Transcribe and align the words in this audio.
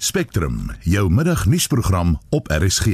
Spectrum, 0.00 0.70
jou 0.80 1.10
middagnuusprogram 1.10 2.18
op 2.28 2.48
RSG. 2.48 2.86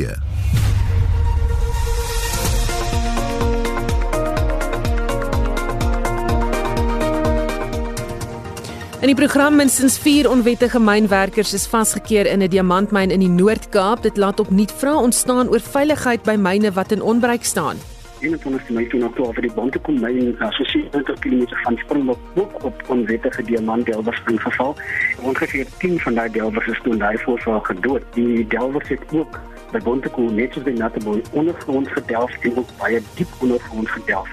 In 9.00 9.12
die 9.12 9.14
program 9.14 9.56
minstens 9.56 9.98
4 9.98 10.30
onwettige 10.30 10.80
mynwerkers 10.80 11.52
is 11.52 11.66
vasgekeer 11.66 12.26
in 12.26 12.42
'n 12.42 12.48
diamantmyn 12.48 13.10
in 13.10 13.20
die 13.20 13.28
Noord-Kaap. 13.28 14.02
Dit 14.02 14.16
laat 14.16 14.40
opnuut 14.40 14.72
vrae 14.72 14.96
ontstaan 14.96 15.48
oor 15.48 15.60
veiligheid 15.60 16.22
by 16.22 16.36
myne 16.38 16.72
wat 16.72 16.92
in 16.92 17.02
onbruik 17.02 17.44
staan. 17.44 17.76
21 18.24 18.68
Mei 18.70 18.86
2012 18.88 19.34
het 19.34 19.44
die 19.44 19.52
Bontekomyn 19.52 20.36
assosieer 20.38 20.86
20 20.90 21.18
km 21.20 21.42
van 21.62 21.76
Springbok 21.76 22.18
ook 22.34 22.64
op 22.64 22.82
onwettige 22.88 23.42
diamantdelwers 23.42 24.22
ingeval. 24.26 24.76
Ongeveer 25.20 25.66
10 25.78 26.00
van 26.00 26.14
daai 26.14 26.30
delwers 26.30 26.66
is 26.66 26.80
toe 26.82 26.96
daai 26.96 27.18
voorval 27.18 27.60
gedood. 27.60 28.06
Die 28.14 28.46
delwers 28.46 28.88
het 28.88 29.04
ook 29.12 29.40
by 29.72 29.82
Bontekom 29.84 30.32
net 30.34 30.56
soos 30.56 30.64
by 30.64 30.72
Natteboy 30.78 31.20
ondergronds 31.32 31.92
gedelf 31.92 32.32
en 32.40 32.56
ook 32.62 32.72
baie 32.78 33.02
diep 33.14 33.36
ondergronds 33.44 33.90
gedelf. 33.90 34.32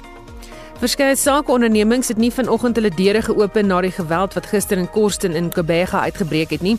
Verskeie 0.81 1.15
sakeondernemings 1.15 2.07
het 2.07 2.17
nie 2.17 2.31
vanoggend 2.33 2.79
hulle 2.79 2.89
deure 2.95 3.21
geopen 3.21 3.67
na 3.67 3.81
die 3.85 3.91
geweld 3.91 4.33
wat 4.33 4.47
gister 4.49 4.79
in 4.81 4.89
Korsten 4.89 5.35
in 5.35 5.51
Kobega 5.51 6.07
uitgebreek 6.07 6.55
het 6.55 6.63
nie. 6.65 6.77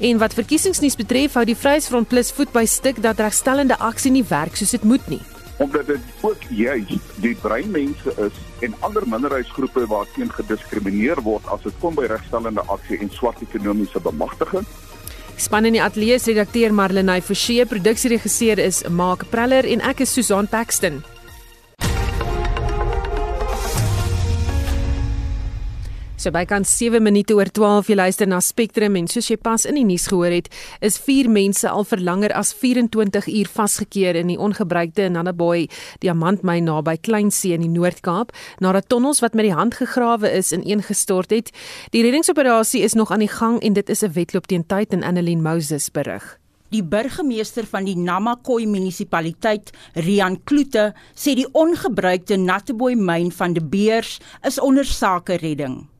En 0.00 0.22
wat 0.22 0.38
verkiesingsnuus 0.38 0.96
betref, 0.96 1.34
hou 1.34 1.44
die 1.44 1.58
Vryheidsfront 1.58 2.08
Plus 2.08 2.32
voet 2.32 2.54
by 2.54 2.64
stuk 2.64 3.02
dat 3.02 3.20
regstellende 3.20 3.76
aksie 3.76 4.14
nie 4.14 4.24
werk 4.30 4.56
soos 4.56 4.78
dit 4.78 4.88
moet 4.88 5.08
nie 5.10 5.20
omdat 5.62 5.86
dit 5.86 6.24
ook 6.26 6.42
juis 6.50 6.96
die 7.22 7.34
breinmense 7.42 8.14
is 8.26 8.38
en 8.66 8.74
ander 8.80 9.06
minderheidsgroepe 9.06 9.86
waarteen 9.86 10.32
gediskrimineer 10.34 11.22
word 11.22 11.46
as 11.54 11.62
dit 11.66 11.78
kom 11.82 11.94
by 11.98 12.08
regstellende 12.10 12.64
aksie 12.72 12.98
en 12.98 13.12
swart 13.14 13.42
ekonomiese 13.46 14.02
bemagtiging. 14.02 14.66
Span 15.36 15.66
in 15.66 15.78
die 15.78 15.82
ateljee 15.82 16.18
se 16.20 16.34
redakteur 16.34 16.74
Marlenae 16.74 17.22
Forsie, 17.22 17.62
produksieregisseur 17.66 18.60
is 18.62 18.82
Mark 18.88 19.24
Preller 19.30 19.66
en 19.66 19.82
ek 19.92 20.04
is 20.06 20.12
Susan 20.14 20.50
Paxton. 20.50 21.02
So 26.22 26.30
bykans 26.30 26.70
7 26.78 27.02
minute 27.02 27.34
oor 27.34 27.48
12 27.50 27.88
jy 27.90 27.94
luister 27.98 28.28
na 28.30 28.36
Spectrum 28.38 28.94
en 28.94 29.08
soos 29.10 29.26
jy 29.26 29.34
pas 29.42 29.64
in 29.66 29.74
die 29.74 29.82
nuus 29.82 30.04
gehoor 30.06 30.30
het, 30.30 30.46
is 30.78 30.94
4 31.02 31.26
mense 31.26 31.66
al 31.66 31.82
vir 31.90 31.98
langer 32.06 32.30
as 32.38 32.52
24 32.54 33.26
uur 33.26 33.50
vasgekeer 33.50 34.20
in 34.20 34.30
die 34.30 34.36
ongebruikte 34.38 35.08
Nanaboy 35.10 35.64
diamantmyn 36.04 36.68
naby 36.70 36.94
Kleinsee 37.02 37.56
in 37.56 37.64
die 37.66 37.72
Noord-Kaap 37.72 38.30
nadat 38.62 38.86
tonnels 38.86 39.18
wat 39.24 39.34
met 39.34 39.48
die 39.48 39.56
hand 39.58 39.74
gegrawe 39.80 40.30
is 40.30 40.52
ineengestort 40.54 41.34
het. 41.34 41.50
Die 41.90 42.06
reddingsoperasie 42.06 42.84
is 42.86 42.94
nog 42.94 43.10
aan 43.10 43.26
die 43.26 43.32
gang 43.32 43.58
en 43.58 43.74
dit 43.74 43.90
is 43.90 44.04
'n 44.06 44.14
wedloop 44.14 44.46
teen 44.46 44.62
tyd 44.62 44.94
en 44.94 45.02
Annelien 45.02 45.42
Moses 45.42 45.90
berig. 45.90 46.38
Die 46.70 46.84
burgemeester 46.84 47.66
van 47.66 47.84
die 47.84 47.96
Namakwa 47.96 48.62
munisipaliteit, 48.64 49.72
Rian 49.94 50.38
Kloete, 50.44 50.94
sê 51.16 51.34
die 51.34 51.50
ongebruikte 51.52 52.36
Natteboy 52.36 52.94
myn 52.94 53.32
van 53.32 53.54
die 53.54 53.64
Beers 53.64 54.20
is 54.46 54.60
onder 54.60 54.84
sake 54.84 55.36
redding. 55.42 55.91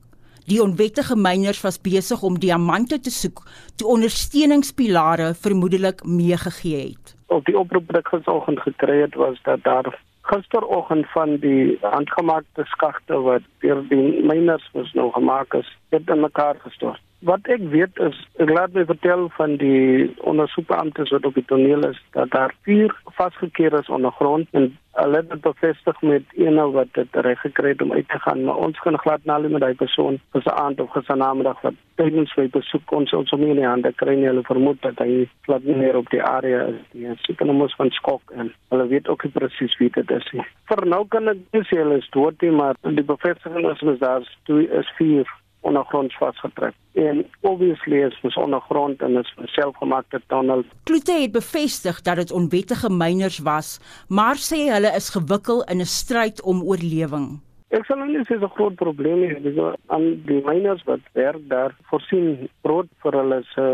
Die 0.45 0.61
onwettige 0.61 1.15
myners 1.15 1.61
was 1.63 1.81
besig 1.81 2.21
om 2.21 2.39
diamante 2.39 2.99
te 2.99 3.11
soek 3.11 3.43
toe 3.75 3.87
ondersteuningspilare 3.87 5.33
vermoedelik 5.33 6.03
meegegee 6.03 6.81
het. 6.89 7.15
Op 7.27 7.45
die 7.45 7.57
oproep 7.57 7.87
wat 7.87 8.01
ek 8.01 8.11
gisteroggend 8.11 8.59
gekry 8.65 8.97
het 9.05 9.15
was 9.15 9.39
dat 9.47 9.63
daar 9.63 9.87
gisteroggend 10.27 11.07
van 11.15 11.37
die 11.43 11.77
handgemaakte 11.81 12.67
skagte 12.75 13.21
wat 13.23 13.47
deur 13.63 13.81
die 13.87 14.23
myners 14.27 14.67
moes 14.73 14.91
nou 14.93 15.11
gemaak 15.15 15.53
is, 15.53 15.69
het 15.95 16.11
in 16.11 16.19
mekaar 16.27 16.59
gestort 16.63 17.01
wat 17.23 17.47
ek 17.55 17.63
weet 17.73 17.99
is 18.07 18.17
ek 18.43 18.49
laat 18.51 18.73
my 18.75 18.85
vertel 18.89 19.27
van 19.37 19.57
die 19.61 20.09
ondersoekbeamptes 20.31 21.13
wat 21.15 21.27
op 21.29 21.37
die 21.39 21.45
toneel 21.51 21.85
is 21.89 21.99
dat 22.17 22.31
daar 22.35 22.55
vier 22.67 22.95
vasgekeer 23.19 23.77
is 23.79 23.91
ondergrond 23.97 24.47
en 24.51 24.71
hulle 24.99 25.21
het 25.21 25.41
bevestig 25.41 26.01
met 26.01 26.35
een 26.37 26.59
wat 26.75 26.91
dit 26.93 27.15
reg 27.27 27.39
gekry 27.45 27.73
het 27.73 27.81
om 27.81 27.93
uit 27.93 28.09
te 28.09 28.19
gaan 28.25 28.43
maar 28.43 28.61
ons 28.67 28.79
kan 28.85 28.97
glad 29.05 29.25
nou 29.25 29.39
met 29.47 29.61
daai 29.61 29.75
persoon 29.75 30.19
vir 30.35 30.41
se 30.41 30.53
aand 30.65 30.79
of 30.79 30.91
gister 30.97 31.17
namiddag 31.17 31.61
wat 31.61 31.79
tydens 31.99 32.31
sy 32.33 32.45
besoek 32.53 32.91
ons 32.97 33.13
ons 33.17 33.33
om 33.35 33.43
in 33.45 33.59
die 33.59 33.67
hande 33.67 33.91
kry 33.99 34.15
nie. 34.17 34.29
Hulle 34.29 34.45
vermoed 34.47 34.81
dat 34.85 35.01
hy 35.03 35.25
glad 35.47 35.65
nie 35.67 35.77
meer 35.77 35.97
op 35.99 36.09
die 36.13 36.21
area 36.23 36.65
is 36.71 36.81
nie. 36.93 37.13
Sy 37.25 37.35
kan 37.39 37.53
mos 37.53 37.75
van 37.79 37.91
skok 37.97 38.33
en 38.37 38.51
hulle 38.73 38.87
weet 38.91 39.09
ook 39.11 39.27
nie 39.27 39.35
presies 39.37 39.77
wie 39.81 39.91
dit 39.93 40.15
is 40.17 40.27
nie. 40.33 40.45
Vir 40.71 40.85
nou 40.89 41.03
kan 41.13 41.29
ek 41.33 41.43
sê 41.69 41.81
hulle 41.83 42.01
is 42.01 42.09
dood 42.15 42.41
maar 42.57 42.79
die 42.81 43.05
bevestiging 43.05 43.69
is 43.69 43.85
mens 43.85 44.01
daar 44.01 44.25
is 44.49 44.93
vier 44.97 45.29
ondergronds 45.63 46.17
vasgetrek. 46.17 46.75
En 46.93 47.25
obviously 47.41 48.03
is 48.05 48.19
ons 48.21 48.35
ondergrond 48.35 49.01
en 49.01 49.17
is 49.17 49.33
'n 49.37 49.47
selfgemaakte 49.47 50.21
tunnel. 50.27 50.63
Kloete 50.83 51.11
het 51.11 51.31
bevestig 51.31 52.01
dat 52.01 52.15
dit 52.15 52.31
onwettige 52.31 52.89
myners 52.89 53.39
was, 53.39 53.79
maar 54.07 54.35
sê 54.35 54.59
hulle 54.73 54.91
is 54.95 55.09
gewikkel 55.09 55.63
in 55.63 55.79
'n 55.79 55.85
stryd 55.85 56.41
om 56.41 56.61
oorlewing. 56.61 57.39
Ek 57.73 57.85
sal 57.85 58.03
nie 58.05 58.21
sê 58.29 58.35
'n 58.37 58.55
groot 58.55 58.75
probleem 58.75 59.23
is 59.23 59.41
dis 59.43 59.57
aan 59.87 60.21
die 60.25 60.41
miners 60.45 60.83
wat 60.83 60.99
werk 61.13 61.49
daar 61.49 61.75
voorsien 61.89 62.49
brood 62.61 62.87
vir 63.01 63.11
hulle 63.11 63.39
se 63.53 63.65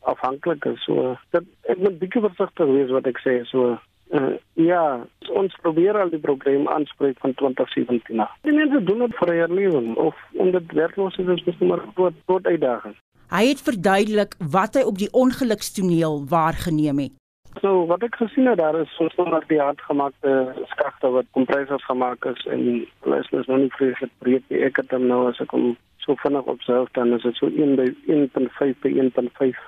afhanklik 0.00 0.64
is 0.64 0.84
so 0.84 1.16
dat 1.30 1.44
ek 1.62 1.78
moet 1.78 1.98
bietjie 1.98 2.20
versigtig 2.20 2.66
wees 2.66 2.90
wat 2.90 3.06
ek 3.06 3.18
sê 3.24 3.44
so 3.44 3.78
Uh, 4.10 4.34
ja, 4.58 5.06
ons 5.38 5.54
probeer 5.62 5.94
al 5.94 6.10
die 6.10 6.18
probleem 6.18 6.68
aanspreek 6.68 7.18
van 7.22 7.34
2017 7.34 8.20
af. 8.20 8.32
Die 8.42 8.54
mense 8.54 8.82
doen 8.84 9.04
dit 9.04 9.14
vir 9.20 9.30
hulle 9.30 9.54
lewe 9.54 9.82
of 10.02 10.16
omdat 10.32 10.74
werkloos 10.74 11.18
is 11.22 11.44
dis 11.46 11.62
maar 11.62 11.84
groot 11.94 12.16
groot 12.26 12.46
uitdaging. 12.46 12.96
Hy 13.30 13.44
het 13.46 13.62
verduidelik 13.62 14.34
wat 14.50 14.74
hy 14.74 14.82
op 14.82 14.98
die 14.98 15.12
ongelukstoneel 15.14 16.24
waargeneem 16.28 16.98
het. 17.04 17.14
So 17.62 17.86
wat 17.86 18.02
ek 18.06 18.18
gesien 18.18 18.50
het 18.50 18.58
daar 18.58 18.80
is 18.80 18.90
soms 18.98 19.14
nog 19.14 19.46
die 19.46 19.60
handgemaakte 19.62 20.34
skagte 20.72 21.10
wat 21.14 21.30
kompressors 21.30 21.84
gemaak 21.86 22.24
is 22.24 22.42
en 22.50 22.66
hulle 23.06 23.22
is 23.22 23.30
nog 23.30 23.46
nie 23.46 23.72
vreeslik 23.78 24.10
breed 24.18 24.42
nie. 24.48 24.64
Ek 24.66 24.82
het 24.82 24.90
hom 24.90 25.06
nou 25.06 25.28
as 25.30 25.38
ek 25.42 25.54
hom 25.54 25.76
so 26.02 26.18
vinnig 26.22 26.50
opself 26.50 26.90
dan 26.98 27.14
is 27.14 27.22
dit 27.22 27.38
so 27.38 27.46
1 27.46 27.76
by 27.78 27.86
1.5 28.10 28.82
by 28.82 28.94
1.5 29.06 29.62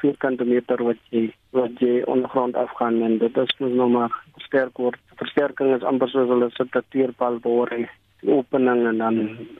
vierkante 0.00 0.44
meter 0.44 0.82
wat 0.84 1.00
jy 1.10 1.32
wat 1.50 1.78
jy 1.82 2.02
ondergrond 2.10 2.56
afgaan 2.56 3.02
en 3.02 3.18
dit 3.18 3.36
is 3.36 3.54
mos 3.58 3.72
nou 3.72 3.88
maar 3.88 4.12
sterk 4.46 4.78
word. 4.78 5.00
Versterking 5.20 5.74
is 5.74 5.86
amper 5.86 6.08
soos 6.08 6.28
hulle 6.28 6.50
sit 6.56 6.76
'n 6.76 6.84
teerpal 6.90 7.38
boor 7.38 7.68
en 7.68 7.88
opening 8.26 8.86
en 8.86 8.98
dan 8.98 9.16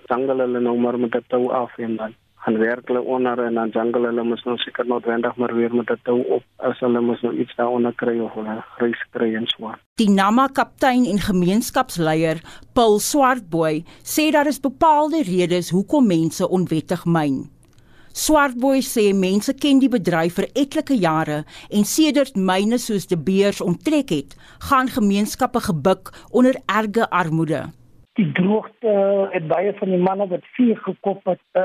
jangle 0.09 0.43
hulle 0.43 0.61
nou 0.61 0.77
maar 0.79 0.99
met 0.99 1.15
'n 1.15 1.25
tou 1.29 1.51
af 1.51 1.79
en 1.79 1.97
dan 1.97 2.15
gaan 2.45 2.59
werk 2.59 2.89
hulle 2.89 3.01
onder 3.01 3.39
en 3.45 3.55
dan 3.55 3.71
jangle 3.73 4.07
hulle 4.07 4.23
mos 4.23 4.43
nou 4.45 4.57
seker 4.61 4.87
noodwendig 4.87 5.37
maar 5.37 5.55
weer 5.55 5.75
met 5.75 5.91
'n 5.91 6.01
tou 6.03 6.21
op 6.37 6.43
as 6.57 6.79
hulle 6.79 7.01
mos 7.01 7.21
nou 7.23 7.35
iets 7.39 7.55
daaronder 7.57 7.95
kry 7.95 8.19
of 8.21 8.35
hulle 8.35 8.63
grys 8.77 9.03
kry 9.11 9.35
en 9.35 9.47
so. 9.47 9.73
Die 9.95 10.11
Nama 10.11 10.47
kaptein 10.47 11.05
en 11.05 11.19
gemeenskapsleier 11.19 12.43
Paul 12.73 12.99
Swartboy 12.99 13.85
sê 14.03 14.31
daar 14.31 14.47
is 14.47 14.61
bepaalde 14.61 15.23
redes 15.23 15.71
hoekom 15.71 16.07
mense 16.07 16.49
onwettig 16.49 17.05
myn. 17.05 17.55
Swartboy 18.15 18.79
sê 18.87 19.09
mense 19.11 19.51
ken 19.59 19.81
die 19.83 19.89
bedryf 19.91 20.37
vir 20.39 20.45
etlike 20.63 20.95
jare 21.03 21.41
en 21.75 21.87
sedert 21.93 22.37
myne 22.39 22.77
soos 22.79 23.09
die 23.11 23.19
beers 23.29 23.59
onttrek 23.65 24.13
het, 24.15 24.37
gaan 24.69 24.87
gemeenskappe 24.97 25.59
gebuk 25.65 26.13
onder 26.31 26.55
erge 26.71 27.09
armoede. 27.11 27.65
Die 28.15 28.29
droogte 28.37 28.93
het 29.33 29.49
baie 29.51 29.73
van 29.81 29.91
die 29.91 29.99
manne 29.99 30.29
wat 30.31 30.47
vee 30.55 30.77
gekop 30.85 31.27
het, 31.27 31.43
uh, 31.59 31.65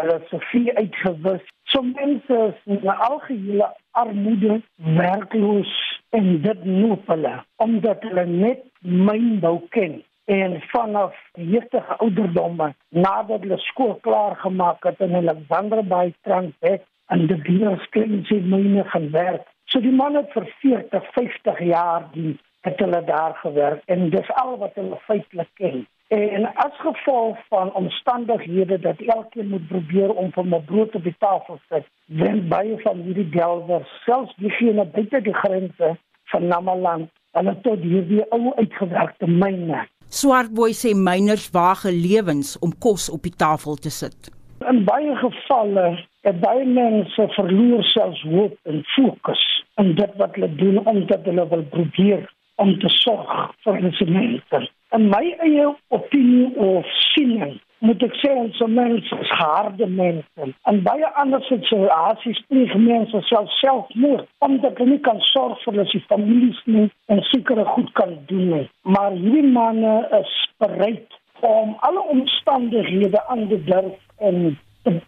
hulle 0.00 0.16
so 0.32 0.42
vee 0.50 0.74
uitgewis. 0.74 1.46
So 1.70 1.86
mense 1.86 2.40
is 2.48 2.58
in 2.66 2.90
algehele 2.90 3.70
armoede, 3.94 4.58
werkloos 4.98 5.76
en 6.10 6.42
dit 6.42 6.66
noop 6.66 7.06
hulle 7.14 7.36
omdat 7.62 8.02
hulle 8.02 8.26
net 8.32 8.66
mynbou 8.82 9.60
ken 9.78 10.00
en 10.24 10.60
vanaf 10.60 11.14
jeugdige 11.32 11.96
ouderdomme 11.96 12.74
nadat 12.88 13.40
hulle 13.40 13.58
skool 13.58 13.94
klaar 14.00 14.36
gemaak 14.36 14.84
het 14.84 15.00
in 15.00 15.14
Alexander 15.14 15.86
Bay 15.86 16.14
Transnet 16.22 16.82
en 17.06 17.26
die 17.26 17.36
biersklinsie 17.36 18.40
myne 18.40 18.84
gaan 18.84 19.10
werk. 19.10 19.46
So 19.64 19.80
die 19.80 19.92
man 19.92 20.14
het 20.14 20.32
vir 20.32 20.48
40, 20.60 21.10
50 21.12 21.60
jaar 21.60 22.08
die 22.12 22.38
het 22.64 22.80
hulle 22.80 23.02
daar 23.04 23.34
gewerk 23.42 23.82
en 23.92 24.10
dis 24.10 24.30
al 24.40 24.56
wat 24.58 24.74
hulle 24.74 24.98
feitelik 25.06 25.50
ken. 25.60 25.86
En 26.08 26.46
as 26.54 26.76
gevolg 26.80 27.38
van 27.48 27.72
omstandighede 27.72 28.78
dat 28.80 29.00
elkeen 29.00 29.48
moet 29.48 29.68
probeer 29.68 30.14
om 30.14 30.32
vir 30.32 30.44
'n 30.44 30.64
brood 30.64 30.94
op 30.94 31.02
die 31.02 31.16
tafel 31.18 31.58
sit, 31.68 31.86
wen 32.06 32.48
baie 32.48 32.78
van 32.78 33.00
hierdie 33.00 33.28
delwers 33.28 34.02
selfs 34.04 34.34
diegene 34.36 34.84
buite 34.84 35.20
die 35.20 35.34
grense 35.34 35.96
van 36.24 36.46
Namaland, 36.46 37.10
hulle 37.32 37.60
tot 37.60 37.80
hierdie 37.82 38.24
ou 38.30 38.52
uitgewerkte 38.54 39.26
myne 39.26 39.86
Swartboy 40.08 40.72
sê 40.72 40.94
myners 40.94 41.50
waag 41.54 41.84
lewens 41.90 42.58
om 42.64 42.72
kos 42.78 43.08
op 43.10 43.22
die 43.22 43.34
tafel 43.36 43.76
te 43.76 43.90
sit. 43.90 44.30
In 44.70 44.84
baie 44.84 45.16
gevalle 45.20 45.86
het 46.24 46.40
baie 46.40 46.64
mense 46.64 47.28
verloor 47.36 47.84
selfs 47.84 48.22
hoop 48.22 48.54
en 48.70 48.84
fokus 48.94 49.42
in 49.82 49.94
dit 49.98 50.12
wat 50.20 50.36
hulle 50.36 50.50
doen 50.60 50.78
omdat 50.86 51.26
hulle 51.28 51.48
wil 51.48 51.64
probeer 51.74 52.24
om 52.62 52.76
te 52.78 52.88
sorg 52.88 53.52
vir 53.64 53.80
hulle 53.80 54.10
mense. 54.18 54.62
In 54.96 55.08
my 55.10 55.24
eie 55.42 55.66
opinie 55.88 56.52
of 56.56 56.86
siening 57.12 57.58
moet 57.78 58.02
ek 58.06 58.14
sê 58.20 58.30
ons 58.38 58.60
mense 58.76 59.18
is 59.24 59.32
harde 59.40 59.86
mense. 59.86 60.48
En 60.70 60.80
baie 60.86 61.10
ander 61.22 61.42
situasies 61.48 62.40
pleeg 62.48 62.74
mense 62.86 63.22
self 63.30 63.50
selfmoord 63.60 64.28
omdat 64.46 64.78
hulle 64.78 64.96
nie 64.96 65.02
kan 65.08 65.20
sorg 65.32 65.60
vir 65.64 65.80
hulle 65.80 66.04
families 66.12 66.60
nie 66.64 66.86
en 67.12 67.22
sekere 67.32 67.64
goed 67.74 67.92
kan 68.00 68.16
doen 68.30 68.48
nie. 68.54 68.64
Maar 68.82 69.12
hierdie 69.18 69.50
manne 69.58 69.96
is 70.20 70.32
bereid 70.62 71.20
om 71.44 71.76
alle 71.88 72.02
omstandighede 72.16 73.26
aan 73.26 73.48
te 73.48 73.58
durf 73.64 73.98
en 74.18 74.58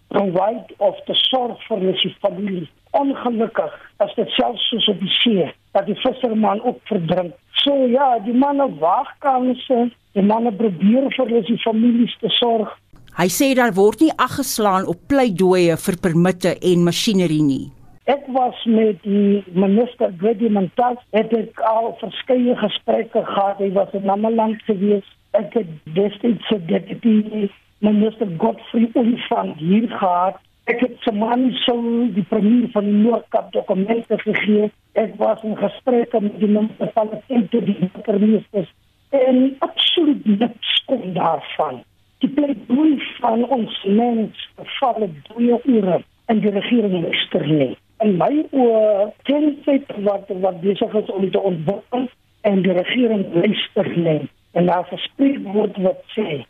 provide 0.09 0.75
of 0.79 0.97
te 1.07 1.15
sorg 1.27 1.61
vir 1.69 1.85
hulle 1.85 2.15
families. 2.23 2.69
Ongelukkig 2.97 3.73
as 4.01 4.15
dit 4.17 4.31
selfs 4.39 4.71
soos 4.71 4.89
op 4.89 5.01
die 5.01 5.15
see 5.21 5.53
dat 5.77 5.87
die 5.87 5.99
visserman 6.01 6.63
ook 6.65 6.81
verdrink. 6.89 7.35
So 7.65 7.87
ja, 7.93 8.17
die 8.25 8.35
manne 8.35 8.71
wag 8.81 9.11
kanse 9.21 9.89
Die 10.17 10.25
manne 10.25 10.49
probeer 10.57 11.11
vir 11.13 11.29
hulle 11.29 11.59
families 11.61 12.13
te 12.23 12.31
sorg. 12.39 12.71
Hy 13.17 13.27
sê 13.33 13.51
daar 13.57 13.75
word 13.77 14.01
nie 14.01 14.15
aggeslaan 14.27 14.89
op 14.89 15.03
pleidooie 15.13 15.77
vir 15.81 15.99
permitte 16.07 16.55
en 16.71 16.87
masjinerie 16.87 17.43
nie. 17.45 17.67
Ek 18.09 18.25
was 18.33 18.57
met 18.79 19.03
die 19.05 19.43
minister 19.53 20.15
Grady 20.23 20.49
Montas 20.53 20.97
het 21.17 21.35
ek 21.37 21.61
al 21.69 21.91
verskeie 22.01 22.57
gesprekke 22.63 23.25
gehad. 23.29 23.61
Hy 23.61 23.71
was 23.77 23.93
in 23.99 24.09
Namaland 24.09 24.63
gewees. 24.69 25.05
Ek 25.37 25.53
het 25.59 25.69
destyds 25.99 26.49
se 26.49 26.61
deputy 26.71 27.49
minister 27.79 28.29
Godfrey 28.39 28.91
Onfang 28.93 29.57
hier 29.57 29.89
gehad. 29.89 30.41
Ek 30.65 30.81
het 30.81 30.97
se 31.05 31.13
man 31.13 31.53
so 31.63 31.77
die 32.15 32.25
premier 32.29 32.69
van 32.73 32.85
die 32.85 33.03
Noordkap 33.05 33.53
dokumente 33.53 34.19
gegee. 34.19 34.71
Ek 34.93 35.15
was 35.21 35.43
in 35.47 35.57
gesprekke 35.57 36.21
met 36.21 36.41
die 36.41 36.51
minister 36.51 36.91
van 36.95 37.13
die 37.29 37.45
burgemeester 37.53 38.67
en 39.11 39.57
absoluut 39.59 40.25
niks 40.27 40.83
kom 40.87 41.13
daarvan. 41.15 41.83
Die 42.19 42.29
pleidooi 42.29 43.03
van 43.21 43.45
ons 43.49 43.85
mens 43.85 44.49
val 44.79 45.09
baie 45.29 45.61
ure 45.65 46.01
en 46.27 46.41
die 46.41 46.51
regering 46.51 47.03
luister 47.03 47.47
nie. 47.47 47.77
En 48.03 48.17
my 48.21 48.33
oor 48.51 49.13
tensy 49.29 49.79
wat 50.09 50.33
wat 50.43 50.61
besig 50.61 50.95
is 51.01 51.13
om 51.13 51.31
te 51.31 51.41
ontwikkel 51.41 52.09
en 52.41 52.63
die 52.63 52.73
regering 52.73 53.27
luister 53.35 53.93
nie. 53.97 54.21
En 54.53 54.67
daar 54.67 54.87
verspreek 54.89 55.45
word 55.53 55.79
wat 55.85 56.03
sê, 56.17 56.43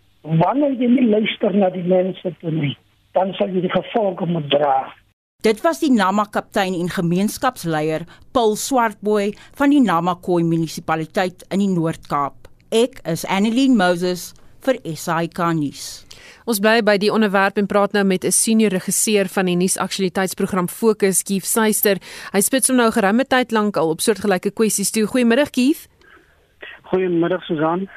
wanneer 0.42 0.74
jy 0.80 0.88
nie 0.90 1.08
luister 1.08 1.54
na 1.54 1.70
die 1.70 1.84
mense 1.86 2.32
toe 2.40 2.50
nie, 2.50 2.76
dan 3.14 3.32
sal 3.38 3.52
jy 3.54 3.62
die 3.64 3.72
gevolge 3.72 4.26
moet 4.26 4.48
dra. 4.50 4.78
Dit 5.44 5.60
was 5.62 5.78
die 5.78 5.92
Nama 5.92 6.24
kaptein 6.32 6.74
en 6.74 6.88
gemeenskapsleier 6.90 8.06
Paul 8.32 8.56
Swartboy 8.56 9.34
van 9.58 9.70
die 9.70 9.82
Namakwa 9.84 10.40
munisipaliteit 10.42 11.44
in 11.54 11.62
die 11.62 11.70
Noord-Kaap. 11.70 12.48
Ek 12.74 12.98
is 13.06 13.22
Annelien 13.30 13.76
Moses 13.78 14.32
vir 14.66 14.80
SAK 14.82 15.38
nuus. 15.54 15.84
Ons 16.46 16.58
bly 16.62 16.80
by 16.86 16.96
die 16.98 17.12
onderwerp 17.14 17.60
en 17.60 17.68
praat 17.70 17.94
nou 17.94 18.04
met 18.04 18.24
'n 18.24 18.32
senior 18.32 18.70
regisseur 18.70 19.28
van 19.28 19.46
die 19.46 19.56
nuusaktualiteitsprogram 19.56 20.68
Fokus, 20.68 21.22
Keith 21.22 21.44
Seister. 21.46 21.98
Hy 22.32 22.40
spits 22.40 22.68
hom 22.68 22.76
nou 22.76 22.90
geruime 22.90 23.24
tyd 23.24 23.52
lank 23.52 23.76
al 23.76 23.90
op 23.90 24.00
soortgelyke 24.00 24.50
kwessies 24.50 24.90
toe. 24.90 25.06
Goeiemiddag 25.06 25.50
Keith. 25.50 25.88
Goeiemiddag 26.90 27.42
Susan. 27.44 27.88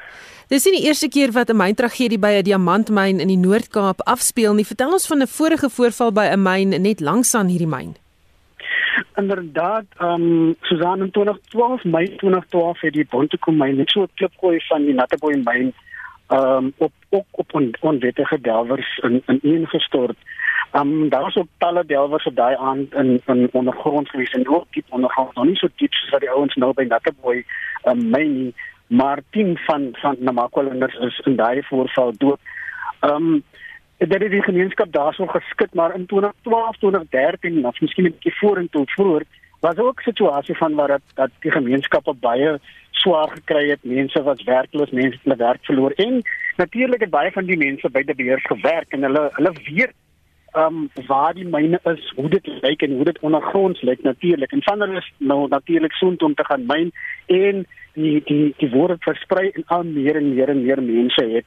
Dis 0.50 0.64
nie 0.66 0.80
die 0.80 0.86
eerste 0.88 1.08
keer 1.08 1.30
wat 1.32 1.50
'n 1.50 1.56
myntragedie 1.56 2.18
by 2.18 2.32
'n 2.38 2.42
diamantmyn 2.42 3.20
in 3.20 3.28
die 3.28 3.38
Noord-Kaap 3.38 4.00
afspeel 4.04 4.54
nie. 4.54 4.66
Vertel 4.66 4.92
ons 4.92 5.06
van 5.06 5.22
'n 5.22 5.26
vorige 5.26 5.70
voorval 5.70 6.12
by 6.12 6.26
'n 6.26 6.42
myn 6.42 6.82
net 6.82 7.00
langs 7.00 7.34
aan 7.34 7.48
hierdie 7.48 7.70
myn 7.70 7.94
inderdaad 9.20 9.84
ehm 9.98 10.22
um, 10.22 10.54
Susan 10.60 11.00
in 11.00 11.10
2012 11.10 11.84
Mei 11.84 12.16
2012 12.16 12.80
het 12.80 12.92
die 12.92 13.06
Bontekom 13.10 13.56
myn 13.56 13.76
net 13.76 13.90
so 13.90 14.02
'n 14.02 14.14
klipkooi 14.14 14.60
van 14.68 14.84
die 14.84 14.94
Natteboy 14.94 15.34
myn 15.44 15.72
ehm 16.28 16.56
um, 16.56 16.72
op 16.76 16.92
op 17.08 17.26
op 17.30 17.54
on, 17.54 17.74
onwettige 17.80 18.40
delwers 18.40 18.98
in 18.98 19.22
in 19.26 19.38
ingestort. 19.42 20.16
Ehm 20.72 20.92
um, 20.92 21.08
daar 21.08 21.22
was 21.22 21.36
ook 21.36 21.48
talle 21.58 21.84
delwers 21.86 22.26
op 22.26 22.36
daai 22.36 22.56
aand 22.56 22.94
in 22.94 23.20
in 23.26 23.48
ondergrond 23.52 24.08
gewees 24.08 24.30
en 24.30 24.48
ook 24.48 24.66
diep 24.70 24.86
ondergrond, 24.88 25.34
nog 25.34 25.44
nie 25.44 25.56
so 25.56 25.68
diep 25.76 25.92
soos 25.92 26.10
wat 26.10 26.20
die 26.20 26.30
ouens 26.30 26.54
nou 26.54 26.72
by 26.72 26.82
Natteboy 26.82 27.44
ehm 27.82 27.98
um, 27.98 28.10
myn 28.10 28.32
nie, 28.38 28.54
maar 28.90 29.18
10 29.30 29.58
van 29.58 29.88
van 29.92 30.16
Namakwalenders 30.18 30.96
is 30.98 31.18
in 31.24 31.36
daai 31.36 31.62
voorval 31.62 32.12
dood. 32.16 32.40
Ehm 33.00 33.14
um, 33.14 33.42
dit 33.98 34.22
het 34.22 34.30
die 34.30 34.42
gemeenskap 34.42 34.92
daarso 34.92 35.26
geskit 35.26 35.74
maar 35.74 35.94
in 35.94 36.06
2012 36.06 36.76
2013 36.76 37.66
of 37.66 37.80
miskien 37.80 38.04
'n 38.04 38.10
bietjie 38.10 38.38
vorentoe 38.38 38.84
vroeër 38.86 39.24
was 39.60 39.76
ook 39.76 40.00
'n 40.00 40.02
situasie 40.02 40.56
van 40.56 40.74
waar 40.74 40.88
dat, 40.88 41.02
dat 41.14 41.30
die 41.40 41.50
gemeenskappe 41.50 42.14
baie 42.14 42.58
swaar 42.90 43.28
gekry 43.28 43.68
het 43.68 43.82
mense 43.82 44.22
was 44.22 44.42
werkloos 44.42 44.90
mense 44.90 45.18
het 45.18 45.22
hulle 45.22 45.36
werk 45.36 45.64
verloor 45.64 45.90
en 45.90 46.22
natuurlik 46.56 47.00
het 47.00 47.10
baie 47.10 47.32
van 47.32 47.44
die 47.44 47.56
mense 47.56 47.90
by 47.90 48.02
die 48.02 48.14
beheer 48.14 48.40
gewerk 48.40 48.88
en 48.88 49.02
hulle 49.02 49.28
hulle 49.32 49.52
weet 49.52 49.92
um 50.56 50.90
waar 51.06 51.34
die 51.34 51.46
myne 51.46 51.80
is 51.84 52.12
hoe 52.16 52.28
dit 52.28 52.46
lyk 52.62 52.82
en 52.82 52.96
hoe 52.96 53.04
dit 53.04 53.18
ondergronds 53.18 53.82
lyk 53.82 54.02
natuurlik. 54.02 54.52
En 54.52 54.62
van 54.62 54.80
hulle 54.80 54.98
is 54.98 55.12
nou 55.18 55.48
natuurlik 55.48 55.92
soontoe 55.92 56.28
om 56.28 56.34
te 56.34 56.44
gaan 56.44 56.66
myn 56.66 56.92
en 57.26 57.64
die 57.94 58.22
die 58.24 58.54
die 58.56 58.70
woord 58.70 59.02
versprei 59.02 59.50
en 59.50 59.64
al 59.66 59.84
meer 59.84 60.16
en 60.16 60.34
meer 60.34 60.48
en 60.48 60.62
meer 60.64 60.82
mense 60.82 61.24
het 61.34 61.46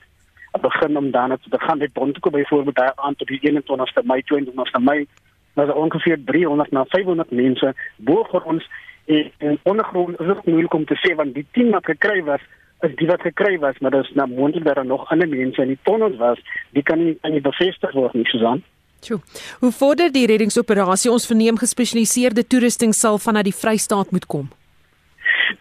begin 0.61 0.97
om 0.97 1.11
dan 1.11 1.37
te 1.41 1.49
begin 1.49 1.77
met 1.77 1.93
Bonteko 1.93 2.29
byvoorbeeld 2.29 2.75
daar 2.75 2.91
aan 2.95 3.15
tot 3.15 3.27
die 3.27 3.39
21ste 3.51 4.03
Mei 4.03 4.21
22ste 4.33 4.79
Mei 4.79 5.07
was 5.53 5.67
er 5.67 5.75
ongeveer 5.75 6.19
300 6.25 6.71
na 6.71 6.85
500 6.85 7.31
mense 7.31 7.73
bo 7.97 8.23
vir 8.31 8.43
ons 8.43 8.69
en, 9.05 9.31
en 9.37 9.59
ondergrond 9.63 10.19
is 10.19 10.27
ook 10.27 10.45
moeilik 10.45 10.73
om 10.73 10.85
te 10.85 10.95
sê 10.95 11.15
want 11.15 11.33
die 11.33 11.47
10 11.51 11.69
wat 11.69 11.85
gekry 11.85 12.23
was 12.23 12.41
is 12.81 12.95
die 12.95 13.07
wat 13.07 13.21
gekry 13.21 13.59
was 13.59 13.79
maar 13.79 13.91
daar's 13.91 14.13
nou 14.13 14.29
moontlik 14.29 14.63
dat 14.63 14.75
daar 14.75 14.85
nog 14.85 15.09
ander 15.09 15.29
mense 15.29 15.61
in 15.61 15.67
die 15.67 15.79
tonnels 15.83 16.17
was. 16.17 16.39
Die 16.69 16.83
kan 16.83 17.03
nie 17.03 17.17
kan 17.21 17.31
nie 17.31 17.41
bevestig 17.41 17.91
word 17.91 18.13
nie 18.13 18.25
Susan 18.25 18.63
Tjoe. 19.03 19.19
Hoe 19.59 19.71
vorder 19.71 20.11
die 20.11 20.25
reddingsoperasie 20.31 21.11
ons 21.11 21.27
verneem 21.29 21.59
gespesialiseerde 21.59 22.47
toerusting 22.47 22.95
sal 22.95 23.19
vanuit 23.19 23.51
die 23.51 23.57
Vrystaat 23.61 24.11
moet 24.11 24.25
kom 24.25 24.51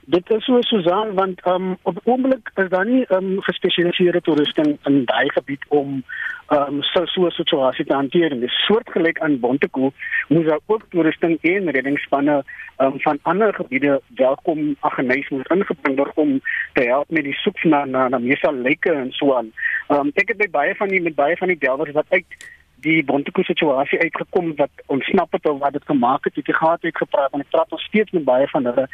Dit 0.07 0.31
is 0.31 0.45
so 0.45 0.61
Susan 0.63 1.15
want 1.15 1.47
um, 1.47 1.77
op 1.83 2.01
oomblik 2.05 2.51
is 2.55 2.69
daar 2.69 2.87
nie 2.87 3.05
um, 3.09 3.41
gespesialiseerde 3.43 4.21
toerusting 4.21 4.79
in 4.89 5.05
daai 5.05 5.31
gebied 5.31 5.65
om 5.69 6.03
um, 6.51 6.83
so 6.83 7.05
so 7.07 7.31
situasie 7.31 7.85
te 7.85 7.95
hanteer. 7.95 8.29
Dit 8.29 8.43
is 8.43 8.65
soortgelyk 8.67 9.21
aan 9.21 9.39
Bonteko, 9.41 9.93
moet 10.29 10.49
daar 10.49 10.61
ook 10.67 10.87
toerusting 10.91 11.39
en 11.41 11.71
reddingsspanne 11.71 12.43
um, 12.79 13.01
van 13.01 13.19
ander 13.23 13.55
gebiede 13.55 14.01
welkom 14.15 14.77
aggenys 14.81 15.29
moet 15.29 15.51
ingebring 15.51 15.97
word 15.97 16.15
om 16.15 16.41
te 16.73 16.83
help 16.83 17.11
met 17.11 17.25
die 17.25 17.37
soek 17.45 17.65
na 17.65 17.85
na, 17.85 18.09
na 18.09 18.19
meesal 18.19 18.55
lyke 18.55 18.93
en 18.93 19.13
so 19.13 19.35
aan. 19.35 19.53
Um, 19.89 20.11
ek 20.15 20.35
het 20.35 20.43
by 20.43 20.51
baie 20.51 20.75
van 20.75 20.89
die 20.89 21.03
met 21.03 21.15
baie 21.15 21.37
van 21.37 21.49
die 21.49 21.59
delwers 21.59 21.95
wat 21.97 22.11
uit 22.11 22.51
die 22.83 23.05
Bonteko 23.07 23.43
situasie 23.47 24.01
uitgekom 24.01 24.53
wat 24.59 24.83
ontsnap 24.87 25.33
het 25.33 25.47
of 25.47 25.59
wat 25.63 25.73
dit 25.77 25.85
gemaak 25.87 26.25
het, 26.25 26.35
het 26.35 26.47
jy 26.47 26.55
gehad 26.59 26.83
het 26.83 26.97
gepraat 26.97 27.33
en 27.33 27.45
ek 27.45 27.51
praat 27.55 27.71
nog 27.71 27.81
steeds 27.81 28.11
met 28.17 28.25
baie 28.25 28.49
van 28.51 28.67
hulle 28.71 28.89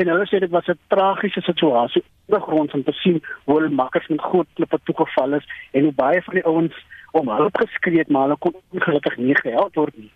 en 0.00 0.10
hulle 0.12 0.26
sê 0.30 0.40
dit 0.40 0.50
was 0.50 0.68
'n 0.68 0.78
tragiese 0.94 1.40
situasie 1.40 2.04
ondergrond 2.26 2.74
om 2.74 2.84
te 2.84 2.92
sien 2.92 3.22
hoe 3.44 3.56
hulle 3.58 3.68
makkers 3.82 4.08
met 4.08 4.20
groot 4.20 4.48
klippe 4.54 4.78
toegeval 4.84 5.34
is 5.40 5.46
en 5.72 5.82
hoe 5.82 5.92
baie 5.92 6.22
van 6.22 6.34
die 6.34 6.44
ouens 6.44 6.76
om 7.12 7.28
hulp 7.28 7.56
geskree 7.56 7.98
het 7.98 8.08
maar 8.08 8.22
hulle 8.22 8.36
kon 8.38 8.54
ongelukkig 8.72 9.16
nie 9.16 9.36
gehelp 9.36 9.74
word 9.74 9.96
nie. 9.96 10.10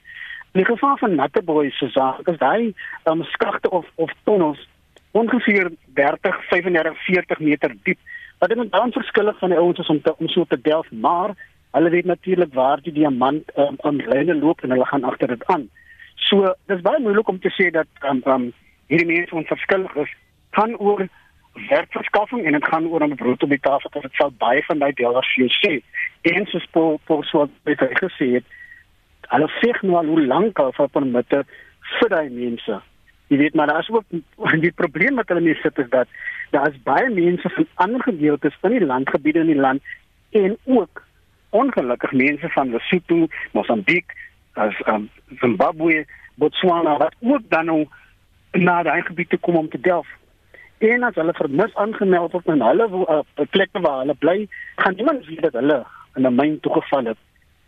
In 0.52 0.64
die 0.64 0.64
geval 0.64 0.96
van 0.96 1.14
Natteboy 1.14 1.70
se 1.70 1.88
saak 1.88 2.28
is 2.28 2.38
daai 2.38 2.74
um, 3.04 3.22
skagte 3.24 3.70
of 3.70 3.86
of 3.94 4.10
tonnels 4.24 4.68
ongeveer 5.10 5.70
30, 5.94 6.44
35, 6.48 7.04
40 7.04 7.38
meter 7.38 7.76
diep. 7.82 7.98
Wat 8.38 8.48
dit 8.48 8.70
dan 8.70 8.92
verskillig 8.92 9.38
van 9.38 9.48
die 9.48 9.58
ouens 9.58 9.78
is 9.78 9.88
om 9.88 10.02
te, 10.02 10.16
om 10.16 10.28
so 10.28 10.44
te 10.44 10.60
delf, 10.60 10.90
maar 10.90 11.34
Hulle 11.76 11.90
weet 11.90 12.04
natuurlik 12.04 12.54
waar 12.54 12.80
die 12.82 12.92
diamant 12.92 13.50
um, 13.56 13.76
om 13.76 14.00
lyne 14.00 14.34
loop 14.34 14.60
en 14.60 14.70
hulle 14.70 14.86
gaan 14.86 15.04
agter 15.04 15.28
dit 15.28 15.44
aan. 15.52 15.68
So 16.28 16.54
dis 16.66 16.80
baie 16.84 17.00
moeilik 17.00 17.28
om 17.28 17.40
te 17.40 17.52
sê 17.54 17.70
dat 17.70 17.88
um, 18.08 18.22
um, 18.26 18.50
hierdie 18.88 19.06
mense 19.06 19.34
onverskillig 19.34 19.94
is 20.04 20.12
kan 20.56 20.76
oor 20.78 21.06
werkverskaffing 21.68 22.46
en 22.46 22.52
dit 22.56 22.68
gaan 22.70 22.86
oor 22.86 23.04
om 23.04 23.16
brood 23.16 23.42
op 23.42 23.52
die 23.52 23.60
tafel 23.60 23.90
te 23.90 24.00
sit. 24.00 24.10
Dit 24.10 24.20
sal 24.20 24.32
baie 24.40 24.62
van 24.66 24.80
my 24.82 24.90
deel 24.96 25.16
as 25.18 25.32
jy 25.36 25.48
sê. 25.58 25.72
En 26.32 26.46
soos 26.50 26.66
Paul 26.72 27.00
Paul 27.04 27.24
so 27.28 27.48
het 27.68 27.84
gesê 28.02 28.30
het, 28.38 28.46
hulle 29.32 29.48
sê 29.58 29.72
nou 29.82 29.98
al 30.00 30.12
hoe 30.12 30.26
lank 30.26 30.60
al 30.62 30.72
vir 30.76 30.92
permitte 30.94 31.42
vir 31.98 32.14
daai 32.14 32.30
mense. 32.30 32.80
Jy 33.28 33.40
weet 33.42 33.54
maar 33.54 33.68
daar 33.68 33.84
is 33.84 33.90
ook 33.92 34.08
die 34.66 34.72
probleem 34.72 35.20
met 35.20 35.28
hulle 35.28 35.44
mense 35.44 35.62
sit 35.66 35.84
is 35.84 35.90
dat 35.92 36.08
daar 36.50 36.70
is 36.72 36.80
baie 36.82 37.10
mense 37.12 37.52
van 37.56 37.68
ander 37.74 38.02
gedeeltes 38.02 38.56
van 38.60 38.72
die 38.72 38.84
landgebiede 38.84 39.44
in 39.44 39.52
die 39.52 39.60
land 39.66 39.82
en 40.30 40.56
ook 40.64 41.04
ongelukkig 41.50 42.12
mense 42.12 42.48
van 42.48 42.70
Lesotho, 42.70 43.26
Mosambiek, 43.52 44.12
as 44.52 44.74
um, 44.86 45.08
Zimbabwe, 45.40 46.06
Botswana 46.34 46.96
wat 46.96 47.14
ook 47.20 47.42
dan 47.48 47.66
nou 47.66 47.86
na 48.52 48.82
daai 48.82 49.02
gebied 49.02 49.28
toe 49.28 49.38
kom 49.38 49.56
om 49.56 49.68
te 49.68 49.80
delf. 49.80 50.06
En 50.78 51.02
as 51.02 51.14
hulle 51.18 51.34
vermis 51.34 51.74
aangemeld 51.74 52.32
word 52.32 52.46
en 52.46 52.62
hulle 52.62 52.88
uh, 52.88 53.22
plekke 53.50 53.80
waar 53.80 54.04
hulle 54.04 54.14
bly, 54.14 54.36
gaan 54.76 54.94
niemand 54.94 55.26
weet 55.26 55.42
dat 55.48 55.58
hulle 55.58 55.84
in 56.16 56.26
'n 56.26 56.34
myn 56.34 56.60
toegeval 56.60 57.04
het 57.04 57.20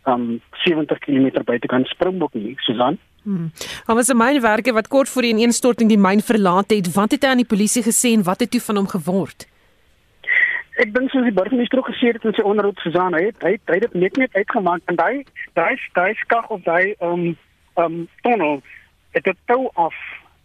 um 0.05 0.41
70 0.51 0.97
km 0.99 1.43
buite 1.43 1.67
kan 1.67 1.85
Springbok 1.85 2.33
nie, 2.33 2.55
Susan. 2.57 2.97
Hmm. 3.23 3.51
Maar 3.85 3.95
was 3.95 4.07
'n 4.07 4.17
mynwerker 4.17 4.73
wat 4.73 4.87
kort 4.87 5.09
voor 5.09 5.21
die 5.21 5.31
ineenstorting 5.31 5.89
die 5.89 5.97
myn 5.97 6.21
verlaat 6.21 6.69
het, 6.69 6.93
wat 6.93 7.11
het 7.11 7.23
hy 7.23 7.29
aan 7.29 7.43
die 7.43 7.53
polisie 7.53 7.83
gesê 7.83 8.13
en 8.13 8.23
wat 8.23 8.39
het 8.39 8.51
toe 8.51 8.61
van 8.61 8.75
hom 8.75 8.87
geword? 8.87 9.50
Ek 10.79 10.93
dink 10.95 11.11
soos 11.11 11.23
die 11.27 11.35
burgemeester 11.35 11.79
ook 11.79 11.89
gesê 11.91 12.13
het 12.13 12.23
in 12.23 12.33
sy 12.33 12.43
onderhoud 12.47 12.79
hy 12.83 13.23
het 13.25 13.43
hy 13.43 13.51
het, 13.51 13.61
hy 13.67 13.79
het 13.83 13.93
net 13.93 14.17
net 14.17 14.35
uitgemaak 14.35 14.81
en 14.85 14.95
daai 14.95 15.25
daai 15.53 15.75
daai 15.93 16.13
skag 16.23 16.47
of 16.47 16.61
daai 16.63 16.95
ehm 16.99 17.11
um, 17.11 17.37
ehm 17.75 17.85
um, 17.85 18.07
tunnel 18.21 18.61
het 19.11 19.23
dit 19.23 19.37
toe 19.45 19.69
af 19.73 19.95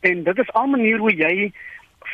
en 0.00 0.22
dit 0.22 0.38
is 0.38 0.52
al 0.52 0.66
'n 0.66 0.70
manier 0.70 0.98
hoe 0.98 1.14
jy 1.14 1.52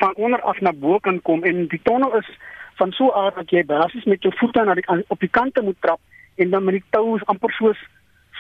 van 0.01 0.15
onder 0.15 0.41
af 0.41 0.61
na 0.61 0.73
bo 0.73 0.99
kan 0.99 1.23
kom 1.23 1.45
en 1.45 1.67
die 1.67 1.81
tunnel 1.83 2.17
is 2.17 2.29
van 2.77 2.93
so 2.93 3.13
aard 3.13 3.35
dat 3.35 3.51
jy 3.51 3.65
basies 3.65 4.05
met 4.05 4.23
jou 4.23 4.35
voete 4.37 4.65
na 4.65 4.75
die 4.75 5.05
op 5.09 5.21
die 5.21 5.31
kante 5.31 5.63
moet 5.63 5.81
trap 5.81 6.01
en 6.35 6.51
dan 6.51 6.65
met 6.65 6.75
die 6.75 6.85
tou 6.91 7.19
amper 7.25 7.53
soos 7.53 7.79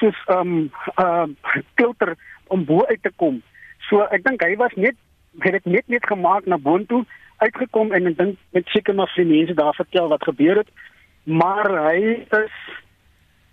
soos 0.00 0.18
ehm 0.26 0.38
um, 0.38 0.70
ehm 0.94 1.30
uh, 1.30 1.62
kleuter 1.74 2.16
om 2.46 2.64
bo 2.64 2.84
uit 2.84 3.02
te 3.02 3.12
kom. 3.16 3.42
So 3.88 4.04
ek 4.10 4.24
dink 4.24 4.42
hy 4.42 4.56
was 4.56 4.74
net 4.74 4.96
het 5.40 5.52
dit 5.52 5.64
net 5.64 5.88
net 5.88 6.06
gemaak 6.06 6.46
na 6.46 6.58
boontoe 6.58 7.04
uitgekom 7.44 7.92
en 7.92 8.08
ek 8.12 8.18
dink 8.18 8.38
met 8.56 8.70
seker 8.74 8.94
maar 8.94 9.10
vir 9.16 9.28
mense 9.28 9.58
daar 9.58 9.76
vertel 9.76 10.08
wat 10.12 10.24
gebeur 10.28 10.62
het. 10.62 10.70
Maar 11.24 11.68
hy 11.88 11.98
is 12.22 12.56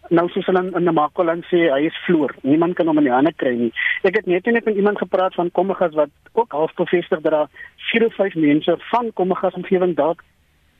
nou 0.10 0.26
soos 0.34 0.48
hulle 0.50 0.64
in 0.66 0.88
die 0.88 0.96
Makolan 0.96 1.44
sê, 1.50 1.68
hy 1.70 1.84
is 1.90 1.98
vloer. 2.06 2.34
Niemand 2.42 2.78
kan 2.78 2.90
hom 2.90 2.98
in 3.02 3.10
die 3.10 3.14
hande 3.14 3.34
kry 3.38 3.54
nie. 3.58 3.70
Ek 4.08 4.18
het 4.18 4.30
net 4.30 4.48
net 4.50 4.66
met 4.66 4.80
iemand 4.80 5.02
gepraat 5.02 5.38
van 5.38 5.52
Kommegas 5.54 5.94
wat 5.98 6.14
ook 6.34 6.52
half 6.56 6.74
bevestig 6.80 7.22
dat 7.22 7.32
daar 7.36 7.50
4 7.92 8.06
of 8.08 8.16
5 8.18 8.36
mense 8.36 8.78
van 8.90 9.14
Kommegas 9.14 9.58
omgewing 9.60 9.96
dalk 9.96 10.24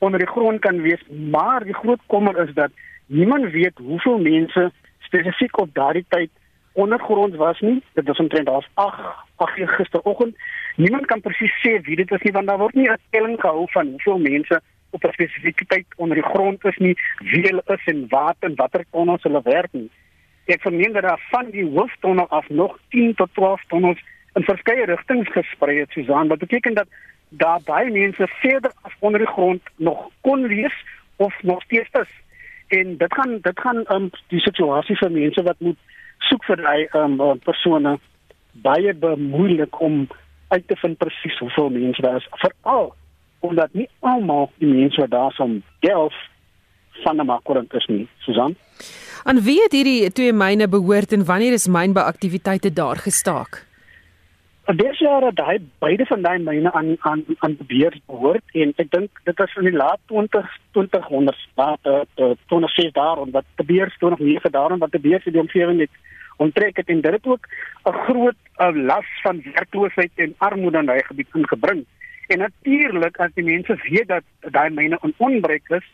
onder 0.00 0.18
die 0.18 0.30
grond 0.30 0.60
kan 0.64 0.80
wees, 0.80 1.02
maar 1.30 1.64
die 1.64 1.76
groot 1.76 2.00
kommer 2.06 2.38
is 2.40 2.54
dat 2.54 2.72
niemand 3.06 3.50
weet 3.52 3.78
hoeveel 3.78 4.18
mense 4.18 4.70
spesifiek 5.04 5.58
op 5.60 5.74
daardie 5.74 6.06
tyd 6.08 6.30
ondergrond 6.72 7.34
was 7.36 7.60
nie. 7.60 7.82
Dit 7.92 8.06
was 8.06 8.18
omtrent 8.18 8.48
half 8.48 8.66
8 8.74 9.00
8 9.36 9.52
gisteroggend. 9.56 10.36
Niemand 10.76 11.06
kan 11.06 11.20
presies 11.20 11.54
sê 11.62 11.80
wie 11.82 11.96
dit 11.96 12.10
is 12.10 12.22
nie 12.22 12.32
want 12.32 12.46
daar 12.46 12.58
word 12.58 12.74
nie 12.74 12.88
'n 12.88 12.98
telling 13.10 13.40
gehou 13.40 13.66
van 13.70 13.86
hoeveel 13.86 14.18
mense 14.18 14.60
op 14.90 15.04
'n 15.04 15.12
spesifieke 15.12 15.64
tyd 15.66 15.86
onder 15.96 16.16
die 16.16 16.30
grond 16.30 16.64
is 16.64 16.76
nie, 16.76 16.96
wie 17.18 17.42
hulle 17.42 17.62
is 17.66 17.84
en 17.84 18.06
wat 18.08 18.36
en 18.40 18.54
watter 18.54 18.84
tonnels 18.90 19.22
hulle 19.22 19.40
werk 19.44 19.72
nie. 19.72 19.90
Ek 20.44 20.60
vermoed 20.60 20.92
dat 20.92 21.02
daar 21.02 21.26
van 21.30 21.50
die 21.50 21.64
hooftonnel 21.64 22.28
af 22.28 22.48
nog 22.48 22.78
10 22.88 23.14
tot 23.14 23.28
12 23.34 23.64
tonnels 23.68 23.98
in 24.34 24.42
verskeie 24.42 24.84
rigtings 24.84 25.28
gesprei 25.28 25.78
het, 25.78 25.90
Susan. 25.90 26.28
Wat 26.28 26.38
beteken 26.38 26.74
dat 26.74 26.86
daar 27.28 27.60
baie 27.64 27.90
mense 27.90 28.26
verder 28.26 28.72
af 28.82 28.94
onder 28.98 29.20
die 29.20 29.28
grond 29.28 29.62
nog 29.76 30.10
kon 30.20 30.46
wees 30.46 30.84
of 31.16 31.42
nog 31.42 31.62
steeds 31.62 31.88
is. 31.92 32.12
En 32.68 32.96
dit 32.96 33.14
gaan 33.14 33.38
dit 33.42 33.60
gaan 33.60 33.84
um, 33.88 34.10
die 34.28 34.40
situasie 34.40 34.96
vir 34.96 35.10
mense 35.10 35.42
wat 35.42 35.58
moet 35.58 35.78
soek 36.28 36.44
vir 36.44 36.62
daai 36.62 36.88
um, 36.98 37.18
persone 37.44 37.98
baie 38.52 38.94
bemoeilik 38.94 39.80
om 39.80 40.06
uit 40.50 40.66
te 40.66 40.76
vind 40.82 40.98
presies 40.98 41.38
hoeveel 41.38 41.70
mense 41.70 42.02
daar 42.02 42.16
is. 42.16 42.28
Veral 42.42 42.92
omdat 43.40 43.72
nie 43.72 43.88
almal 44.04 44.50
die 44.60 44.68
mense 44.68 45.00
wat 45.00 45.10
daar 45.10 45.32
som 45.32 45.62
delf 45.80 46.16
van 47.04 47.16
die 47.16 47.24
makorant 47.24 47.72
is 47.74 47.86
nie 47.88 48.04
Susan. 48.26 48.56
Aan 49.24 49.40
wie 49.44 49.60
het 49.62 49.72
hierdie 49.72 50.12
twee 50.12 50.32
myne 50.32 50.68
behoort 50.68 51.12
en 51.16 51.24
wanneer 51.24 51.56
is 51.56 51.68
mynbouaktiwiteite 51.68 52.72
daar 52.72 53.00
gestaak 53.00 53.64
Dit 54.66 54.98
jaar 54.98 55.20
dat 55.20 55.46
hy 55.46 55.56
beide 55.78 56.06
van 56.06 56.22
daai 56.22 56.38
myne 56.38 56.72
aan 56.72 56.96
aan 57.00 57.24
aan 57.38 57.56
beheer 57.66 57.96
behoort 58.06 58.44
en 58.52 58.72
ek 58.76 58.90
dink 58.90 59.20
dit 59.24 59.38
was 59.38 59.56
in 59.56 59.66
die 59.66 59.76
laat 59.76 59.98
20 60.12 60.50
2000s 60.76 61.40
wat 61.54 61.88
uh, 61.90 62.02
uh, 62.16 62.34
2006 62.52 62.92
daar 62.92 63.22
en 63.24 63.30
wat 63.30 63.44
te 63.54 63.64
beheer 63.64 63.94
2009 63.98 64.52
daar 64.52 64.70
en 64.70 64.78
wat 64.78 64.92
te 64.92 65.00
beheer 65.00 65.22
die 65.24 65.40
omgewing 65.40 65.80
het 65.80 65.90
onttrek 66.36 66.76
het 66.76 66.88
en 66.88 67.00
dit 67.00 67.12
het 67.12 67.26
ook 67.26 67.48
'n 67.84 67.98
groot 68.06 68.40
uh, 68.58 68.70
las 68.74 69.08
van 69.22 69.42
werkloosheid 69.54 70.12
en 70.14 70.34
armoede 70.38 70.78
in 70.78 70.86
daai 70.86 71.02
gebied 71.02 71.34
ingebring. 71.34 71.84
En 72.26 72.38
natuurlik 72.38 73.16
as 73.16 73.30
die 73.34 73.44
mense 73.44 73.74
weet 73.82 74.08
dat 74.08 74.24
daai 74.40 74.70
myne 74.70 74.98
onbreek 75.16 75.68
is, 75.68 75.86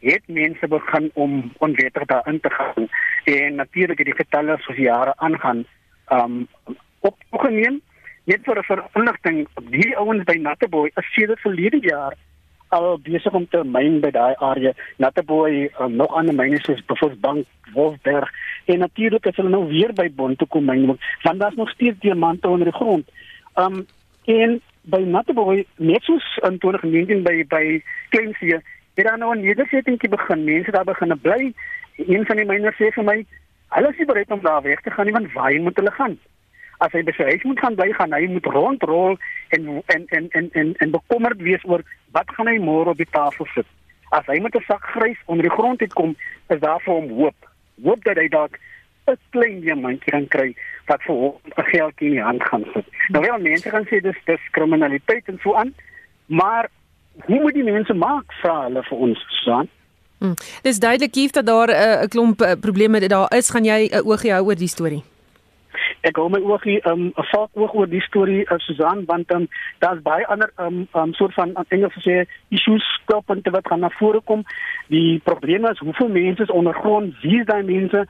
het 0.00 0.22
mense 0.26 0.68
begin 0.68 1.10
om 1.14 1.52
onwettig 1.58 2.04
daarin 2.04 2.40
te 2.40 2.50
gaan. 2.50 2.88
En 3.24 3.54
natuurlik 3.54 3.98
het 3.98 4.06
die 4.06 4.20
getalle 4.24 4.56
soos 4.58 4.76
jare 4.76 5.16
aangaan 5.16 5.64
um 6.08 6.48
opgeneem. 7.06 7.80
Net 8.24 8.44
vir 8.44 8.58
'n 8.58 8.88
verligting, 8.92 9.46
die 9.70 9.96
ouens 9.96 10.24
by 10.24 10.36
Natteboy 10.36 10.90
is 10.94 11.14
sedert 11.14 11.40
verlede 11.40 11.78
jaar 11.80 12.14
al 12.68 12.98
besig 12.98 13.32
om 13.32 13.46
te 13.48 13.62
myn 13.64 14.00
by 14.00 14.10
daai 14.10 14.34
area. 14.42 14.72
Natteboy, 14.98 15.70
um, 15.80 15.96
nog 15.96 16.14
ander 16.18 16.34
myne 16.34 16.58
soos 16.62 16.82
Bosbank, 16.86 17.46
Wolfberg 17.74 18.30
en 18.66 18.78
natuurlik 18.78 19.26
as 19.26 19.36
hulle 19.36 19.52
nou 19.52 19.66
weer 19.70 19.92
by 19.94 20.08
Bond 20.14 20.38
toe 20.38 20.48
kom 20.50 20.66
myn 20.66 20.86
want 20.86 21.40
daar's 21.40 21.54
nog 21.54 21.70
steeds 21.70 22.00
diamante 22.00 22.48
onder 22.48 22.70
die 22.70 22.78
grond. 22.78 23.10
Um 23.54 23.86
en 24.26 24.60
by 24.82 25.02
Natteboy 25.06 25.64
net 25.76 26.02
soos 26.02 26.26
in 26.48 26.58
2019 26.58 27.22
by 27.22 27.44
by 27.50 27.64
Kleinsie 28.10 28.56
het 28.56 29.06
daar 29.06 29.18
nou 29.18 29.34
'n 29.34 29.44
nedersettingkie 29.44 30.08
begin. 30.08 30.44
Mense 30.44 30.70
daar 30.70 30.84
begin 30.84 31.20
bly. 31.20 31.52
Een 31.96 32.26
van 32.26 32.36
die 32.36 32.44
myners 32.44 32.76
sê 32.76 32.90
vir 32.92 33.04
my, 33.04 33.26
hulle 33.68 33.88
is 33.88 33.98
nie 33.98 34.06
bereid 34.06 34.30
om 34.30 34.40
daar 34.40 34.62
weg 34.62 34.80
te 34.80 34.90
gaan 34.90 35.04
nie 35.04 35.12
want 35.12 35.32
waar 35.32 35.60
moet 35.60 35.76
hulle 35.76 35.90
gaan? 35.90 36.18
As 36.78 36.92
hy 36.92 37.02
besluit 37.02 37.42
hy 37.42 37.48
moet 37.48 37.60
gaan 37.60 37.74
bly 37.74 37.92
gaan, 37.92 38.12
hy 38.12 38.26
moet 38.26 38.46
rondrol 38.46 39.18
en 39.48 39.82
en 39.86 40.06
en 40.08 40.28
en 40.30 40.48
en, 40.52 40.74
en 40.76 40.90
bekommerd 40.90 41.40
wees 41.42 41.64
oor 41.64 41.82
wat 42.12 42.30
gaan 42.36 42.46
hy 42.46 42.58
môre 42.58 42.92
op 42.92 42.96
die 42.96 43.10
tafel 43.10 43.46
sit. 43.54 43.66
As 44.10 44.26
hy 44.26 44.38
met 44.40 44.54
'n 44.54 44.64
sak 44.66 44.84
grys 44.94 45.20
onder 45.26 45.42
die 45.42 45.56
grond 45.56 45.80
uitkom, 45.80 46.16
is 46.48 46.60
daar 46.60 46.80
vir 46.80 46.94
hom 46.94 47.08
hoop 47.10 47.38
hoop 47.84 48.04
dat 48.04 48.16
hy 48.16 48.28
dalk 48.28 48.58
'n 49.06 49.18
klein 49.30 49.60
diamantjie 49.60 50.12
kan 50.12 50.28
kry 50.28 50.54
wat 50.86 51.02
vir 51.02 51.14
hom 51.14 51.34
'n 51.56 51.68
geldjie 51.72 52.08
in 52.08 52.16
die 52.16 52.22
hand 52.22 52.42
gaan 52.44 52.64
sit. 52.74 52.86
Nou 53.08 53.22
wel 53.24 53.38
mense 53.38 53.70
gaan 53.70 53.86
sê 53.86 54.00
dis 54.00 54.18
dis 54.24 54.50
kriminaliteit 54.50 55.28
en 55.28 55.38
so 55.42 55.54
aan, 55.54 55.74
maar 56.26 56.68
hoe 57.24 57.40
moet 57.40 57.54
die 57.54 57.64
mense 57.64 57.94
maak 57.94 58.32
vra 58.42 58.62
hulle 58.62 58.82
vir 58.82 58.98
ons 58.98 59.26
staan? 59.28 59.68
Hmm. 60.18 60.34
Dis 60.62 60.78
duidelik 60.78 61.14
hier 61.14 61.32
dat 61.32 61.46
daar 61.46 61.68
eh, 61.68 62.00
'n 62.00 62.02
uh, 62.02 62.08
klomp 62.08 62.40
uh, 62.40 62.52
probleme 62.60 63.08
daar 63.08 63.34
is, 63.36 63.50
gaan 63.50 63.64
jy 63.64 63.88
'n 63.88 63.94
uh, 63.94 64.06
oogie 64.06 64.32
hou 64.32 64.44
oor 64.44 64.56
die 64.56 64.68
storie? 64.68 65.02
Ek 66.06 66.18
hou 66.20 66.28
my 66.30 66.38
oogie 66.38 66.78
um 66.86 67.08
'n 67.08 67.26
vaak 67.32 67.50
oog 67.58 67.74
oor 67.74 67.88
die 67.90 68.02
storie 68.04 68.44
uh, 68.46 68.58
Susan 68.62 69.04
want 69.06 69.32
um 69.34 69.48
daar's 69.82 70.02
baie 70.02 70.26
ander 70.26 70.52
um 70.56 70.86
um 70.94 71.14
soort 71.18 71.34
van 71.34 71.54
Engels 71.68 71.98
sê 72.06 72.26
issues 72.48 72.84
skoppunte 72.94 73.50
wat 73.50 73.66
gaan 73.66 73.80
na 73.80 73.90
vore 73.98 74.20
kom. 74.20 74.44
Die 74.88 75.18
probleem 75.24 75.66
is 75.66 75.78
hoeveel 75.78 76.08
mense 76.08 76.42
is 76.42 76.54
ondergrond, 76.60 77.14
wie 77.22 77.40
is 77.40 77.46
daai 77.46 77.62
mense? 77.62 78.06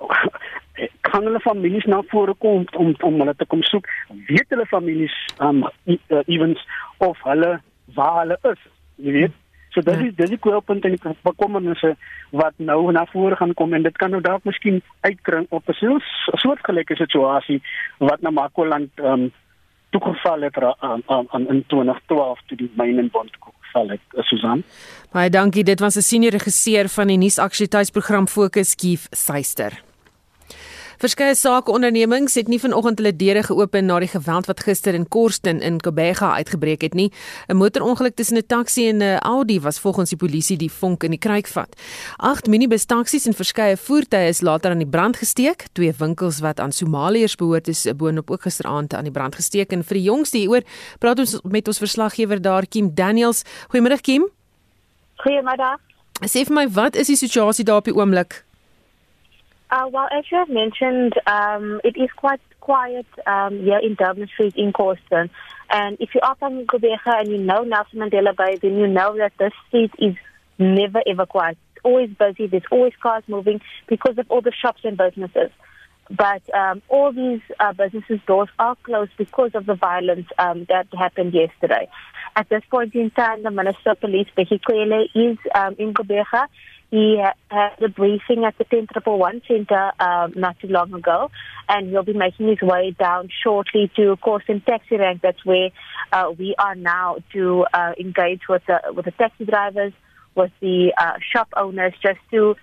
kan 1.10 1.24
hulle 1.24 1.40
families 1.40 1.84
na 1.84 2.02
vore 2.12 2.34
kom 2.34 2.64
om 2.72 2.94
om 3.00 3.20
hulle 3.20 3.34
te 3.36 3.46
kom 3.46 3.62
soek? 3.62 3.86
Weet 4.28 4.48
hulle 4.48 4.66
families 4.66 5.14
um 5.38 5.64
uh, 5.64 6.22
evens 6.26 6.64
of 6.98 7.20
hulle 7.28 7.60
waar 7.94 8.20
hulle 8.22 8.38
is? 8.52 8.60
Jy 8.96 9.12
weet 9.20 9.40
So 9.74 9.82
dit 9.82 9.94
ja. 9.94 10.06
is 10.06 10.16
dis 10.16 10.30
die 10.30 10.38
kwelpunt 10.38 10.84
en 10.86 10.94
die 10.94 11.14
bekommernisse 11.26 11.96
wat 12.30 12.54
nou 12.56 12.92
na 12.92 13.04
vore 13.12 13.36
gaan 13.36 13.54
kom 13.58 13.74
en 13.74 13.82
dit 13.82 13.96
kan 13.98 14.14
nou 14.14 14.22
dalk 14.22 14.44
miskien 14.46 14.82
uitkring 15.00 15.46
op 15.50 15.68
'n 15.68 15.78
soort 15.80 16.06
soortgelyke 16.42 16.96
situasie 16.96 17.62
wat 17.98 18.20
na 18.20 18.30
Makoland 18.30 18.90
ehm 18.94 19.12
um, 19.12 19.32
toegeval 19.90 20.40
het 20.40 20.56
aan 20.58 21.02
aan 21.06 21.26
aan 21.30 21.48
in 21.48 21.64
2012 21.66 22.40
toe 22.46 22.56
die 22.56 22.70
mynenbond 22.76 23.30
geval 23.74 23.88
het 23.88 24.00
eh, 24.16 24.22
Susan. 24.22 24.62
Baie 25.12 25.30
dankie 25.30 25.64
dit 25.64 25.80
was 25.80 25.96
'n 25.96 26.00
senior 26.00 26.32
regisseur 26.32 26.88
van 26.88 27.06
die 27.06 27.18
nuusaktualiteitsprogram 27.18 28.26
Fokus 28.26 28.74
Kief 28.74 29.06
Suister. 29.10 29.93
Verskeie 31.02 31.34
sakeondernemings 31.34 32.36
het 32.38 32.48
nie 32.48 32.60
vanoggend 32.62 33.00
hulle 33.00 33.12
deure 33.16 33.42
geopen 33.42 33.88
na 33.88 33.98
die 34.02 34.08
geweld 34.12 34.46
wat 34.46 34.60
gister 34.62 34.94
in 34.94 35.08
Korston 35.08 35.60
in 35.60 35.80
Kobega 35.82 36.34
uitgebreek 36.38 36.82
het 36.82 36.94
nie. 36.94 37.10
'n 37.48 37.56
Motorongeluk 37.56 38.14
tussen 38.14 38.38
'n 38.38 38.46
taxi 38.46 38.88
en 38.88 39.02
'n 39.02 39.18
Audi 39.18 39.60
was 39.60 39.78
volgens 39.78 40.10
die 40.10 40.18
polisie 40.18 40.56
die 40.56 40.70
vonk 40.70 41.02
in 41.02 41.10
die 41.10 41.18
kruikvat. 41.18 41.74
Agt 42.16 42.46
minibus 42.46 42.84
taksies 42.84 43.26
en 43.26 43.34
verskeie 43.34 43.76
voertuie 43.76 44.28
is 44.28 44.40
later 44.40 44.70
aan 44.70 44.78
die 44.78 44.86
brand 44.86 45.16
gesteek. 45.16 45.64
Twee 45.72 45.92
winkels 45.98 46.40
wat 46.40 46.60
aan 46.60 46.72
Somaliërs 46.72 47.36
behoort 47.36 47.68
is 47.68 47.86
boonop 47.96 48.30
ook 48.30 48.42
gisteraand 48.42 48.94
aan 48.94 49.04
die 49.04 49.12
brand 49.12 49.34
gesteek 49.34 49.72
en 49.72 49.84
vir 49.84 49.94
die 49.94 50.04
jongste 50.04 50.38
hieroor 50.38 50.62
praat 50.98 51.18
ons 51.18 51.40
met 51.42 51.66
ons 51.66 51.78
verslaggewer 51.78 52.40
daar 52.42 52.66
Kim 52.66 52.94
Daniels. 52.94 53.42
Goeiemôre 53.68 54.00
Kim. 54.00 54.28
Goeiemôre. 55.16 55.78
Sê 56.22 56.44
vir 56.46 56.54
my 56.54 56.68
wat 56.68 56.96
is 56.96 57.06
die 57.06 57.16
situasie 57.16 57.64
daar 57.64 57.82
op 57.82 57.84
die 57.84 57.94
oomblik? 57.94 58.43
Uh, 59.74 59.88
well, 59.92 60.06
as 60.16 60.24
you 60.30 60.38
have 60.38 60.48
mentioned, 60.48 61.14
um, 61.26 61.80
it 61.82 61.96
is 61.96 62.08
quite 62.14 62.40
quiet 62.60 63.06
um, 63.26 63.58
here 63.58 63.80
in 63.82 63.96
Dublin 63.96 64.28
Street 64.28 64.54
in 64.54 64.72
Corston. 64.72 65.30
And 65.68 65.96
if 65.98 66.14
you 66.14 66.20
are 66.22 66.36
from 66.36 66.64
Quebeca 66.66 67.18
and 67.18 67.28
you 67.28 67.38
know 67.38 67.64
Nelson 67.64 67.98
Mandela 67.98 68.36
Bay, 68.36 68.56
then 68.62 68.76
you 68.76 68.86
know 68.86 69.16
that 69.16 69.32
this 69.36 69.52
street 69.66 69.90
is 69.98 70.14
never 70.60 71.02
ever 71.08 71.26
quiet. 71.26 71.58
It's 71.74 71.84
always 71.84 72.10
busy. 72.10 72.46
There's 72.46 72.62
always 72.70 72.92
cars 73.02 73.24
moving 73.26 73.60
because 73.88 74.16
of 74.16 74.30
all 74.30 74.42
the 74.42 74.52
shops 74.52 74.82
and 74.84 74.96
businesses. 74.96 75.50
But 76.08 76.42
um, 76.54 76.80
all 76.88 77.12
these 77.12 77.40
uh, 77.58 77.72
businesses' 77.72 78.20
doors 78.28 78.50
are 78.60 78.76
closed 78.84 79.16
because 79.18 79.50
of 79.54 79.66
the 79.66 79.74
violence 79.74 80.28
um, 80.38 80.66
that 80.68 80.86
happened 80.96 81.34
yesterday. 81.34 81.88
At 82.36 82.48
this 82.48 82.62
point 82.70 82.94
in 82.94 83.10
time, 83.10 83.42
the 83.42 83.50
Minister 83.50 83.90
of 83.90 84.00
Police, 84.00 84.28
Becky 84.36 84.60
Kwele, 84.60 85.06
is 85.16 85.38
um, 85.52 85.74
in 85.80 85.94
Quebeca 85.94 86.46
he 86.94 87.20
had 87.50 87.82
a 87.82 87.88
briefing 87.88 88.44
at 88.44 88.56
the 88.56 88.64
10111 88.64 89.42
Center 89.48 89.90
um, 89.98 90.32
not 90.36 90.56
too 90.60 90.68
long 90.68 90.94
ago, 90.94 91.28
and 91.68 91.88
he'll 91.88 92.04
be 92.04 92.12
making 92.12 92.46
his 92.46 92.60
way 92.62 92.94
down 92.96 93.28
shortly 93.42 93.90
to, 93.96 94.12
of 94.12 94.20
course, 94.20 94.44
in 94.46 94.60
taxi 94.60 94.96
rank. 94.96 95.20
That's 95.20 95.44
where 95.44 95.70
uh, 96.12 96.30
we 96.38 96.54
are 96.56 96.76
now 96.76 97.16
to 97.32 97.66
uh, 97.74 97.94
engage 97.98 98.42
with 98.48 98.62
the, 98.68 98.78
with 98.92 99.06
the 99.06 99.10
taxi 99.10 99.44
drivers, 99.44 99.92
with 100.36 100.52
the 100.60 100.92
uh, 100.96 101.14
shop 101.32 101.48
owners 101.56 101.94
just 102.00 102.20
to 102.30 102.54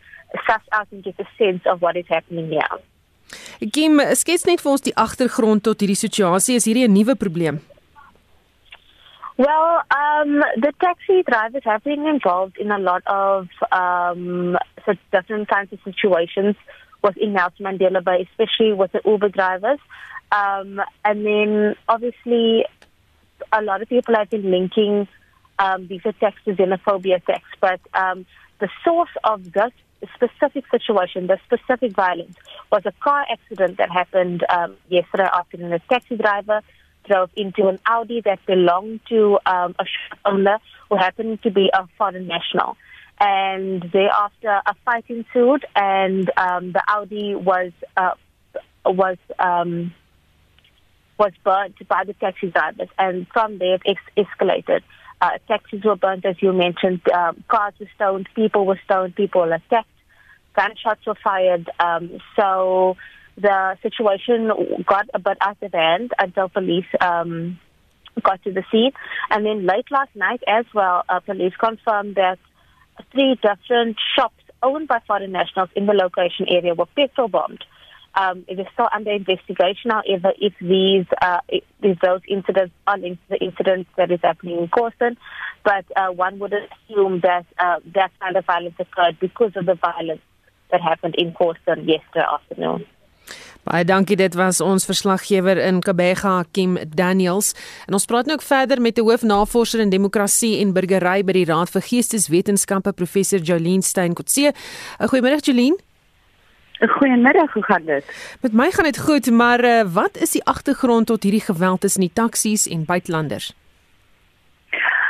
suss 0.48 0.62
out 0.72 0.88
and 0.92 1.04
get 1.04 1.16
a 1.20 1.28
sense 1.38 1.64
of 1.66 1.82
what 1.82 1.98
is 1.98 2.06
happening 2.08 2.52
now. 2.52 2.80
Kim, 3.74 4.00
skets 4.16 4.48
net 4.48 4.64
vir 4.64 4.72
ons 4.72 4.84
die 4.88 4.96
agtergrond 4.96 5.64
tot 5.68 5.84
hierdie 5.84 6.00
situasie. 6.00 6.56
Is 6.56 6.68
hierdie 6.72 6.88
'n 6.88 6.96
nuwe 6.96 7.16
probleem? 7.20 7.60
Well, 9.42 9.82
um, 9.90 10.44
the 10.58 10.72
taxi 10.80 11.24
drivers 11.24 11.64
have 11.66 11.84
been 11.84 12.06
involved 12.06 12.60
in 12.60 12.70
a 12.70 12.78
lot 12.78 13.02
of 13.08 13.48
um, 13.72 14.56
different 15.12 15.48
kinds 15.48 15.74
of 15.74 15.80
situations 15.84 16.56
within 17.04 17.34
Nelson 17.34 17.66
Mandela 17.66 18.06
Bay, 18.06 18.28
especially 18.30 18.74
with 18.74 18.92
the 18.92 19.02
Uber 19.04 19.30
drivers. 19.30 19.80
Um, 20.32 20.80
and 21.04 21.26
then 21.26 21.76
obviously, 21.90 22.66
a 23.52 23.64
lot 23.64 23.82
of 23.82 23.90
people 23.90 24.14
have 24.16 24.30
been 24.30 24.52
linking 24.52 25.08
um, 25.58 25.88
these 25.88 26.02
attacks 26.06 26.38
to 26.46 26.54
xenophobia 26.54 27.16
attacks, 27.16 27.50
but 27.60 27.80
um, 27.96 28.28
the 28.60 28.70
source 28.86 29.10
of 29.24 29.54
this 29.54 29.72
specific 30.14 30.66
situation, 30.70 31.26
the 31.26 31.40
specific 31.46 31.94
violence, 31.96 32.36
was 32.72 32.84
a 32.86 32.92
car 33.04 33.26
accident 33.32 33.78
that 33.78 33.90
happened 33.90 34.46
um, 34.50 34.78
yesterday 34.88 35.28
afternoon. 35.34 35.74
A 35.74 35.80
taxi 35.90 36.16
driver 36.16 36.62
drove 37.08 37.30
into 37.36 37.68
an 37.68 37.80
Audi 37.86 38.22
that 38.22 38.40
belonged 38.46 39.02
to 39.10 39.40
um, 39.46 39.76
a 39.80 39.86
shop 39.86 40.20
owner 40.26 40.58
who 40.90 40.98
happened 40.98 41.42
to 41.44 41.52
be 41.52 41.70
a 41.74 41.88
foreign 41.98 42.28
national. 42.28 42.78
And 43.20 43.84
thereafter, 43.94 44.62
a 44.66 44.74
fight 44.84 45.06
ensued, 45.08 45.66
and 45.76 46.32
um, 46.38 46.72
the 46.72 46.82
Audi 46.88 47.36
was 47.36 47.72
uh, 47.96 48.16
was 48.84 49.18
um, 49.38 49.94
was 51.20 51.32
burnt 51.44 51.76
by 51.88 52.04
the 52.04 52.14
taxi 52.14 52.48
drivers, 52.48 52.90
and 52.98 53.28
from 53.28 53.60
there 53.60 53.76
it 53.76 53.82
ex- 53.86 54.28
escalated. 54.40 54.82
Uh, 55.22 55.38
taxis 55.48 55.84
were 55.84 55.96
burnt, 55.96 56.26
as 56.26 56.36
you 56.42 56.52
mentioned. 56.52 57.02
Um, 57.14 57.44
cars 57.48 57.76
were 57.80 57.90
stoned. 57.94 58.28
People 58.36 58.66
were 58.66 58.80
stoned. 58.86 59.16
People 59.16 59.42
were 59.42 59.54
attacked. 59.54 59.88
Gunshots 60.56 61.06
were 61.06 61.18
fired. 61.24 61.70
Um, 61.80 62.18
so 62.36 62.98
the 63.38 63.78
situation 63.82 64.50
got 64.86 65.08
a 65.14 65.20
bit 65.20 65.38
out 65.42 65.58
of 65.62 65.74
hand 65.74 66.12
until 66.20 66.50
police 66.50 66.86
um, 67.00 67.60
got 68.22 68.44
to 68.44 68.52
the 68.52 68.64
scene. 68.72 68.92
And 69.30 69.46
then 69.46 69.66
late 69.66 69.90
last 69.92 70.16
night 70.16 70.42
as 70.48 70.66
well, 70.74 71.04
uh, 71.10 71.20
police 71.22 71.54
confirmed 71.60 72.16
that 72.16 72.40
three 73.12 73.36
different 73.36 73.98
shops 74.16 74.36
owned 74.64 74.88
by 74.88 75.00
foreign 75.08 75.32
nationals 75.32 75.70
in 75.76 75.86
the 75.86 75.94
location 75.94 76.46
area 76.50 76.74
were 76.74 76.86
petrol 76.86 77.28
bombed. 77.28 77.64
Um, 78.14 78.44
it 78.50 78.60
is 78.60 78.68
still 78.74 78.90
under 78.94 79.12
investigation, 79.12 79.90
however, 79.90 80.34
if 80.38 80.54
these 80.60 81.06
uh, 81.22 81.40
if 81.50 81.98
those 82.02 82.20
incidents 82.28 82.74
are 82.86 82.98
linked 82.98 83.24
to 83.30 83.38
the 83.38 83.46
incident 83.46 83.88
that 83.96 84.12
is 84.12 84.20
happening 84.22 84.58
in 84.58 84.68
Corson. 84.68 85.16
But 85.64 85.86
uh, 85.96 86.12
one 86.12 86.38
would 86.40 86.54
assume 86.54 87.22
that 87.22 87.46
uh, 87.58 87.80
that 87.94 88.12
kind 88.20 88.36
of 88.36 88.46
violence 88.46 88.76
occurred 88.80 89.18
because 89.22 89.54
of 89.56 89.66
the 89.66 89.76
violence 89.76 90.22
that 90.72 90.82
happened 90.82 91.16
in 91.18 91.32
Corson 91.32 91.88
yesterday 91.88 92.26
afternoon. 92.30 92.86
Baie 93.62 93.86
dankie 93.86 94.16
dit 94.18 94.34
was 94.34 94.58
ons 94.66 94.88
verslaggewer 94.90 95.60
in 95.62 95.84
Kabega 95.86 96.40
Kim 96.52 96.80
Daniels 96.98 97.52
en 97.86 97.94
ons 97.94 98.08
praat 98.10 98.26
nou 98.26 98.40
ook 98.40 98.46
verder 98.46 98.82
met 98.82 98.98
'n 98.98 99.06
hoofnavorser 99.06 99.80
in 99.80 99.90
demokrasie 99.90 100.58
en 100.62 100.74
burgery 100.74 101.22
by 101.24 101.34
die 101.34 101.46
Raad 101.46 101.70
vir 101.70 101.82
Geesteswetenskappe 101.82 102.92
professor 102.94 103.40
Jolien 103.40 103.82
Steyn-Kotse. 103.82 104.54
Goeiemôre 104.98 105.40
Jolien. 105.46 105.78
Goeiemiddag, 106.80 107.54
hoe 107.54 107.64
gaan 107.64 107.86
dit? 107.86 108.04
Met 108.42 108.54
my 108.54 108.72
gaan 108.72 108.86
dit 108.86 109.00
goed, 109.00 109.32
maar 109.32 109.64
uh, 109.64 109.84
wat 109.94 110.18
is 110.18 110.32
die 110.32 110.44
agtergrond 110.44 111.08
tot 111.08 111.24
hierdie 111.24 111.46
geweld 111.46 111.82
tussen 111.82 112.02
die 112.02 112.14
taksies 112.14 112.68
en 112.68 112.86
buitelanders? 112.86 113.54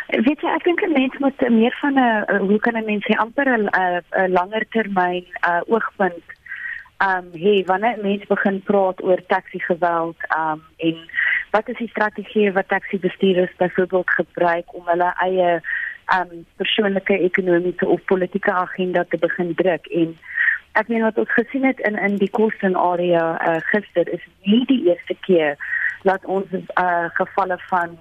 Weet 0.08 0.42
jy, 0.42 0.50
ek 0.50 0.64
dink 0.64 0.82
'n 0.82 0.92
mens 0.92 1.18
moet 1.20 1.40
meer 1.50 1.78
van 1.80 1.94
'n 1.96 2.38
hoe 2.48 2.60
kan 2.60 2.76
'n 2.76 2.86
mens 2.86 3.06
sê 3.08 3.16
amper 3.16 3.48
'n 3.48 4.32
langer 4.32 4.66
termyn 4.70 5.26
uh, 5.48 5.62
oogpunt 5.68 6.24
ehm 7.02 7.26
um, 7.26 7.42
hey, 7.42 7.64
wanneer 7.66 7.98
mense 8.02 8.26
begin 8.28 8.62
praat 8.64 9.04
oor 9.04 9.22
taxi 9.28 9.60
geweld 9.60 10.18
ehm 10.28 10.52
um, 10.52 10.62
en 10.78 10.98
wat 11.52 11.70
is 11.70 11.78
die 11.78 11.90
strategie 11.90 12.52
wat 12.52 12.68
taxi 12.68 13.00
bestuurders 13.00 13.56
byvoorbeeld 13.58 14.10
gebruik 14.10 14.74
om 14.74 14.86
hulle 14.86 15.14
eie 15.28 15.50
ehm 16.06 16.32
um, 16.32 16.46
persoonlike 16.62 17.18
ekonomiese 17.30 17.88
of 17.88 18.04
politieke 18.06 18.54
agenda 18.54 19.04
te 19.10 19.18
begin 19.18 19.56
druk 19.56 19.88
en 20.02 20.18
ek 20.72 20.88
meen 20.88 21.08
wat 21.08 21.18
ons 21.18 21.34
gesien 21.40 21.66
het 21.66 21.80
in 21.90 21.98
in 22.10 22.20
die 22.22 22.30
Kosten 22.30 22.76
area 22.76 23.26
uh, 23.48 23.58
gister 23.72 24.14
is 24.18 24.28
nie 24.44 24.66
die 24.66 24.82
eerste 24.90 25.18
keer 25.28 25.58
dat 26.04 26.26
ons 26.26 26.54
uh, 26.54 27.10
gevalle 27.18 27.58
van 27.74 27.98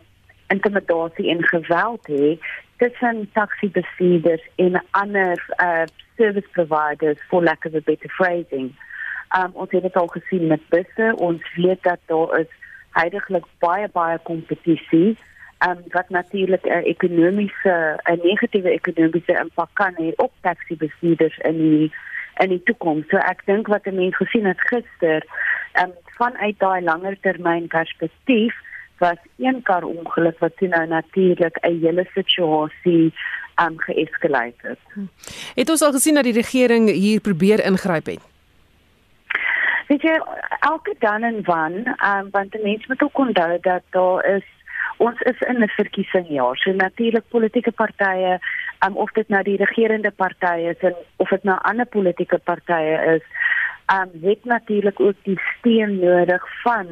intimidasie 0.49 1.31
en 1.31 1.43
geweld 1.45 2.07
het 2.07 2.53
tussen 2.77 3.29
taxi 3.33 3.71
bestuurders 3.71 4.45
en 4.57 4.83
ander 4.91 5.45
uh, 5.57 5.83
service 6.17 6.49
providers 6.53 7.19
for 7.29 7.43
lack 7.43 7.65
of 7.65 7.75
a 7.75 7.81
better 7.81 8.09
phrasing. 8.09 8.73
Um, 9.39 9.51
ons 9.53 9.71
het 9.71 9.83
dit 9.83 9.97
al 9.97 10.07
gesien 10.07 10.47
met 10.47 10.69
busse. 10.69 11.13
Ons 11.17 11.43
weet 11.55 11.83
dat 11.83 11.99
daar 12.07 12.39
is 12.39 12.51
heidaglik 12.91 13.45
baie 13.59 13.89
baie 13.93 14.19
kompetisie 14.23 15.17
um, 15.69 15.79
wat 15.89 16.09
natuurlik 16.09 16.65
'n 16.65 16.85
ekonomiese 16.95 18.01
'n 18.05 18.21
negatiewe 18.23 18.71
ekonomiese 18.71 19.39
impak 19.43 19.71
kan 19.73 19.95
hê 19.95 20.13
op 20.17 20.33
taxi 20.41 20.77
bestuurders 20.77 21.39
in 21.39 21.57
die 21.59 21.93
in 22.39 22.49
die 22.49 22.63
toekoms. 22.63 23.07
So 23.09 23.17
ek 23.17 23.47
dink 23.47 23.67
wat 23.67 23.87
'n 23.87 23.95
mens 23.95 24.17
gesien 24.17 24.47
het 24.47 24.61
gister, 24.61 25.23
um, 25.83 25.93
vanuit 26.19 26.59
daai 26.59 26.83
langer 26.83 27.17
termyn 27.21 27.67
perspektief 27.67 28.55
was 28.99 29.19
een 29.39 29.63
kar 29.63 29.85
ongeluk 29.85 30.39
wat 30.39 30.57
toe 30.57 30.69
nou 30.69 30.87
natuurlik 30.87 31.57
'n 31.61 31.81
hele 31.81 32.07
situasie 32.15 33.15
um 33.65 33.79
geeskaleer 33.79 34.53
het. 34.57 34.79
Het 35.55 35.71
ons 35.71 35.83
al 35.83 35.93
gesien 35.93 36.15
dat 36.15 36.25
die 36.25 36.33
regering 36.43 36.91
hier 36.91 37.21
probeer 37.21 37.65
ingryp 37.65 38.07
het? 38.07 38.30
Weet 39.91 40.05
jy, 40.07 40.19
elke 40.61 40.93
dan 41.03 41.23
en 41.27 41.41
wan, 41.45 41.73
um, 41.99 42.29
want 42.31 42.53
die 42.55 42.63
mense 42.63 42.87
moet 42.89 43.03
ook 43.03 43.19
onthou 43.19 43.59
dat 43.61 43.83
daar 43.91 44.25
is 44.25 44.47
ons 45.03 45.21
is 45.21 45.41
in 45.41 45.63
'n 45.63 45.69
verkiesingsjaar. 45.69 46.57
So 46.57 46.73
natuurlik 46.73 47.29
politieke 47.29 47.73
partye, 47.73 48.39
um, 48.87 48.97
of 48.97 49.11
dit 49.13 49.29
nou 49.29 49.43
die 49.43 49.57
regerende 49.57 50.11
partye 50.11 50.71
is 50.71 50.79
en 50.79 50.95
of 51.17 51.29
dit 51.29 51.43
nou 51.43 51.59
ander 51.59 51.87
politieke 51.87 52.39
partye 52.39 53.17
is, 53.17 53.25
um, 53.95 54.11
het 54.23 54.45
natuurlik 54.45 55.01
ook 55.01 55.17
die 55.23 55.41
steun 55.57 55.99
nodig 55.99 56.45
van 56.63 56.87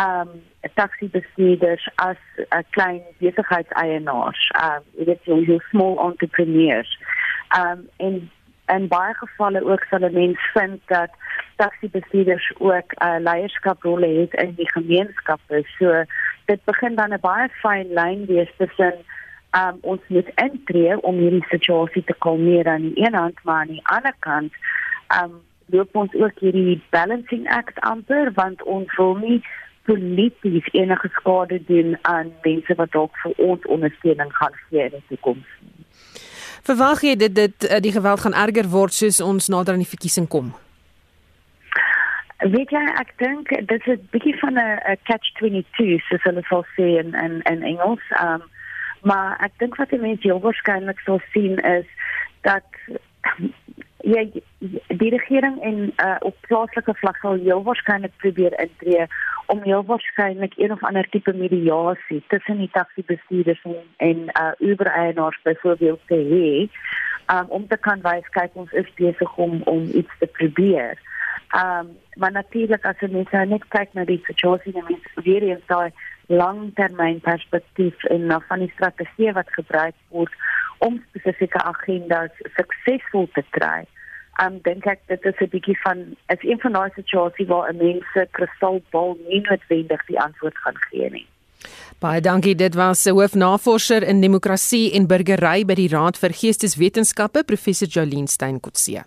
um 0.00 0.28
taxi 0.74 1.08
bestuurders 1.10 1.90
as 1.94 2.16
'n 2.36 2.42
uh, 2.56 2.62
klein 2.70 3.02
besigheidseienaars, 3.18 4.50
um 4.62 4.82
jy 4.94 5.04
weet 5.04 5.24
jou 5.24 5.60
small 5.70 5.98
entrepreneurs. 5.98 6.98
Um 7.58 7.88
en 7.96 8.30
in 8.76 8.88
baie 8.88 9.14
gevalle 9.14 9.64
ook 9.64 9.84
sal 9.90 10.04
'n 10.08 10.12
mens 10.12 10.40
vind 10.52 10.80
dat 10.86 11.10
taxi 11.56 11.88
bestuurders 11.90 12.52
ook 12.58 12.92
'n 12.94 13.04
uh, 13.04 13.16
leierskaprolle 13.18 14.08
het 14.20 14.32
in 14.42 14.54
die 14.54 14.70
gemeenskappe. 14.72 15.64
So 15.78 16.04
dit 16.44 16.64
begin 16.64 16.94
dan 16.94 17.12
'n 17.12 17.20
baie 17.20 17.48
fyn 17.48 17.92
lyn 17.92 18.26
wees 18.26 18.52
tussen 18.56 18.94
um, 19.56 19.78
ons 19.80 20.00
moet 20.06 20.30
intree 20.34 21.00
om 21.00 21.16
hierdie 21.16 21.44
situasie 21.48 22.04
te 22.04 22.14
kalmeer 22.18 22.66
aan 22.66 22.88
die 22.88 23.04
een 23.04 23.14
hand 23.14 23.38
maar 23.42 23.60
aan 23.60 23.74
die 23.76 23.86
ander 23.86 24.14
kant 24.18 24.52
um, 25.22 25.40
loop 25.66 25.96
ons 25.96 26.14
ook 26.14 26.38
hierdie 26.38 26.80
balancing 26.90 27.48
act 27.50 27.80
amper 27.80 28.32
want 28.34 28.62
ons 28.62 28.96
wil 28.96 29.16
nie 29.16 29.40
polities 29.88 30.68
enige 30.72 31.08
skade 31.08 31.64
doen 31.64 31.96
aan 32.02 32.32
mense 32.42 32.74
wat 32.74 32.92
dalk 32.92 33.16
vir 33.22 33.32
ons 33.50 33.66
ondersteuning 33.76 34.32
gaan 34.36 34.56
gee 34.68 34.84
in 34.84 34.96
die 34.96 35.04
toekoms. 35.08 35.48
Verwag 36.68 37.00
jy 37.00 37.14
dit 37.16 37.32
dit 37.34 37.64
eh, 37.64 37.78
die 37.80 37.92
geweld 37.94 38.20
gaan 38.20 38.34
erger 38.36 38.66
word 38.68 38.92
soos 38.92 39.22
ons 39.24 39.46
nader 39.48 39.72
aan 39.72 39.84
die 39.84 39.88
verkiesing 39.88 40.26
kom? 40.28 40.50
Weet 42.38 42.70
jy, 42.70 42.82
ek 43.00 43.14
dink 43.22 43.48
dit 43.48 43.86
is 43.86 43.86
'n 43.94 44.08
bietjie 44.12 44.36
van 44.42 44.60
'n 44.60 44.98
catch 45.08 45.32
22 45.40 46.02
soos 46.08 46.26
hulle 46.28 46.44
sal 46.48 46.64
sê 46.76 46.86
in 47.02 47.14
in 47.14 47.40
in 47.52 47.62
Engels. 47.62 48.04
Um 48.20 48.42
maar 49.02 49.38
ek 49.40 49.52
dink 49.58 49.76
wat 49.76 49.90
die 49.90 49.98
mense 49.98 50.28
heel 50.28 50.40
waarskynlik 50.40 51.00
sal 51.00 51.20
sien 51.32 51.56
is 51.58 51.86
dat 52.42 52.68
ja 54.04 54.22
die 54.88 55.10
regering 55.10 55.62
en 55.62 55.92
uh, 55.96 56.16
op 56.20 56.36
plaaslike 56.40 56.94
vlak 56.94 57.16
sal 57.16 57.40
heel 57.42 57.62
waarskynlik 57.62 58.12
probeer 58.16 58.54
intree 58.60 59.06
om 59.46 59.62
heel 59.62 59.84
waarskynlik 59.84 60.52
een 60.56 60.72
of 60.72 60.84
ander 60.84 61.08
tipe 61.10 61.32
mediasie 61.32 62.22
tussen 62.28 62.58
die 62.58 62.70
taxi 62.72 63.02
bestuurders 63.06 63.62
en 63.64 63.76
en 63.96 64.18
uh, 64.18 64.52
Uber 64.58 64.86
eienaars 64.86 65.40
byvoorbeeld 65.42 66.00
te 66.06 66.14
hê 66.14 66.50
um, 67.34 67.46
om 67.48 67.66
te 67.68 67.76
kan 67.76 68.00
wys 68.02 68.28
kyk 68.36 68.54
ons 68.54 68.72
is 68.72 68.90
besig 68.94 69.36
om 69.36 69.62
om 69.64 69.82
iets 69.92 70.18
te 70.18 70.26
probeer. 70.26 70.98
Um, 71.56 71.96
maar 72.20 72.32
natuurlik 72.32 72.84
as 72.84 73.00
jy 73.00 73.08
net 73.12 73.32
nou 73.32 73.44
net 73.54 73.64
kyk 73.72 73.94
na 73.96 74.04
die 74.04 74.20
situasie 74.26 74.74
en 74.76 74.84
mens 74.88 75.24
weer 75.24 75.42
eens 75.42 75.64
daai 75.66 75.90
langtermyn 76.28 77.20
perspektief 77.24 78.04
en 78.12 78.26
na 78.28 78.40
van 78.48 78.60
die 78.64 78.72
strategie 78.74 79.32
wat 79.32 79.52
gebruik 79.56 79.96
word 80.12 80.34
om 80.78 80.98
spesifieke 81.08 81.62
agendas 81.62 82.30
suksesvol 82.56 83.28
te 83.34 83.44
kry. 83.50 83.86
Um, 84.42 84.60
dink 84.62 84.86
ek 84.86 85.00
dit 85.10 85.24
is 85.24 85.40
'n 85.40 85.50
bietjie 85.50 85.78
van 85.82 86.14
is 86.28 86.42
een 86.42 86.60
van 86.60 86.72
daai 86.72 86.90
situasies 86.94 87.48
waar 87.48 87.72
'n 87.72 87.76
mens 87.76 88.04
se 88.12 88.26
kristalbal 88.30 89.18
nie 89.28 89.40
noodwendig 89.40 90.06
die 90.06 90.20
antwoord 90.20 90.58
gaan 90.58 90.78
gee 90.90 91.10
nie. 91.10 91.26
Baie 91.98 92.20
dankie. 92.20 92.54
Dit 92.54 92.74
was 92.74 93.06
'n 93.06 93.10
hoofnavorser 93.10 94.02
in 94.02 94.20
demokrasie 94.20 94.92
en 94.92 95.06
burgery 95.06 95.64
by 95.64 95.74
die 95.74 95.88
Raad 95.88 96.18
vir 96.18 96.30
Geesteswetenskappe, 96.32 97.44
professor 97.44 97.88
Jolien 97.88 98.26
Steyn-Kotse. 98.26 99.02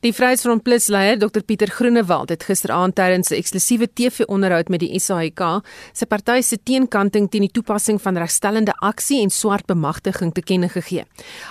Die 0.00 0.14
Vryheidsfront 0.16 0.62
Plus 0.64 0.86
leier 0.88 1.18
Dr 1.20 1.42
Pieter 1.44 1.68
Groenewald 1.68 2.30
het 2.32 2.46
gisteraand 2.48 2.94
tydens 2.96 3.28
'n 3.30 3.36
eksklusiewe 3.36 3.86
TV-onderhoud 3.92 4.70
met 4.72 4.80
die 4.80 4.98
SAIK 4.98 5.60
sy 5.92 6.06
party 6.06 6.40
se 6.40 6.56
teenkanting 6.56 7.28
teen 7.28 7.44
die 7.44 7.52
toepassing 7.52 8.00
van 8.00 8.16
regstellende 8.16 8.72
aksie 8.80 9.20
en 9.20 9.30
swart 9.30 9.66
bemagtiging 9.66 10.32
te 10.32 10.40
kenne 10.40 10.68
gegee. 10.68 11.04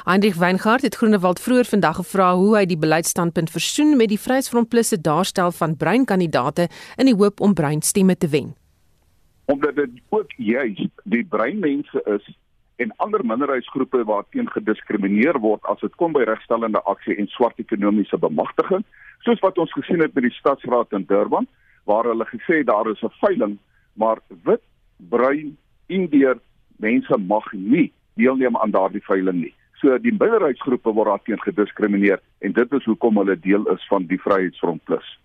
Heinrich 0.05 0.35
Weingart 0.35 0.81
het 0.81 0.95
Groenewald 0.95 1.39
vroeër 1.39 1.65
vandag 1.65 1.95
gevra 1.95 2.35
hoe 2.35 2.57
hy 2.57 2.65
die 2.65 2.77
beleidsstandpunt 2.77 3.51
versoen 3.51 3.97
met 3.97 4.09
die 4.09 4.19
Vryheidsfront 4.19 4.69
Plus 4.69 4.87
se 4.87 4.97
daarstel 5.01 5.51
van 5.51 5.77
bruin 5.77 6.05
kandidaate 6.05 6.69
in 6.97 7.05
die 7.05 7.15
hoop 7.15 7.41
om 7.41 7.53
bruin 7.53 7.81
stemme 7.81 8.17
te 8.17 8.27
wen. 8.27 8.55
Omdat 9.45 9.75
dit 9.75 9.89
ook 10.09 10.31
juis 10.37 10.87
die 11.03 11.25
bruin 11.25 11.59
mense 11.59 12.01
is 12.05 12.37
en 12.79 12.93
ander 13.03 13.23
minderheidsgroepe 13.25 14.03
waarteen 14.07 14.47
gediskrimineer 14.53 15.39
word 15.43 15.65
as 15.71 15.81
dit 15.83 15.95
kom 15.99 16.13
by 16.15 16.23
regstellende 16.27 16.81
aksie 16.87 17.17
en 17.19 17.27
swart 17.27 17.59
ekonomiese 17.59 18.17
bemagtiging, 18.17 18.85
soos 19.27 19.41
wat 19.43 19.59
ons 19.59 19.73
gesien 19.75 20.03
het 20.03 20.15
by 20.15 20.23
die 20.23 20.35
stadsraad 20.37 20.95
in 20.95 21.07
Durban 21.09 21.47
waar 21.89 22.07
hulle 22.07 22.27
gesê 22.29 22.63
daar 22.63 22.87
is 22.91 23.03
'n 23.03 23.11
veiling, 23.19 23.57
maar 23.93 24.19
wit, 24.45 24.63
bruin, 25.09 25.57
indeer 25.87 26.39
mense 26.77 27.17
mag 27.17 27.51
nie 27.53 27.91
deelneem 28.15 28.57
aan 28.57 28.71
daardie 28.71 29.03
veiling 29.03 29.41
nie. 29.41 29.53
So 29.81 29.97
die 29.97 30.11
minderheidsgroepe 30.11 30.93
word 30.93 31.07
daarteen 31.07 31.39
gediskrimineer 31.39 32.19
en 32.39 32.53
dit 32.53 32.73
is 32.73 32.85
hoekom 32.85 33.17
hulle 33.17 33.39
deel 33.39 33.67
is 33.75 33.87
van 33.87 34.07
die 34.07 34.19
Vryheidsfront 34.19 34.83
Plus. 34.83 35.19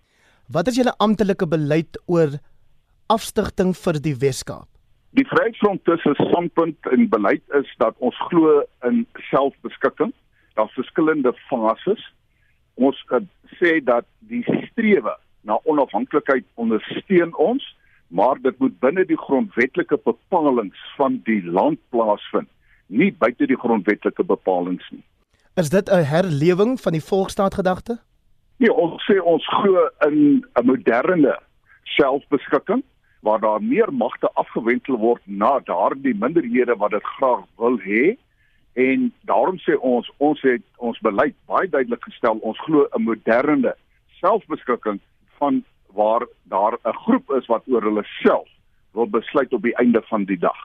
Wat 0.47 0.67
is 0.67 0.75
julle 0.75 0.95
amptelike 0.97 1.47
beleid 1.47 1.99
oor 2.05 2.39
afstigting 3.07 3.75
vir 3.75 3.93
die 4.01 4.15
Weskaap? 4.15 4.74
Die 5.15 5.25
Vryheidsfront 5.25 5.85
tussen 5.85 6.15
standpunt 6.15 6.87
en 6.91 7.09
beleid 7.09 7.41
is 7.53 7.75
dat 7.77 7.95
ons 7.97 8.15
glo 8.27 8.63
in 8.83 9.05
selfbeskikking. 9.29 10.11
Daar's 10.53 10.73
verskillende 10.73 11.31
fases. 11.47 12.01
Ons 12.73 12.99
sê 13.55 13.77
dat 13.83 14.03
die 14.19 14.43
strewe 14.67 15.13
na 15.47 15.55
onafhanklikheid 15.63 16.43
ondersteun 16.59 17.31
ons, 17.39 17.63
maar 18.07 18.41
dit 18.43 18.59
moet 18.59 18.75
binne 18.83 19.05
die 19.07 19.17
grondwetlike 19.17 19.99
bepalinge 20.03 20.75
van 20.97 21.21
die 21.23 21.39
land 21.47 21.79
plaasvind, 21.95 22.49
nie 22.87 23.13
buite 23.15 23.47
die 23.47 23.59
grondwetlike 23.59 24.23
bepalinge 24.23 24.83
nie. 24.91 25.05
Is 25.55 25.69
dit 25.69 25.89
'n 25.89 26.03
herlewing 26.03 26.75
van 26.79 26.91
die 26.91 27.03
volksstaatgedagte? 27.03 28.01
Nee, 28.57 28.73
ons 28.73 28.99
sê 29.07 29.15
ons 29.23 29.47
glo 29.47 29.87
in 30.07 30.43
'n 30.59 30.65
moderne 30.65 31.39
selfbeskikking 31.83 32.83
waar 33.25 33.41
daar 33.41 33.63
meer 33.63 33.89
magte 33.93 34.29
afgewentel 34.41 34.97
word 35.01 35.21
na 35.25 35.59
daardie 35.69 36.15
minderhede 36.23 36.75
wat 36.81 36.93
dit 36.93 37.11
graag 37.17 37.45
wil 37.61 37.79
hê 37.85 38.03
en 38.85 39.07
daarom 39.31 39.57
sê 39.63 39.77
ons 39.79 40.11
ons 40.17 40.41
het 40.45 40.63
ons 40.77 40.99
beleid 41.07 41.35
baie 41.49 41.69
duidelik 41.69 42.03
gestel 42.09 42.41
ons 42.49 42.59
glo 42.67 42.85
'n 42.91 43.07
moderne 43.09 43.73
selfbeskikking 44.21 44.99
van 45.39 45.63
waar 45.95 46.27
daar 46.43 46.77
'n 46.83 46.99
groep 47.05 47.31
is 47.39 47.47
wat 47.47 47.67
oor 47.67 47.81
hulle 47.81 48.05
self 48.21 48.47
wil 48.93 49.09
besluit 49.09 49.53
op 49.53 49.63
die 49.63 49.75
einde 49.75 50.01
van 50.09 50.25
die 50.25 50.39
dag. 50.39 50.57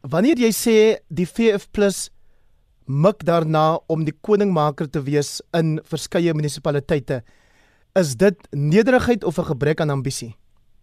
Wanneer 0.00 0.38
jy 0.38 0.52
sê 0.52 0.76
die 1.08 1.26
VF+ 1.26 1.68
mik 2.86 3.24
daarna 3.24 3.78
om 3.86 4.04
die 4.04 4.16
koningmaker 4.20 4.90
te 4.90 5.02
wees 5.02 5.40
in 5.54 5.80
verskeie 5.84 6.34
munisipaliteite, 6.34 7.22
is 7.94 8.16
dit 8.16 8.48
nederigheid 8.50 9.24
of 9.24 9.38
'n 9.38 9.44
gebrek 9.44 9.80
aan 9.80 9.90
ambisie? 9.90 10.34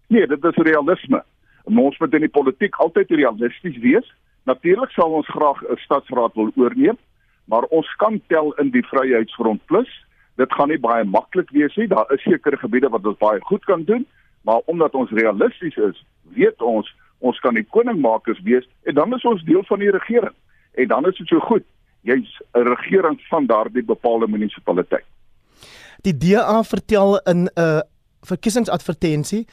Nee, 0.09 0.27
dit 0.27 0.43
is 0.43 0.55
realisme. 0.65 1.23
Ons 1.69 1.97
moet 2.01 2.13
in 2.17 2.25
die 2.25 2.33
politiek 2.33 2.75
altyd 2.81 3.11
realisties 3.13 3.77
wees. 3.83 4.07
Natuurlik 4.49 4.89
sal 4.95 5.13
ons 5.13 5.27
graag 5.29 5.61
'n 5.61 5.77
stadsraad 5.85 6.33
wil 6.33 6.51
oorneem, 6.55 6.97
maar 7.45 7.63
ons 7.69 7.95
kan 7.95 8.21
tel 8.27 8.53
in 8.53 8.71
die 8.71 8.85
Vryheidsfront 8.85 9.65
Plus. 9.65 9.89
Dit 10.35 10.53
gaan 10.53 10.67
nie 10.67 10.79
baie 10.79 11.03
maklik 11.03 11.49
wees 11.49 11.75
nie. 11.75 11.87
Daar 11.87 12.11
is 12.13 12.21
sekere 12.21 12.57
gebiede 12.57 12.89
wat 12.89 13.05
ons 13.05 13.17
baie 13.17 13.39
goed 13.41 13.65
kan 13.65 13.83
doen, 13.83 14.05
maar 14.41 14.61
omdat 14.65 14.93
ons 14.93 15.11
realisties 15.11 15.75
is, 15.75 16.05
weet 16.33 16.61
ons 16.61 16.95
ons 17.19 17.39
kan 17.39 17.53
die 17.53 17.67
koningmakers 17.67 18.39
wees 18.41 18.67
en 18.83 18.95
dan 18.95 19.13
is 19.13 19.23
ons 19.23 19.43
deel 19.43 19.63
van 19.63 19.79
die 19.79 19.91
regering. 19.91 20.35
En 20.73 20.87
dan 20.87 21.07
is 21.07 21.17
dit 21.17 21.27
so 21.27 21.39
goed. 21.39 21.63
Jy's 22.01 22.41
'n 22.53 22.67
regering 22.67 23.21
van 23.29 23.45
daardie 23.45 23.83
bepaalde 23.83 24.27
munisipaliteit. 24.27 25.05
Die 26.01 26.17
DA 26.17 26.63
vertel 26.63 27.17
in 27.17 27.49
'n 27.55 27.83
verkiesingsadvertensie 28.21 29.47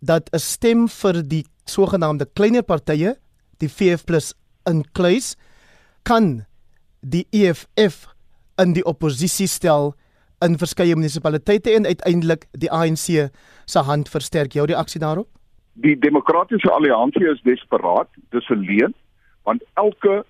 dat 0.00 0.30
'n 0.32 0.38
stem 0.38 0.88
vir 0.88 1.22
die 1.22 1.44
sogenaamde 1.64 2.26
kleiner 2.34 2.62
partye, 2.62 3.16
die 3.58 3.68
VF+ 3.68 4.34
inkluis, 4.64 5.36
kan 6.02 6.46
die 7.00 7.26
EFF 7.30 8.06
in 8.58 8.72
die 8.72 8.84
oppositie 8.84 9.46
stel 9.46 9.94
in 10.44 10.58
verskeie 10.58 10.96
munisipaliteite 10.96 11.74
en 11.76 11.86
uiteindelik 11.86 12.46
die 12.52 12.70
ANC 12.72 13.30
se 13.64 13.78
hand 13.78 14.08
versterk. 14.08 14.52
Jou 14.52 14.66
reaksie 14.66 15.00
daarop? 15.00 15.28
Die 15.72 15.98
demokratiese 15.98 16.70
alliansie 16.70 17.28
is 17.28 17.40
desperaat, 17.42 18.08
dis 18.30 18.48
'n 18.50 18.64
leen, 18.64 18.94
want 19.44 19.62
elke 19.74 20.24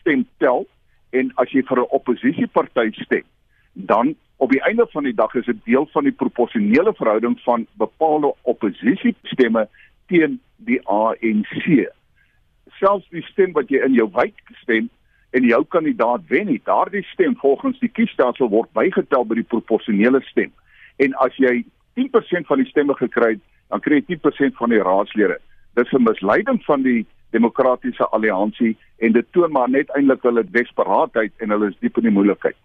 stem 0.00 0.26
tel 0.38 0.66
en 1.10 1.32
as 1.36 1.50
jy 1.50 1.62
vir 1.62 1.78
'n 1.78 1.90
oppositiepartyt 1.90 2.94
stem, 2.94 3.24
dan 3.72 4.16
op 4.36 4.50
die 4.50 4.62
einde 4.62 4.86
van 4.90 5.04
die 5.04 5.14
dag 5.14 5.34
is 5.34 5.44
dit 5.44 5.64
deel 5.64 5.88
van 5.92 6.04
die 6.04 6.12
proporsionele 6.12 6.92
verhouding 6.94 7.40
van 7.40 7.66
bepaalde 7.72 8.34
oppositiestemme 8.42 9.68
teen 10.06 10.40
die 10.56 10.80
ANC. 10.88 11.88
Selfs 12.78 13.08
die 13.08 13.24
stem 13.30 13.52
wat 13.56 13.72
jy 13.72 13.80
in 13.84 13.96
jou 13.96 14.08
wijk 14.12 14.36
stem 14.62 14.90
en 15.36 15.48
jou 15.48 15.62
kandidaat 15.72 16.28
wen 16.28 16.46
nie, 16.50 16.60
daardie 16.64 17.04
stem 17.12 17.36
volgens 17.40 17.80
die 17.80 17.88
kiesstelsel 17.88 18.50
word 18.52 18.72
bygetel 18.76 19.24
by 19.24 19.40
die 19.40 19.48
proporsionele 19.48 20.20
stem. 20.28 20.52
En 21.02 21.16
as 21.24 21.36
jy 21.40 21.64
10% 21.96 22.48
van 22.48 22.60
die 22.60 22.68
stemme 22.68 22.94
gekry 22.96 23.36
het, 23.36 23.44
dan 23.72 23.82
kry 23.82 24.00
jy 24.00 24.16
10% 24.16 24.56
van 24.60 24.72
die 24.72 24.82
raadslede. 24.84 25.40
Dis 25.74 25.92
'n 25.92 26.02
misleiding 26.02 26.62
van 26.64 26.82
die 26.82 27.06
demokratiese 27.30 28.06
alliansie 28.16 28.76
en 28.98 29.12
dit 29.12 29.26
toon 29.32 29.52
maar 29.52 29.70
net 29.70 29.90
eintlik 29.96 30.22
hulle 30.22 30.44
desperaatheid 30.44 31.32
en 31.38 31.50
hulle 31.50 31.68
is 31.68 31.80
diep 31.80 31.96
in 31.96 32.08
die 32.08 32.16
moeilikheid. 32.18 32.56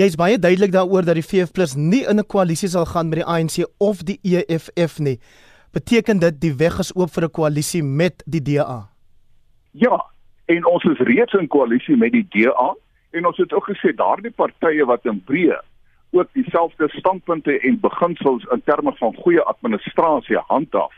Jy's 0.00 0.14
baie 0.16 0.38
duidelik 0.40 0.70
daaroor 0.72 1.04
dat 1.04 1.18
die 1.18 1.24
VF+ 1.26 1.74
nie 1.76 2.06
in 2.08 2.16
'n 2.18 2.26
koalisie 2.26 2.68
sal 2.68 2.86
gaan 2.86 3.08
met 3.08 3.18
die 3.18 3.26
ANC 3.26 3.68
of 3.78 3.98
die 4.02 4.18
EFF 4.22 4.98
nie. 4.98 5.18
Beteken 5.72 6.18
dit 6.18 6.40
die 6.40 6.54
weg 6.54 6.78
is 6.78 6.94
oop 6.96 7.10
vir 7.10 7.24
'n 7.24 7.30
koalisie 7.30 7.82
met 7.82 8.22
die 8.26 8.40
DA? 8.40 8.88
Ja, 9.70 10.04
en 10.46 10.66
ons 10.66 10.84
is 10.84 10.98
reeds 10.98 11.32
in 11.32 11.48
koalisie 11.48 11.96
met 11.96 12.12
die 12.12 12.26
DA 12.28 12.74
en 13.10 13.26
ons 13.26 13.36
het 13.36 13.52
ook 13.52 13.68
gesê 13.68 13.94
daardie 13.94 14.30
partye 14.30 14.84
wat 14.84 15.04
in 15.04 15.22
breë 15.24 15.60
ook 16.10 16.28
dieselfde 16.32 16.88
standpunte 16.88 17.60
en 17.60 17.80
beginsels 17.80 18.44
in 18.52 18.62
terme 18.64 18.92
van 18.96 19.14
goeie 19.14 19.42
administrasie 19.42 20.40
handhaaf, 20.46 20.94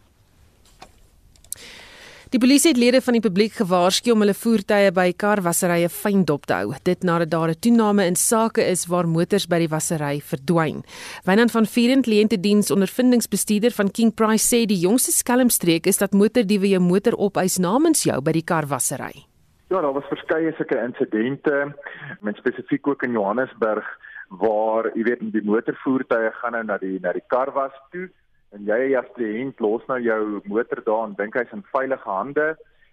Die 2.31 2.39
polisie 2.39 2.71
het 2.71 2.79
lede 2.79 3.01
van 3.03 3.17
die 3.17 3.23
publiek 3.25 3.57
gewaarsku 3.59 4.13
om 4.15 4.21
hulle 4.23 4.37
voertuie 4.39 4.93
by 4.95 5.09
karwasserye 5.19 5.89
fyn 5.91 6.21
dop 6.23 6.45
te 6.47 6.55
hou. 6.61 6.77
Dit 6.87 7.03
nadat 7.03 7.33
daar 7.33 7.51
'n 7.51 7.59
toename 7.59 8.07
in 8.07 8.15
sake 8.15 8.63
is 8.63 8.87
waar 8.87 9.07
motors 9.07 9.49
by 9.49 9.59
die 9.59 9.69
wassery 9.69 10.21
verdwyn. 10.21 10.85
Wynand 11.27 11.51
van 11.51 11.67
Vierend 11.67 12.05
kliëntediens 12.07 12.71
ondervindingsbestuurder 12.71 13.73
van 13.73 13.91
King 13.91 14.15
Price 14.15 14.47
sê 14.47 14.65
die 14.65 14.79
jongste 14.79 15.11
skelmstreek 15.11 15.87
is 15.87 15.99
dat 15.99 16.13
motordiewe 16.13 16.69
jou 16.69 16.81
motor 16.81 17.19
opeis 17.19 17.59
namens 17.59 18.05
jou 18.05 18.21
by 18.21 18.33
die 18.33 18.45
karwassery. 18.45 19.27
Ja, 19.69 19.81
daar 19.81 19.93
was 19.93 20.05
verskeie 20.05 20.53
sulke 20.53 20.79
insidente, 20.79 21.75
met 22.21 22.37
spesifiek 22.37 22.87
ook 22.87 23.03
in 23.03 23.13
Johannesburg 23.13 23.85
waar 24.29 24.93
jy 24.95 25.03
weet 25.03 25.33
die 25.33 25.43
motorvoertuie 25.43 26.31
gaan 26.31 26.53
nou 26.53 26.65
na 26.65 26.79
die 26.79 27.01
na 27.01 27.13
die 27.13 27.27
karwas 27.27 27.75
toe 27.91 28.09
en 28.57 28.67
jy 28.67 28.97
as 28.99 29.11
kliënt 29.15 29.61
los 29.63 29.87
nou 29.89 29.99
jou 30.03 30.41
motor 30.51 30.83
daar 30.87 31.07
en 31.07 31.15
dink 31.19 31.37
hy's 31.39 31.53
in 31.55 31.63
veilige 31.71 32.09
hande 32.09 32.49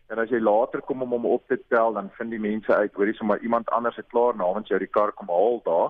en 0.08 0.22
as 0.22 0.30
jy 0.32 0.40
later 0.40 0.82
kom 0.86 1.02
om 1.04 1.16
hom 1.18 1.26
op 1.26 1.48
te 1.48 1.58
tel 1.74 1.98
dan 1.98 2.12
vind 2.18 2.32
die 2.32 2.44
mense 2.44 2.74
uit 2.74 2.94
hoorie 2.94 3.16
sommer 3.18 3.42
iemand 3.42 3.70
anders 3.76 3.98
het 4.00 4.08
klaar 4.14 4.38
namens 4.38 4.70
jou 4.72 4.80
die 4.80 4.94
kar 5.00 5.12
kom 5.12 5.32
haal 5.34 5.62
daar 5.66 5.90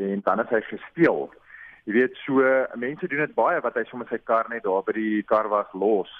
en 0.00 0.22
dan 0.24 0.40
is 0.40 0.48
hy 0.54 0.60
gesteel. 0.64 1.28
Jy 1.84 1.92
weet 1.92 2.16
so 2.22 2.44
mense 2.80 3.08
doen 3.08 3.24
dit 3.26 3.36
baie 3.36 3.60
wat 3.60 3.76
hy 3.76 3.84
sommer 3.88 4.08
sy 4.08 4.20
kar 4.24 4.48
net 4.52 4.64
daar 4.64 4.84
by 4.86 4.94
die 4.96 5.22
kar 5.28 5.50
was 5.52 5.68
los 5.74 6.12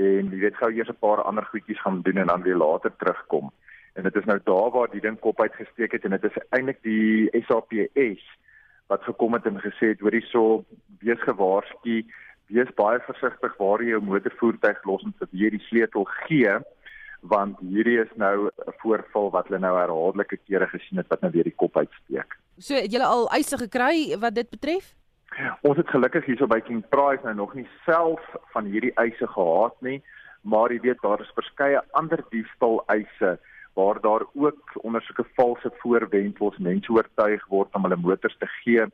en 0.00 0.32
jy 0.32 0.40
weet 0.46 0.58
gou 0.58 0.70
eers 0.72 0.90
'n 0.90 1.02
paar 1.04 1.22
ander 1.22 1.44
goedjies 1.52 1.82
gaan 1.84 2.02
doen 2.02 2.18
en 2.18 2.26
dan 2.26 2.42
weer 2.42 2.56
later 2.56 2.90
terugkom. 2.96 3.50
En 3.94 4.02
dit 4.02 4.16
is 4.16 4.24
nou 4.24 4.38
daar 4.44 4.70
waar 4.70 4.90
die 4.90 5.00
ding 5.00 5.18
kop 5.20 5.40
uitgesteek 5.40 5.92
het 5.92 6.04
en 6.04 6.10
dit 6.10 6.24
is 6.24 6.38
eintlik 6.50 6.82
die 6.82 7.28
SAPS 7.46 8.22
wat 8.86 9.02
gekom 9.02 9.34
het 9.34 9.46
en 9.46 9.60
gesê 9.60 9.92
het 9.92 10.00
hoorie 10.00 10.24
so 10.26 10.64
wees 10.98 11.20
gewaarsku 11.20 12.02
wees 12.50 12.70
baie 12.78 13.00
versigtig 13.06 13.56
waar 13.58 13.82
jy 13.82 13.94
jou 13.94 14.02
motorvoertuig 14.04 14.84
los 14.88 15.04
en 15.06 15.14
vir 15.18 15.28
wie 15.32 15.50
die 15.56 15.64
sleutel 15.68 16.06
gee 16.26 16.58
want 17.32 17.58
hierdie 17.60 17.98
is 18.00 18.12
nou 18.16 18.48
'n 18.48 18.72
voorval 18.82 19.30
wat 19.30 19.48
hulle 19.48 19.60
nou 19.60 19.74
herhaaldelike 19.76 20.38
kere 20.48 20.66
gesien 20.66 20.98
het 20.98 21.08
wat 21.08 21.20
nou 21.20 21.30
weer 21.30 21.44
die 21.44 21.58
kop 21.62 21.76
uitsteek. 21.76 22.36
So 22.58 22.74
het 22.74 22.92
julle 22.92 23.04
al 23.06 23.28
eise 23.28 23.58
gekry 23.58 24.16
wat 24.18 24.34
dit 24.34 24.50
betref? 24.50 24.94
Ons 25.62 25.76
het 25.76 25.88
gelukkig 25.88 26.24
hierso 26.24 26.46
by 26.46 26.60
King 26.60 26.82
Price 26.88 27.22
nou 27.22 27.34
nog 27.34 27.54
nie 27.54 27.68
self 27.84 28.20
van 28.52 28.64
hierdie 28.64 28.94
eise 28.94 29.26
gehad 29.26 29.76
nie, 29.80 30.02
maar 30.42 30.72
jy 30.72 30.80
weet 30.80 31.02
daar 31.02 31.20
is 31.20 31.32
verskeie 31.34 31.82
ander 31.92 32.24
diefstal 32.30 32.82
eise 32.86 33.38
waar 33.74 34.00
daar 34.00 34.24
ook 34.34 34.72
ondersoeke 34.82 35.24
valse 35.36 35.70
voorwendsels 35.82 36.58
mense 36.58 36.92
oortuig 36.92 37.46
word 37.46 37.74
om 37.74 37.82
hulle 37.82 37.96
motors 37.96 38.36
te 38.38 38.46
gee 38.64 38.86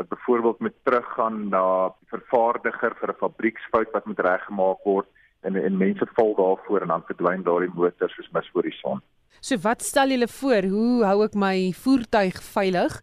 wat 0.00 0.08
byvoorbeeld 0.08 0.60
met 0.60 0.74
teruggaan 0.84 1.48
na 1.48 1.92
vervaardiger 2.12 2.94
vir 3.00 3.10
'n 3.12 3.20
fabrieksfout 3.24 3.90
wat 3.92 4.06
moet 4.06 4.18
reggemaak 4.18 4.80
word 4.84 5.08
en 5.40 5.56
en 5.56 5.76
mense 5.76 6.06
val 6.16 6.34
daarvoor 6.34 6.80
en 6.80 6.92
dan 6.94 7.08
verdwyn 7.10 7.42
daardie 7.42 7.74
motors 7.74 8.14
soos 8.14 8.30
mis 8.32 8.50
voor 8.52 8.62
die 8.62 8.78
son. 8.82 9.00
So 9.40 9.56
wat 9.56 9.82
stel 9.82 10.08
julle 10.08 10.28
voor? 10.28 10.62
Hoe 10.76 11.04
hou 11.04 11.24
ek 11.24 11.34
my 11.34 11.72
voertuig 11.72 12.42
veilig? 12.42 13.00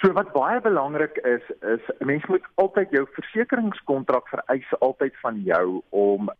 So 0.00 0.12
wat 0.12 0.32
baie 0.32 0.60
belangrik 0.60 1.16
is 1.16 1.44
is 1.74 1.84
'n 2.00 2.06
mens 2.06 2.26
moet 2.26 2.46
altyd 2.54 2.90
jou 2.90 3.06
versekeringskontrak 3.12 4.28
vereis 4.28 4.70
altyd 4.80 5.14
van 5.22 5.40
jou 5.42 5.82
om 5.90 6.30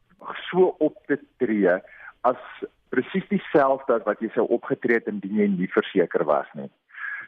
so 0.51 0.75
op 0.79 0.97
te 1.07 1.19
tree 1.39 1.81
as 2.21 2.43
presies 2.89 3.29
dieselfde 3.29 3.95
as 3.95 4.05
wat 4.05 4.21
jy 4.21 4.31
sou 4.35 4.47
opgetree 4.47 4.99
het 4.99 5.07
indien 5.07 5.37
jy 5.37 5.49
nie 5.49 5.71
verseker 5.73 6.25
was 6.25 6.47
nie. 6.55 6.71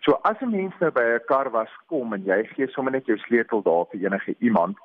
So 0.05 0.19
as 0.25 0.37
'n 0.41 0.51
mens 0.51 0.75
nou 0.81 0.91
by 0.91 1.03
'n 1.03 1.27
kar 1.27 1.51
was 1.51 1.73
kom 1.87 2.13
en 2.13 2.25
jy 2.25 2.45
gee 2.55 2.67
sommer 2.69 2.93
net 2.93 3.07
jou 3.07 3.19
sleutel 3.19 3.63
daar 3.63 3.85
vir 3.91 4.01
enige 4.01 4.35
iemand, 4.39 4.77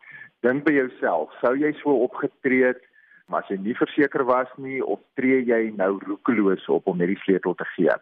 dink 0.41 0.63
by 0.63 0.71
jouself, 0.71 1.32
sou 1.41 1.56
jy 1.56 1.73
so 1.73 1.89
opgetree 1.89 2.63
het 2.63 2.82
maar 3.28 3.41
as 3.41 3.49
jy 3.49 3.58
nie 3.62 3.78
verseker 3.78 4.25
was 4.28 4.49
nie 4.62 4.82
of 4.84 5.01
tree 5.17 5.41
jy 5.47 5.71
nou 5.78 5.95
roekeloos 6.04 6.67
op 6.69 6.88
om 6.91 6.99
net 7.01 7.13
die 7.13 7.21
sleutel 7.23 7.56
te 7.58 7.65
gee? 7.73 7.95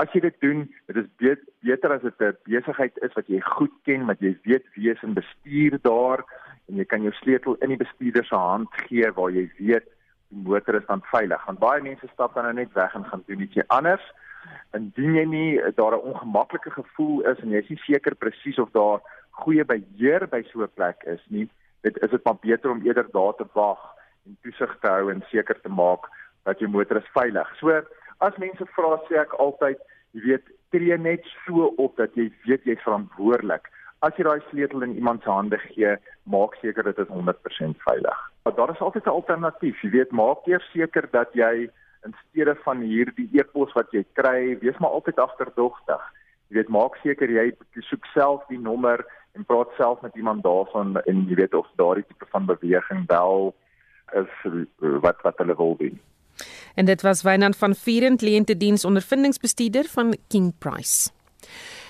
As 0.00 0.12
jy 0.14 0.22
dit 0.24 0.36
doen, 0.44 0.64
dit 0.88 1.00
is 1.02 1.10
be 1.20 1.34
beter 1.66 1.92
as 1.92 2.02
dit 2.02 2.20
'n 2.20 2.36
besigheid 2.48 2.98
is 3.02 3.12
wat 3.18 3.28
jy 3.28 3.40
goed 3.40 3.74
ken, 3.84 4.06
wat 4.06 4.20
jy 4.20 4.36
weet 4.44 4.64
wie 4.76 4.90
is 4.90 5.02
in 5.02 5.14
bestuur 5.14 5.78
daar 5.82 6.24
en 6.68 6.76
jy 6.76 6.84
kan 6.84 7.02
jou 7.02 7.12
sleutel 7.12 7.56
in 7.60 7.68
die 7.68 7.82
bestuurder 7.84 8.24
se 8.24 8.36
hand 8.36 8.68
gee 8.88 9.10
waar 9.12 9.30
jy 9.30 9.50
weet 9.58 9.84
die 10.30 10.42
motor 10.48 10.74
is 10.74 10.86
dan 10.86 11.02
veilig. 11.12 11.44
Want 11.46 11.58
baie 11.58 11.82
mense 11.82 12.08
stap 12.12 12.34
dan 12.34 12.44
nou 12.44 12.54
net 12.54 12.72
weg 12.72 12.94
en 12.94 13.04
gaan 13.04 13.24
doen 13.26 13.40
ietsie 13.40 13.64
anders 13.68 14.04
indien 14.74 15.14
jy 15.14 15.24
nie 15.24 15.60
eh, 15.60 15.72
daar 15.76 15.96
'n 15.96 16.06
ongemaklike 16.12 16.70
gevoel 16.70 17.20
is 17.32 17.38
en 17.38 17.50
jy 17.50 17.62
is 17.62 17.68
nie 17.68 17.82
seker 17.86 18.14
presies 18.14 18.58
of 18.58 18.70
daar 18.70 19.00
goeie 19.30 19.64
beheer 19.64 20.26
by 20.28 20.42
so 20.42 20.62
'n 20.62 20.74
plek 20.74 21.02
is 21.06 21.22
nie, 21.28 21.48
dit 21.82 22.02
is 22.02 22.10
dit 22.10 22.24
maar 22.24 22.40
beter 22.40 22.70
om 22.70 22.82
eerder 22.86 23.06
daar 23.12 23.34
te 23.34 23.46
wag 23.52 23.80
en 24.26 24.36
toesig 24.42 24.76
te 24.80 24.88
hou 24.88 25.10
en 25.10 25.24
seker 25.30 25.60
te 25.60 25.68
maak 25.68 26.08
dat 26.44 26.58
jou 26.58 26.70
motor 26.70 26.96
is 26.96 27.14
veilig. 27.14 27.48
So 27.60 27.82
as 28.20 28.36
mense 28.38 28.66
vra 28.76 28.98
sê 29.08 29.20
ek 29.20 29.34
altyd, 29.38 29.78
jy 30.12 30.20
weet, 30.28 30.44
tree 30.70 30.98
net 30.98 31.24
so 31.44 31.72
op 31.76 31.96
dat 31.96 32.14
jy 32.14 32.30
weet 32.46 32.64
jy's 32.64 32.82
verantwoordelik. 32.82 33.70
As 34.04 34.16
jy 34.18 34.24
daai 34.24 34.42
sleutel 34.50 34.82
in 34.82 34.96
iemand 34.98 35.22
se 35.22 35.30
hande 35.30 35.58
gee, 35.58 35.96
maak 36.24 36.56
seker 36.60 36.84
dit 36.84 36.98
is 36.98 37.08
100% 37.08 37.78
veilig. 37.86 38.18
Maar 38.44 38.54
daar 38.54 38.70
is 38.70 38.80
altyd 38.80 39.06
'n 39.06 39.18
alternatief. 39.18 39.80
Jy 39.82 39.90
weet, 39.90 40.10
maak 40.12 40.46
eers 40.46 40.66
seker 40.72 41.08
dat 41.10 41.32
jy 41.32 41.70
in 42.04 42.14
steede 42.28 42.54
van 42.64 42.80
hierdie 42.84 43.28
e-pos 43.32 43.72
wat 43.74 43.92
jy 43.92 44.04
kry, 44.18 44.54
wees 44.60 44.78
maar 44.78 44.96
altyd 44.96 45.18
agterdogtig. 45.18 46.02
Jy 46.48 46.60
weet, 46.60 46.72
maak 46.72 46.96
seker 47.02 47.30
jy 47.30 47.50
soek 47.88 48.06
self 48.12 48.44
die 48.50 48.60
nommer 48.60 49.04
en 49.34 49.46
praat 49.48 49.72
self 49.78 50.02
met 50.04 50.16
iemand 50.16 50.44
daarvan 50.44 50.96
en 51.04 51.24
jy 51.28 51.38
weet 51.40 51.54
of 51.54 51.68
daardie 51.80 52.04
tipe 52.06 52.26
van 52.30 52.46
beweging 52.46 53.06
bel 53.10 53.54
is 54.14 54.30
wat 55.02 55.22
wat 55.26 55.40
hulle 55.42 55.56
wil 55.56 55.76
doen. 55.80 55.98
En 56.74 56.84
dit 56.84 57.02
was 57.02 57.22
Wynand 57.22 57.56
van 57.56 57.74
Vierend 57.74 58.20
kliëntediens 58.22 58.84
ondervindingsbestuurder 58.84 59.84
van 59.84 60.16
King 60.28 60.52
Price. 60.58 61.10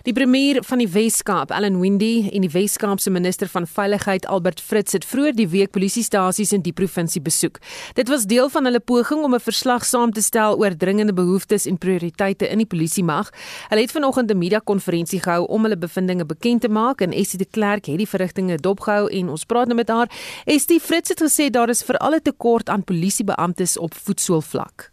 Die 0.04 0.12
premier 0.12 0.58
van 0.60 0.82
die 0.82 0.88
Wes-Kaap, 0.92 1.48
Allan 1.56 1.78
Windey, 1.80 2.26
en 2.36 2.44
die 2.44 2.50
Wes-Kaapse 2.52 3.08
minister 3.08 3.48
van 3.48 3.64
Veiligheid, 3.64 4.26
Albert 4.28 4.60
Fritz, 4.60 4.92
het 4.92 5.06
vroeër 5.08 5.32
die 5.38 5.46
week 5.48 5.70
polisiestasies 5.72 6.52
in 6.52 6.60
die 6.66 6.74
provinsie 6.76 7.22
besoek. 7.24 7.56
Dit 7.96 8.12
was 8.12 8.26
deel 8.28 8.50
van 8.52 8.68
hulle 8.68 8.82
poging 8.84 9.22
om 9.24 9.34
'n 9.34 9.40
verslag 9.40 9.86
saam 9.88 10.12
te 10.12 10.20
stel 10.20 10.58
oor 10.60 10.76
dringende 10.76 11.14
behoeftes 11.14 11.64
en 11.66 11.78
prioriteite 11.78 12.50
in 12.50 12.58
die 12.58 12.66
polisiemag. 12.66 13.30
Hulle 13.68 13.80
het 13.80 13.92
vanoggend 13.92 14.30
'n 14.30 14.38
media-konferensie 14.38 15.20
gehou 15.20 15.46
om 15.46 15.62
hulle 15.62 15.78
bevindinge 15.78 16.26
bekend 16.26 16.60
te 16.60 16.68
maak 16.68 17.00
en 17.00 17.12
Estie 17.12 17.38
de 17.38 17.48
Klerk 17.50 17.86
het 17.86 17.98
die 17.98 18.08
verrigtinge 18.08 18.56
dopgehou 18.56 19.08
en 19.08 19.28
ons 19.28 19.44
praat 19.44 19.66
nou 19.66 19.76
met 19.76 19.88
haar. 19.88 20.10
Estie 20.44 20.80
Fritz 20.80 21.08
het 21.08 21.22
gesê 21.22 21.50
daar 21.50 21.68
is 21.68 21.82
veral 21.82 22.14
'n 22.14 22.22
tekort 22.22 22.68
aan 22.68 22.84
polisiebeamptes 22.84 23.78
op 23.78 23.94
voetsoolvlak. 23.94 24.92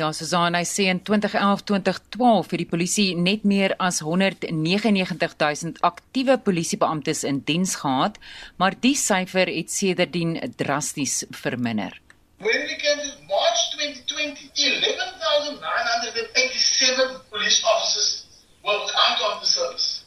Ja, 0.00 0.08
Susan, 0.16 0.54
hy 0.56 0.64
sê 0.64 0.86
in 0.88 1.02
2011-2012 1.04 2.54
het 2.54 2.60
die 2.62 2.66
polisie 2.70 3.12
net 3.20 3.42
meer 3.44 3.74
as 3.84 3.98
199000 4.00 5.76
aktiewe 5.84 6.40
polisiebeamptes 6.40 7.20
in 7.28 7.44
diens 7.44 7.76
gehad, 7.82 8.16
maar 8.56 8.72
die 8.86 8.96
syfer 8.96 9.44
het 9.52 9.68
sedertdien 9.74 10.38
drasties 10.56 11.28
verminder. 11.42 11.92
When 12.40 12.64
we 12.70 12.76
came 12.80 13.04
to 13.04 13.12
March 13.28 13.60
2020, 13.76 14.48
11,987 14.88 17.20
police 17.28 17.60
officers 17.74 18.24
were 18.64 18.80
out 19.04 19.20
of 19.28 19.44
the 19.44 19.48
service. 19.52 20.00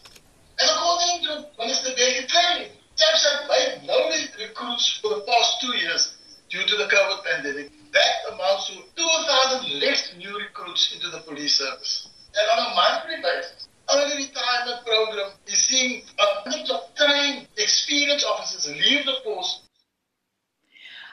And 0.58 0.74
according 0.74 1.22
to 1.28 1.32
Minister 1.62 1.94
David 1.94 2.26
Cleary, 2.34 2.74
TAPS 2.98 3.30
had 3.30 3.46
made 3.46 3.86
no 3.86 4.10
recruits 4.42 4.98
for 5.06 5.14
the 5.14 5.22
past 5.30 5.62
two 5.62 5.78
years 5.78 6.18
due 6.50 6.66
to 6.66 6.82
the 6.82 6.90
COVID 6.90 7.22
pandemic. 7.30 7.83
That 7.94 8.34
amounts 8.34 8.68
to 8.68 8.74
2,000 8.96 9.80
less 9.80 10.14
new 10.18 10.38
recruits 10.38 10.94
into 10.94 11.10
the 11.10 11.20
police 11.22 11.56
service. 11.62 12.10
And 12.34 12.50
on 12.54 12.60
a 12.72 12.76
monthly 12.76 13.18
basis, 13.22 13.68
early 13.94 14.16
retirement 14.26 14.86
program 14.86 15.32
is 15.46 15.60
seeing 15.62 16.02
a 16.18 16.50
bunch 16.50 16.70
of 16.70 16.82
trained, 16.98 17.48
experienced 17.58 18.26
officers 18.26 18.68
leave 18.74 19.06
the 19.06 19.14
force. 19.24 19.60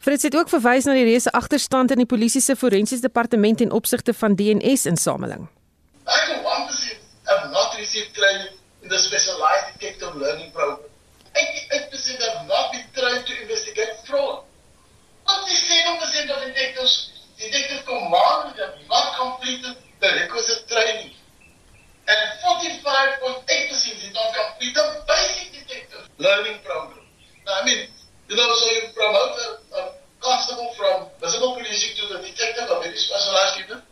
Frits 0.00 0.22
het 0.22 0.36
ook 0.36 0.48
verwys 0.48 0.86
na 0.88 0.94
die 0.96 1.04
reuse 1.04 1.28
agterstand 1.36 1.90
in 1.92 2.00
die 2.00 2.08
polisie 2.08 2.40
se 2.40 2.54
forensies 2.56 3.02
departement 3.04 3.58
ten 3.60 3.72
opsigte 3.76 4.14
van 4.16 4.32
DNS-insameling. 4.34 5.42
I 6.08 6.20
can 6.24 6.40
want 6.42 6.70
to 6.70 6.74
see 6.76 6.96
have 7.28 7.50
not 7.52 7.76
received 7.76 8.14
training 8.14 8.56
in 8.80 8.88
the 8.88 8.96
specialized 8.96 9.76
detective 9.76 10.16
learning 10.16 10.52
program. 10.52 10.88
88% 11.36 12.24
have 12.24 12.48
not 12.48 12.72
been 12.72 12.88
trained 12.96 13.26
to 13.26 13.42
investigate 13.42 13.92
fraud. 14.08 14.40
Only 15.28 15.54
7% 15.54 16.32
of 16.32 16.38
detectives, 16.48 17.12
detective 17.36 17.84
commanders 17.84 18.56
have 18.56 18.80
not 18.88 19.06
completed 19.20 19.76
the 20.00 20.08
requisite 20.16 20.64
training. 20.66 21.12
And 22.08 22.20
45.8% 22.40 24.00
did 24.00 24.14
not 24.16 24.32
complete 24.32 24.74
the 24.74 25.04
basic 25.06 25.52
detective 25.60 26.08
learning 26.16 26.64
program. 26.64 27.04
Now, 27.44 27.60
I 27.60 27.64
mean, 27.68 27.86
you 28.30 28.36
know, 28.36 28.46
so 28.54 28.66
you 28.70 28.82
promote 28.94 29.34
a, 29.38 29.48
a 29.74 29.89
constable 30.30 30.70
from 30.78 30.96
visible 31.24 31.52
policing 31.56 31.94
to 31.98 32.04
the 32.12 32.18
detective, 32.28 32.66
a 32.70 32.78
very 32.84 32.98
specialized 33.06 33.56
unit, 33.62 33.82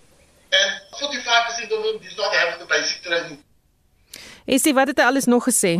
and 0.58 0.70
45% 0.94 1.76
of 1.76 1.80
them 1.84 1.96
did 2.04 2.16
not 2.22 2.32
have 2.38 2.50
the 2.62 2.66
basic 2.74 2.98
training. 3.02 3.38
Esie, 4.46 4.72
wat 4.74 4.88
het 4.88 5.02
hy 5.02 5.06
alles 5.10 5.26
nog 5.28 5.44
gesê? 5.44 5.74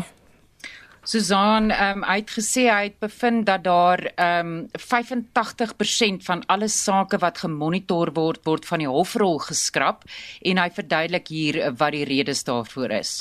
Susan 1.09 1.71
um, 1.73 2.03
hy 2.05 2.19
het 2.21 2.33
gesê 2.37 2.67
hy 2.69 2.83
het 2.91 2.99
bevind 3.01 3.47
dat 3.49 3.63
daar 3.65 4.03
um, 4.21 4.67
85% 4.77 6.27
van 6.27 6.43
alle 6.53 6.69
sake 6.69 7.17
wat 7.23 7.41
gemonitor 7.47 8.13
word 8.19 8.45
word 8.45 8.69
van 8.69 8.85
die 8.85 8.91
hofrol 8.93 9.41
geskraap 9.47 10.05
en 10.45 10.61
hy 10.61 10.69
verduidelik 10.81 11.33
hier 11.33 11.63
wat 11.81 11.97
die 11.97 12.05
redes 12.13 12.45
daarvoor 12.45 12.99
is. 13.01 13.15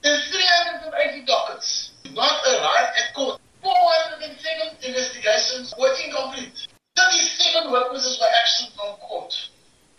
There's 0.00 0.24
380 0.32 1.28
dockets, 1.28 1.92
not 2.16 2.40
arrived 2.54 3.02
at 3.04 3.12
court. 3.12 3.43
407 3.74 4.76
investigations 4.86 5.74
were 5.78 5.90
incomplete. 6.04 6.68
37 6.96 7.72
witnesses 7.72 8.18
were 8.20 8.30
absent 8.40 8.70
from 8.74 8.96
court, 8.98 9.34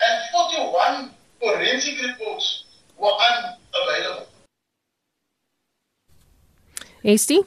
and 0.00 0.22
41 0.32 1.10
forensic 1.40 2.00
reports 2.02 2.64
were 2.98 3.12
unavailable. 3.12 4.26
Estie? 7.04 7.44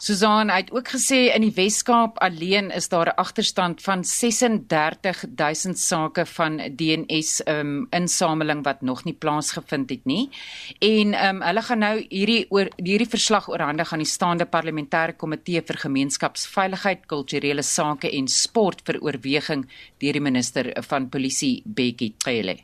Susan 0.00 0.48
het 0.48 0.70
ook 0.72 0.88
gesê 0.88 1.26
in 1.28 1.42
die 1.44 1.52
Wes-Kaap 1.52 2.16
alleen 2.24 2.70
is 2.72 2.88
daar 2.88 3.06
'n 3.06 3.20
agterstand 3.20 3.82
van 3.82 4.04
36000 4.04 5.78
sake 5.78 6.26
van 6.26 6.56
DNS 6.76 7.42
um 7.44 7.86
insameling 7.90 8.64
wat 8.64 8.80
nog 8.80 9.04
nie 9.04 9.14
plaasgevind 9.14 9.90
het 9.90 10.04
nie. 10.04 10.30
En 10.78 11.26
um 11.28 11.42
hulle 11.42 11.62
gaan 11.62 11.78
nou 11.78 12.06
hierdie 12.08 12.46
oor 12.48 12.68
hierdie 12.76 13.08
verslag 13.08 13.48
oorhandig 13.48 13.92
aan 13.92 13.98
die 13.98 14.06
staande 14.06 14.46
parlementêre 14.46 15.16
komitee 15.16 15.62
vir 15.62 15.76
gemeenskapsveiligheid, 15.76 17.06
kulturele 17.06 17.62
sake 17.62 18.10
en 18.10 18.28
sport 18.28 18.80
vir 18.84 19.00
oorweging 19.00 19.68
deur 19.98 20.12
die 20.12 20.20
minister 20.20 20.82
van 20.88 21.08
polisie 21.08 21.62
Bekkie 21.64 22.14
Cele. 22.18 22.56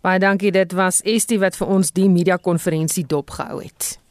Baie 0.00 0.18
dankie, 0.18 0.50
dit 0.50 0.72
was 0.72 1.02
Estie 1.02 1.38
wat 1.38 1.56
vir 1.56 1.66
ons 1.66 1.90
die 1.90 2.08
media 2.08 2.36
konferensie 2.36 3.06
dopgehou 3.06 3.62
het. 3.62 4.01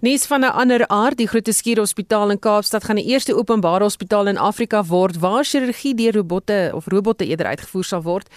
Nuus 0.00 0.26
van 0.26 0.40
'n 0.40 0.52
ander 0.52 0.88
aard, 0.88 1.16
die 1.16 1.26
Groote 1.26 1.52
Skuur 1.52 1.78
Hospitaal 1.78 2.30
in 2.30 2.38
Kaapstad 2.38 2.84
gaan 2.84 2.96
die 2.96 3.04
eerste 3.04 3.34
openbare 3.36 3.82
hospitaal 3.82 4.26
in 4.26 4.36
Afrika 4.38 4.84
word 4.84 5.18
waar 5.18 5.44
chirurgie 5.44 5.94
deur 5.94 6.14
robotte 6.14 6.70
of 6.74 6.86
robotte 6.86 7.26
eerder 7.26 7.46
uitgevoer 7.46 7.84
sal 7.84 8.02
word. 8.02 8.28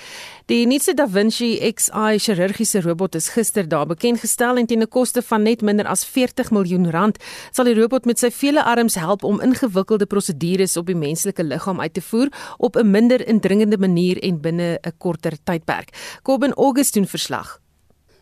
Die 0.46 0.66
nuutste 0.66 0.94
Da 0.94 1.08
Vinci 1.08 1.74
Xi 1.74 2.18
chirurgiese 2.18 2.82
robot 2.82 3.16
is 3.16 3.30
gister 3.30 3.70
daar 3.70 3.86
bekend 3.86 4.20
gestel 4.20 4.58
en 4.58 4.66
teen 4.66 4.82
'n 4.82 4.88
koste 4.88 5.22
van 5.22 5.44
net 5.44 5.62
minder 5.62 5.88
as 5.88 6.06
40 6.06 6.52
miljoen 6.52 6.90
rand 6.90 7.18
sal 7.52 7.66
die 7.66 7.76
robot 7.76 8.06
met 8.06 8.20
sy 8.20 8.32
vele 8.32 8.64
arms 8.64 8.96
help 8.96 9.24
om 9.24 9.42
ingewikkelde 9.42 10.06
prosedures 10.06 10.78
op 10.78 10.86
die 10.86 10.96
menslike 10.96 11.44
liggaam 11.44 11.80
uit 11.80 11.94
te 11.94 12.02
voer 12.02 12.28
op 12.58 12.76
'n 12.76 12.92
minder 12.92 13.28
indringende 13.28 13.78
manier 13.78 14.18
en 14.24 14.42
binne 14.42 14.80
'n 14.82 14.94
korter 14.98 15.38
tydperk. 15.44 15.90
Kobben 16.24 16.54
August 16.54 16.94
doen 16.94 17.08
verslag. 17.08 17.62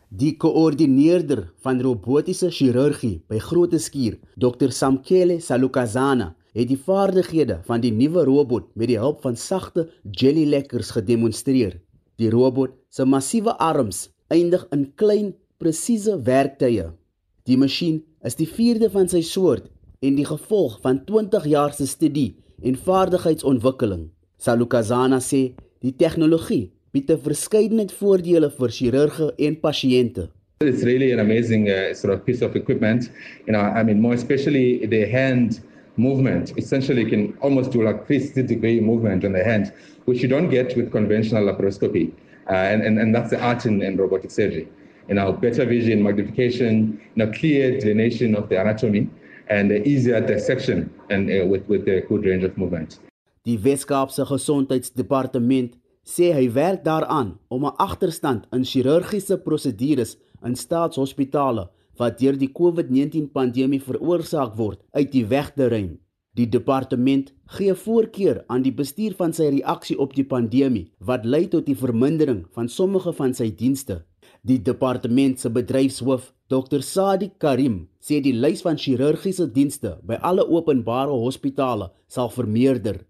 Die 0.09 0.31
koördineerder 0.41 1.43
van 1.61 1.77
robotiese 1.85 2.47
chirurgie 2.49 3.19
by 3.29 3.37
Grote 3.37 3.77
Skuur, 3.77 4.15
Dr 4.41 4.71
Samkele 4.73 5.35
Salukazana, 5.37 6.31
het 6.57 6.71
die 6.71 6.79
vaardighede 6.81 7.59
van 7.67 7.83
die 7.83 7.91
nuwe 7.93 8.23
robot 8.25 8.71
met 8.73 8.89
die 8.89 8.97
hulp 8.97 9.21
van 9.21 9.37
sagte 9.37 9.85
jelly 10.09 10.47
lekkers 10.49 10.89
gedemonstreer. 10.95 11.75
Die 12.17 12.31
robot 12.33 12.73
se 12.89 13.05
massiewe 13.05 13.53
arms 13.61 14.07
eindig 14.33 14.65
in 14.73 14.87
klein, 14.97 15.35
presiese 15.61 16.17
werktuie. 16.25 16.87
Die 17.45 17.57
masjien 17.61 18.01
is 18.25 18.33
die 18.33 18.49
vierde 18.49 18.89
van 18.89 19.05
sy 19.13 19.21
soort 19.21 19.69
en 20.01 20.17
die 20.17 20.25
gevolg 20.25 20.79
van 20.81 21.03
20 21.05 21.45
jaar 21.53 21.77
se 21.77 21.85
studie 21.85 22.39
en 22.65 22.81
vaardigheidsontwikkeling. 22.81 24.09
Salukazana 24.41 25.21
sê 25.21 25.51
die 25.85 25.93
tegnologie 25.93 26.71
bied 26.91 27.09
'n 27.09 27.21
verskeidenheid 27.23 27.91
voordele 27.99 28.49
vir 28.57 28.69
chirurge 28.69 29.33
en 29.37 29.55
pasiënte. 29.59 30.29
It's 30.61 30.83
really 30.83 31.11
an 31.11 31.19
amazing 31.19 31.69
uh, 31.69 31.93
sort 31.93 32.13
of 32.13 32.25
piece 32.25 32.41
of 32.41 32.55
equipment. 32.55 33.11
You 33.47 33.53
know, 33.53 33.61
I 33.61 33.83
mean, 33.83 34.01
more 34.01 34.13
especially 34.13 34.85
the 34.85 35.05
hand 35.05 35.61
movement. 35.95 36.53
Essentially, 36.57 37.03
you 37.03 37.09
can 37.09 37.37
almost 37.41 37.71
do 37.71 37.81
like 37.83 38.05
360 38.07 38.43
degree 38.43 38.79
movement 38.81 39.23
on 39.23 39.31
the 39.33 39.43
hand, 39.43 39.71
which 40.05 40.21
you 40.21 40.27
don't 40.27 40.49
get 40.49 40.75
with 40.75 40.91
conventional 40.91 41.43
laparoscopy. 41.45 42.11
Uh, 42.49 42.53
and, 42.53 42.81
and, 42.81 42.99
and 42.99 43.15
that's 43.15 43.29
the 43.29 43.39
art 43.39 43.65
in, 43.65 43.81
in 43.81 43.95
robotic 43.95 44.31
surgery. 44.31 44.67
You 45.07 45.15
know, 45.15 45.31
better 45.31 45.65
vision, 45.65 46.03
magnification, 46.03 46.99
you 47.15 47.25
know, 47.25 47.31
clear 47.31 47.79
delineation 47.79 48.35
of 48.35 48.49
the 48.49 48.59
anatomy, 48.59 49.09
and 49.49 49.71
uh, 49.71 49.75
easier 49.85 50.19
dissection 50.21 50.89
and 51.09 51.29
uh, 51.29 51.45
with, 51.45 51.67
with 51.67 51.87
a 51.87 52.01
good 52.07 52.25
range 52.25 52.43
of 52.43 52.57
movement. 52.57 52.99
Die 53.45 53.57
Weskaapse 53.57 54.25
Gesondheidsdepartement 54.25 55.73
sê 56.15 56.31
hy 56.33 56.47
werk 56.57 56.81
daaraan 56.89 57.37
om 57.55 57.65
'n 57.65 57.77
agterstand 57.87 58.47
in 58.55 58.63
chirurgiese 58.71 59.37
prosedures 59.47 60.17
in 60.47 60.55
staatshospitale 60.55 61.69
wat 61.99 62.19
deur 62.19 62.37
die 62.37 62.51
COVID-19 62.59 63.31
pandemie 63.37 63.81
veroorsaak 63.89 64.55
word 64.55 64.79
uit 64.91 65.11
die 65.11 65.25
weg 65.25 65.53
te 65.55 65.67
ruim. 65.67 65.99
Die 66.37 66.47
departement 66.47 67.33
gee 67.57 67.73
voorkeur 67.73 68.43
aan 68.47 68.61
die 68.63 68.75
bestuur 68.81 69.15
van 69.17 69.33
sy 69.33 69.49
reaksie 69.55 69.97
op 69.99 70.13
die 70.15 70.23
pandemie 70.23 70.85
wat 70.99 71.25
lei 71.25 71.47
tot 71.47 71.65
die 71.65 71.75
vermindering 71.75 72.45
van 72.55 72.69
sommige 72.69 73.13
van 73.13 73.33
sy 73.33 73.49
dienste. 73.61 74.03
Die 74.41 74.61
departement 74.61 75.39
se 75.39 75.49
bedryfshoof, 75.49 76.29
Dr. 76.47 76.79
Sadiq 76.79 77.35
Karim, 77.43 77.89
sê 77.99 78.21
die 78.23 78.33
lys 78.33 78.63
van 78.63 78.79
chirurgiese 78.79 79.49
dienste 79.51 79.97
by 80.07 80.15
alle 80.23 80.45
openbare 80.47 81.11
hospitale 81.11 81.91
sal 82.07 82.31
vermeerder. 82.31 83.03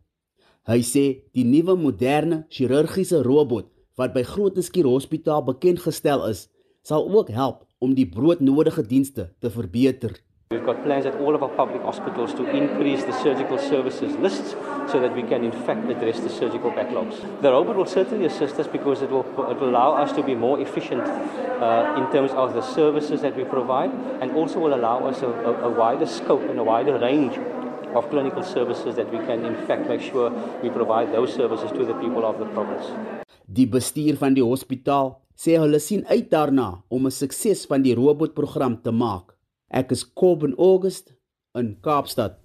Hy 0.70 0.84
sê 0.86 1.04
die 1.34 1.42
nuwe 1.50 1.74
moderne 1.74 2.44
chirurgiese 2.54 3.24
robot 3.26 3.72
wat 3.98 4.12
by 4.14 4.22
Grote 4.22 4.62
Skuur 4.62 4.86
Hospitaal 4.86 5.42
bekend 5.48 5.80
gestel 5.82 6.22
is, 6.28 6.44
sal 6.86 7.08
ook 7.10 7.32
help 7.34 7.64
om 7.82 7.96
die 7.98 8.06
broodnodige 8.06 8.84
dienste 8.86 9.32
te 9.42 9.50
verbeter. 9.50 10.20
We've 10.54 10.66
got 10.66 10.84
plans 10.84 11.08
at 11.10 11.18
all 11.18 11.34
of 11.34 11.42
our 11.42 11.50
public 11.58 11.82
hospitals 11.82 12.36
to 12.38 12.46
increase 12.54 13.04
the 13.04 13.18
surgical 13.24 13.58
services 13.58 14.14
lists 14.22 14.54
so 14.92 15.02
that 15.02 15.16
we 15.16 15.24
can 15.24 15.44
in 15.44 15.58
fact 15.66 15.90
address 15.90 16.20
the 16.22 16.30
surgical 16.30 16.70
backlogs. 16.70 17.18
The 17.42 17.50
robot 17.50 17.76
will 17.76 17.90
certainly 17.90 18.26
assist 18.26 18.60
us 18.60 18.68
because 18.68 19.02
it 19.02 19.10
will, 19.10 19.26
it 19.50 19.58
will 19.60 19.70
allow 19.70 19.98
us 19.98 20.14
to 20.14 20.22
be 20.22 20.36
more 20.36 20.60
efficient 20.60 21.02
uh, 21.02 21.98
in 21.98 22.12
terms 22.12 22.30
of 22.38 22.54
the 22.54 22.62
services 22.62 23.22
that 23.22 23.36
we 23.36 23.44
provide 23.44 23.90
and 24.22 24.38
also 24.38 24.60
will 24.60 24.76
allow 24.76 25.08
us 25.08 25.24
a, 25.24 25.30
a, 25.30 25.54
a 25.66 25.70
wider 25.70 26.06
scope 26.06 26.44
and 26.48 26.60
a 26.60 26.64
wider 26.64 27.00
range 27.00 27.40
of 27.96 28.10
clinical 28.10 28.44
services 28.44 28.96
that 28.96 29.12
we 29.12 29.20
can 29.28 29.46
in 29.46 29.56
fact 29.68 29.88
make 29.88 30.02
sure 30.02 30.32
we 30.64 30.70
provide 30.70 31.12
those 31.14 31.34
services 31.34 31.72
to 31.72 31.86
the 31.86 31.94
people 32.04 32.26
of 32.26 32.38
the 32.40 32.48
province. 32.56 32.90
Die 33.46 33.68
bestuur 33.68 34.18
van 34.18 34.34
die 34.34 34.46
hospitaal 34.46 35.18
sê 35.40 35.56
hulle 35.62 35.80
sien 35.80 36.04
uit 36.10 36.30
daarna 36.32 36.84
om 36.90 37.06
'n 37.06 37.12
sukses 37.12 37.66
van 37.70 37.82
die 37.82 37.96
robotprogram 37.96 38.82
te 38.82 38.92
maak. 38.92 39.36
Ek 39.70 39.92
is 39.92 40.04
Kobben 40.04 40.56
August 40.58 41.14
in 41.54 41.78
Kaapstad. 41.82 42.39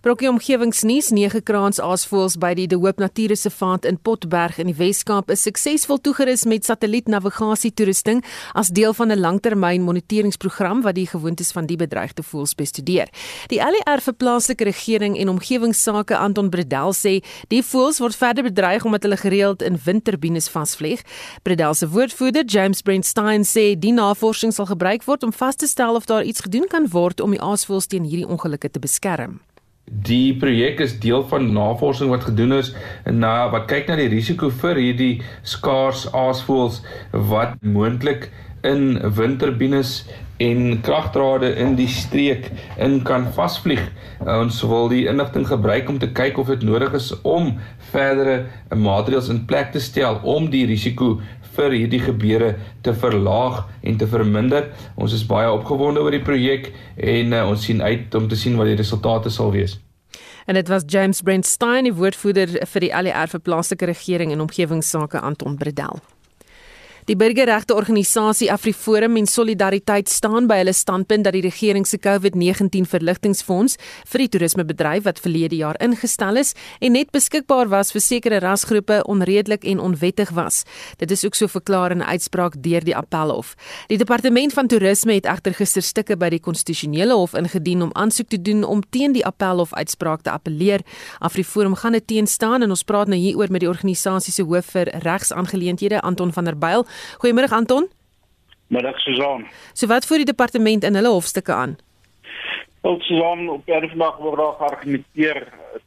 Brokkie 0.00 0.28
omgewingsnuus 0.30 1.08
9 1.10 1.40
kraans 1.42 1.80
aasvoëls 1.82 2.36
by 2.38 2.52
die 2.54 2.68
De 2.70 2.76
Hoop 2.78 3.00
Natuurreservaat 3.02 3.86
in 3.88 3.96
Potberg 3.98 4.60
in 4.62 4.68
die 4.70 4.76
Wes-Kaap 4.78 5.32
is 5.34 5.42
suksesvol 5.42 5.98
toegerus 6.06 6.44
met 6.46 6.68
satellietnavigasietoerusting 6.68 8.20
as 8.54 8.70
deel 8.70 8.94
van 8.94 9.10
'n 9.10 9.18
langtermyn 9.18 9.82
moniteringsprogram 9.82 10.82
wat 10.82 10.94
die 10.94 11.06
gewoontes 11.06 11.50
van 11.50 11.66
die 11.66 11.76
bedreigde 11.76 12.22
voëls 12.22 12.54
bestudeer. 12.54 13.08
Die 13.48 13.58
LER 13.58 14.00
vir 14.00 14.14
plaaslike 14.14 14.64
regering 14.64 15.18
en 15.18 15.28
omgewingsake 15.28 16.16
Anton 16.16 16.50
Bredel 16.50 16.92
sê 16.92 17.24
die 17.48 17.62
voëls 17.62 17.98
word 17.98 18.16
verder 18.16 18.44
bedreig 18.44 18.84
omdat 18.84 19.02
hulle 19.02 19.16
gereeld 19.16 19.62
in 19.62 19.80
windturbines 19.84 20.48
vasvlieg. 20.48 21.02
Bredel 21.42 21.74
se 21.74 21.88
woordvoerder 21.88 22.44
James 22.44 22.82
Brentstein 22.82 23.42
sê 23.42 23.78
die 23.78 23.92
navorsing 23.92 24.52
sal 24.52 24.66
gebruik 24.66 25.02
word 25.04 25.22
om 25.22 25.32
vas 25.32 25.56
te 25.56 25.66
stel 25.66 25.94
of 25.94 26.06
daar 26.06 26.24
iets 26.24 26.40
gedoen 26.40 26.68
kan 26.68 26.88
word 26.88 27.20
om 27.20 27.30
die 27.30 27.42
aasvoëls 27.42 27.86
teen 27.86 28.04
hierdie 28.04 28.28
ongelukke 28.28 28.70
te 28.70 28.78
beskerm. 28.78 29.40
Die 29.88 30.36
projek 30.36 30.80
is 30.84 30.98
deel 31.00 31.22
van 31.30 31.52
navorsing 31.52 32.10
wat 32.12 32.26
gedoen 32.28 32.52
is 32.58 32.74
na 33.08 33.48
wat 33.52 33.68
kyk 33.70 33.88
na 33.88 33.96
die 33.96 34.10
risiko 34.12 34.50
vir 34.62 34.76
hierdie 34.76 35.12
skaars 35.42 36.06
aasvoëls 36.12 36.82
wat 37.30 37.56
moontlik 37.64 38.28
in 38.68 38.98
windturbines 39.16 40.02
en 40.44 40.80
kragdrade 40.86 41.50
in 41.58 41.74
die 41.78 41.88
streek 41.90 42.50
in 42.76 43.00
kan 43.06 43.26
vasvlieg. 43.34 43.82
Ons 44.22 44.60
wil 44.66 44.90
die 44.92 45.06
inligting 45.10 45.46
gebruik 45.48 45.88
om 45.90 45.98
te 45.98 46.10
kyk 46.14 46.38
of 46.38 46.52
dit 46.52 46.62
nodig 46.68 46.94
is 46.98 47.10
om 47.26 47.54
verdere 47.90 48.44
maatreëls 48.74 49.32
in 49.32 49.44
plek 49.50 49.72
te 49.74 49.82
stel 49.82 50.20
om 50.22 50.50
die 50.52 50.66
risiko 50.68 51.16
vir 51.58 51.74
hierdie 51.74 52.02
gebeure 52.04 52.54
te 52.86 52.94
verlaag 52.94 53.64
en 53.82 53.98
te 53.98 54.08
verminder. 54.08 54.70
Ons 54.96 55.16
is 55.16 55.26
baie 55.26 55.50
opgewonde 55.50 56.02
oor 56.04 56.14
die 56.14 56.24
projek 56.24 56.72
en 56.96 57.34
uh, 57.34 57.44
ons 57.50 57.66
sien 57.68 57.82
uit 57.82 58.14
om 58.14 58.30
te 58.30 58.38
sien 58.38 58.56
wat 58.58 58.70
die 58.70 58.78
resultate 58.78 59.32
sal 59.34 59.52
wees. 59.56 59.78
En 60.48 60.56
dit 60.56 60.68
was 60.72 60.86
James 60.88 61.20
Brentstein, 61.20 61.84
die 61.84 61.92
woordvoerder 61.92 62.54
vir 62.70 62.86
die 62.86 62.94
ALR 62.96 63.28
vir 63.34 63.42
plaaslike 63.44 63.90
regering 63.90 64.32
en 64.32 64.46
omgewingsake 64.46 65.20
Anton 65.20 65.58
Bredel. 65.60 66.00
Die 67.08 67.16
burgerregte 67.16 67.72
organisasie 67.72 68.50
AfriForum 68.52 69.14
en 69.16 69.26
Solidariteit 69.26 70.10
staan 70.12 70.44
by 70.44 70.58
hulle 70.58 70.74
standpunt 70.76 71.24
dat 71.24 71.32
die 71.32 71.40
regering 71.40 71.86
se 71.88 71.96
COVID-19 72.04 72.84
verligtingfonds 72.84 73.78
vir 74.10 74.20
die 74.20 74.26
toerismebedryf 74.34 75.06
wat 75.06 75.22
verlede 75.24 75.56
jaar 75.56 75.78
ingestel 75.80 76.36
is 76.36 76.52
en 76.84 76.92
net 76.92 77.08
beskikbaar 77.16 77.70
was 77.72 77.94
vir 77.94 78.04
sekere 78.04 78.40
rasgroepe 78.44 78.98
onredelik 79.08 79.64
en 79.64 79.80
onwettig 79.80 80.34
was. 80.36 80.66
Dit 81.00 81.14
is 81.16 81.24
ook 81.24 81.38
so 81.40 81.48
verklaar 81.48 81.94
in 81.96 82.02
'n 82.02 82.10
uitspraak 82.12 82.60
deur 82.62 82.84
die 82.84 82.96
Appelhof. 82.96 83.54
Die 83.86 83.96
departement 83.96 84.52
van 84.52 84.68
toerisme 84.68 85.14
het 85.14 85.24
egter 85.24 85.54
gister 85.54 85.82
stukke 85.82 86.16
by 86.16 86.28
die 86.28 86.40
konstitusionele 86.40 87.14
hof 87.14 87.32
ingedien 87.32 87.82
om 87.82 87.90
aansoek 87.92 88.28
te 88.28 88.42
doen 88.42 88.64
om 88.64 88.82
teen 88.90 89.12
die 89.12 89.24
Appelhof 89.24 89.72
uitspraak 89.72 90.22
te 90.22 90.30
appeleer. 90.30 90.80
AfriForum 91.20 91.74
gaan 91.74 91.92
dit 91.92 92.06
teenstaan 92.06 92.62
en 92.62 92.70
ons 92.70 92.84
praat 92.84 93.08
nou 93.08 93.18
hieroor 93.18 93.50
met 93.50 93.60
die 93.60 93.68
organisasie 93.68 94.32
se 94.32 94.42
hoof 94.42 94.66
vir 94.66 94.92
regsaangeleenthede 95.02 96.00
Anton 96.00 96.32
van 96.32 96.44
der 96.44 96.58
Byl. 96.58 96.86
Goeiemôre 97.22 97.52
Anton. 97.52 97.88
Middag 98.68 98.98
Susan. 99.00 99.46
So 99.72 99.88
wat 99.88 100.06
voer 100.06 100.24
die 100.24 100.32
departement 100.32 100.84
in 100.84 100.98
hulle 100.98 101.12
hofstukke 101.12 101.52
aan? 101.54 101.78
Wel 102.84 103.00
Susan, 103.06 103.48
op 103.48 103.66
hierdie 103.66 103.90
vandag 103.94 104.18
word 104.22 104.38
daar 104.42 104.56
geargumenteer 104.60 105.40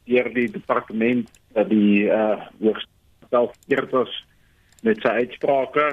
deur 0.09 0.29
die 0.33 0.49
departement 0.51 1.29
dat 1.55 1.69
die 1.69 2.07
uh 2.07 2.39
hoogstelsel 2.61 3.51
verkeerd 3.53 3.91
was 3.95 4.15
met 4.81 5.01
sy 5.03 5.13
uitsprake 5.23 5.87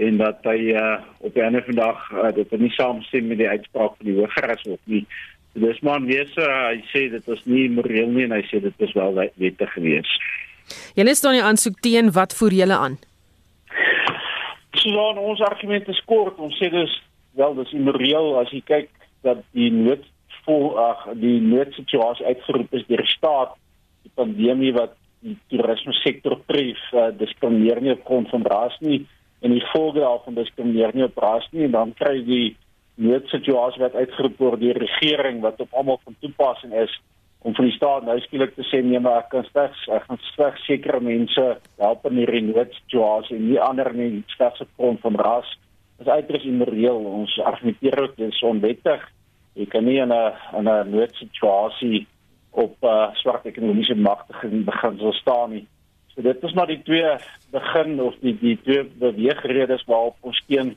en 0.00 0.18
dat 0.20 0.44
hy 0.48 0.72
uh 0.74 0.98
op 1.18 1.34
die 1.34 1.44
einde 1.44 1.62
van 1.66 1.76
die 1.76 1.82
dag 1.82 2.06
uh, 2.12 2.30
dit 2.36 2.56
nie 2.58 2.72
saamstem 2.74 3.28
met 3.30 3.40
die 3.42 3.48
uitspraak 3.48 3.96
van 3.96 4.10
die 4.10 4.16
Hooggeregshof 4.18 4.80
nie. 4.84 5.04
So, 5.52 5.62
dis 5.66 5.80
maar 5.86 6.02
wese 6.06 6.42
uh, 6.46 6.70
hy 6.70 6.82
sê 6.92 7.06
dit 7.12 7.26
was 7.30 7.42
nie 7.44 7.68
moreel 7.70 8.10
nie 8.14 8.26
en 8.28 8.34
hy 8.36 8.42
sê 8.50 8.62
dit 8.62 8.86
is 8.86 8.96
wel 8.98 9.18
wettig 9.18 9.72
geweest. 9.76 10.28
Julle 10.94 11.14
staan 11.14 11.38
die 11.38 11.44
aansoek 11.44 11.80
teen, 11.82 12.12
wat 12.14 12.34
voer 12.38 12.54
julle 12.54 12.76
aan? 12.76 12.98
So 14.78 15.10
ons 15.18 15.42
argument 15.42 15.88
is 15.88 16.00
kort, 16.06 16.38
ons 16.38 16.56
sê 16.60 16.70
dis 16.70 16.92
wel 17.38 17.54
dis 17.58 17.74
immoreel 17.74 18.36
as 18.40 18.50
jy 18.54 18.62
kyk 18.66 18.90
dat 19.26 19.42
die 19.56 19.70
nood 19.74 20.04
vol 20.46 20.76
ag 20.80 21.04
die 21.20 21.38
noodsituasie 21.42 22.26
uitgeroep 22.26 22.74
is 22.78 22.86
deur 22.88 23.02
die 23.04 23.12
staat, 23.12 23.56
die 24.06 24.12
pandemie 24.16 24.72
wat 24.76 24.94
die 25.20 25.36
toerisme 25.52 25.92
sektor 26.00 26.38
tref, 26.48 26.80
uh, 26.94 27.10
diskrimineer 27.18 27.82
nie 27.84 27.92
op 27.92 28.06
grond 28.08 28.30
van 28.32 28.46
ras 28.48 28.76
nie. 28.80 29.02
En 29.44 29.52
die 29.52 29.62
gevolge 29.64 30.00
daarvan 30.00 30.38
diskrimineer 30.38 30.94
nie 30.96 31.04
op 31.04 31.18
ras 31.20 31.46
nie. 31.52 31.66
En 31.66 31.76
dan 31.76 31.92
kry 31.98 32.14
jy 32.20 32.24
die 32.30 32.48
noodsituasie 33.10 33.82
wat 33.82 33.96
uitgeroep 33.96 34.40
word 34.40 34.62
deur 34.62 34.78
die 34.78 34.86
regering 34.86 35.42
wat 35.44 35.60
op 35.60 35.76
almal 35.76 36.00
van 36.04 36.16
toepassing 36.24 36.72
is 36.76 36.94
om 37.42 37.54
van 37.54 37.64
die 37.64 37.74
staat 37.74 38.04
nou 38.04 38.18
skielik 38.20 38.52
te 38.54 38.64
sê 38.68 38.82
nee 38.84 39.00
maar 39.00 39.22
ek 39.22 39.30
kan 39.32 39.46
slegs 39.48 39.86
ek 39.88 40.04
gaan 40.08 40.20
slegs 40.34 40.66
sekere 40.68 41.00
mense 41.00 41.46
help 41.80 42.04
in 42.10 42.20
hierdie 42.20 42.42
noodsituasie 42.50 43.38
en 43.38 43.46
nie 43.48 43.60
ander 43.64 43.92
nie. 43.96 44.22
Slegs 44.36 44.60
op 44.60 44.68
grond 44.76 45.00
van 45.06 45.16
ras 45.16 45.54
is 46.00 46.08
uiters 46.08 46.44
immoreel. 46.48 47.00
Ons 47.20 47.38
argumenteer 47.44 48.02
ook 48.02 48.16
dis 48.16 48.42
onwettig. 48.44 49.06
Jy 49.56 49.66
kan 49.72 49.84
nie 49.84 49.98
in 50.00 50.12
'n 50.12 50.32
in 50.58 50.68
'n 50.68 50.90
noodsituasie 50.90 52.06
op 52.50 52.76
uh, 52.82 53.14
swart 53.14 53.46
ekonomiese 53.46 53.94
magte 53.94 54.34
begin 54.64 54.98
so 54.98 55.12
staan 55.12 55.50
nie. 55.50 55.66
So 56.14 56.22
dit 56.22 56.44
is 56.44 56.52
maar 56.52 56.66
die 56.66 56.82
twee 56.82 57.16
begin 57.52 58.00
of 58.00 58.14
die 58.20 58.36
die 58.40 58.58
twee 58.62 58.84
beweegredes 58.84 59.84
waarop 59.86 60.16
ons 60.20 60.36
steun 60.44 60.76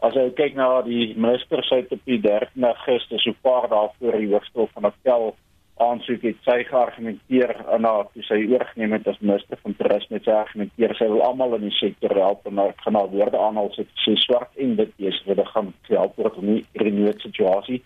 As 0.00 0.14
jy 0.16 0.30
kyk 0.32 0.54
na 0.56 0.80
die 0.80 1.12
minister 1.12 1.60
se 1.68 1.84
op 1.90 2.04
die 2.08 2.16
13 2.24 2.64
Augustus, 2.64 3.22
so 3.22 3.36
paar 3.44 3.68
dae 3.68 3.90
voor 3.98 4.16
die 4.16 4.30
hoofstrof 4.30 4.70
van 4.72 4.84
Appel 4.88 5.34
aansoek 5.80 6.22
het 6.24 6.38
sy 6.44 6.58
geargumenteer 6.68 7.52
en 7.74 7.84
na 7.86 7.92
toe 8.12 8.22
sy 8.26 8.38
oorgeneem 8.52 8.94
het 8.96 9.08
as 9.10 9.20
minister 9.22 9.58
van 9.64 9.74
toerisme 9.78 10.18
het 10.18 10.28
sy 10.28 10.36
argumenteer 10.36 10.94
sy 10.98 11.08
wil 11.12 11.24
almal 11.26 11.56
in 11.58 11.66
die 11.68 11.76
sektor 11.78 12.14
help 12.16 12.46
en 12.48 12.56
maar 12.58 12.74
gaan 12.84 12.98
al 13.00 13.10
woorde 13.14 13.40
aanhaal 13.40 13.70
sy 13.76 13.86
sê 14.04 14.16
swart 14.24 14.62
en 14.64 14.76
dit 14.80 15.06
is 15.10 15.20
wat 15.28 15.42
gaan 15.52 15.72
help 15.88 16.16
word 16.20 16.40
om 16.42 16.50
die 16.54 16.84
renewed 16.84 17.22
situasie. 17.24 17.80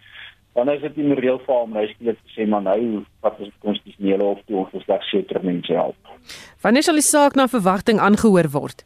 Dan 0.54 0.70
is 0.70 0.82
dit 0.86 0.96
nie 0.96 1.18
reël 1.18 1.40
vir 1.42 1.54
hom 1.54 1.74
nou 1.74 1.84
skielik 1.90 2.18
te 2.22 2.34
sê 2.36 2.48
maar 2.50 2.64
nou 2.66 3.04
wat 3.26 3.38
is 3.42 3.52
konstitusionele 3.66 4.30
hof 4.30 4.42
toe 4.46 4.62
ons 4.62 4.84
slegs 4.86 5.10
sekere 5.10 5.42
mense 5.42 5.74
help? 5.74 6.14
Wanneer 6.62 6.86
sal 6.86 6.98
die 6.98 7.06
saak 7.06 7.38
na 7.38 7.48
verwagting 7.50 8.02
aangehoor 8.02 8.50
word? 8.54 8.84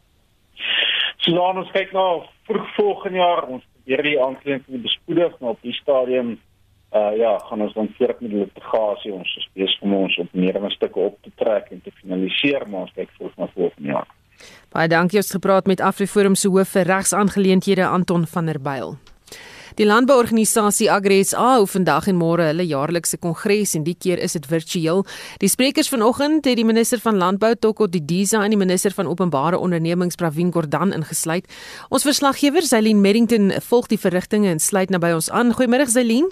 So 1.25 1.35
dan 1.37 1.61
ons 1.61 1.73
kyk 1.75 1.93
nou 1.97 2.25
vir 2.49 2.61
volgende 2.77 3.21
jaar. 3.21 3.45
Ons 3.49 3.65
probeer 3.73 4.05
die 4.07 4.19
aanklank 4.23 4.69
bespoedig 4.85 5.35
maar 5.41 5.57
op 5.57 5.65
die 5.67 5.77
stadium 5.77 6.37
uh 6.97 7.16
ja, 7.16 7.39
gaan 7.39 7.61
ons 7.62 7.74
dan 7.74 7.91
voort 7.99 8.20
met 8.20 8.30
die 8.30 8.39
litigasie. 8.39 9.12
Ons 9.12 9.34
is 9.36 9.49
besig 9.53 9.82
om 9.82 9.95
ons 9.95 10.18
opneemende 10.18 10.70
stukke 10.70 10.99
op 10.99 11.18
te 11.22 11.30
trek 11.36 11.68
en 11.70 11.82
te 11.84 11.93
finaliseer, 12.01 12.64
maar 12.68 12.86
ons 12.86 12.95
kyk 12.97 13.11
voort 13.18 13.36
na 13.36 13.51
volgende 13.55 13.93
jaar. 13.93 14.09
Baie 14.72 14.89
dankie 14.89 15.18
ons 15.20 15.34
gepraat 15.34 15.66
met 15.66 15.80
AfriForum 15.84 16.34
se 16.39 16.49
hoof 16.49 16.76
vir 16.76 16.89
regsaangeleenthede 16.89 17.86
Anton 17.86 18.26
van 18.26 18.47
der 18.47 18.61
Byl. 18.62 18.97
Die 19.78 19.86
landbouorganisasie 19.86 20.89
AgriSA 20.91 21.39
hou 21.55 21.66
vandag 21.70 22.09
en 22.11 22.16
môre 22.18 22.49
hulle 22.49 22.64
jaarlikse 22.66 23.14
kongres 23.22 23.76
en 23.78 23.84
die 23.86 23.95
keer 23.95 24.18
is 24.18 24.34
dit 24.34 24.49
virtueel. 24.51 25.05
Die 25.39 25.51
sprekers 25.53 25.91
vanoggend 25.93 26.49
het 26.51 26.59
die 26.59 26.66
minister 26.66 26.99
van 27.05 27.20
Landbou 27.20 27.53
Toko 27.55 27.86
Didiza 27.86 28.43
en 28.43 28.57
die 28.57 28.59
minister 28.59 28.97
van 28.97 29.07
Openbare 29.07 29.61
Ondernemings 29.62 30.18
Pravin 30.18 30.51
Gordhan 30.51 30.97
ingesluit. 30.97 31.47
Ons 31.95 32.09
verslaggewer 32.09 32.66
Zailien 32.66 32.99
Merrington 33.05 33.53
volg 33.70 33.86
die 33.86 34.01
verrigtinge 34.03 34.51
en 34.51 34.59
sluit 34.59 34.91
naby 34.91 35.14
ons 35.14 35.30
aan. 35.30 35.55
Goeiemôre 35.55 35.86
Zailien. 35.86 36.26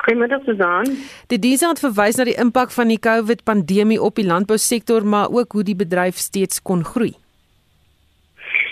Goeiemiddag 0.00 0.44
Susan. 0.44 0.86
Die 1.28 1.38
DISA 1.38 1.74
het 1.74 1.80
verwys 1.82 2.16
na 2.16 2.24
die 2.24 2.38
impak 2.40 2.70
van 2.72 2.88
die 2.88 3.00
COVID-pandemie 3.04 4.00
op 4.00 4.16
die 4.16 4.24
landbousektor, 4.24 5.04
maar 5.04 5.28
ook 5.28 5.52
hoe 5.52 5.64
die 5.66 5.76
bedryf 5.76 6.16
steeds 6.16 6.62
kon 6.64 6.84
groei. 6.84 7.12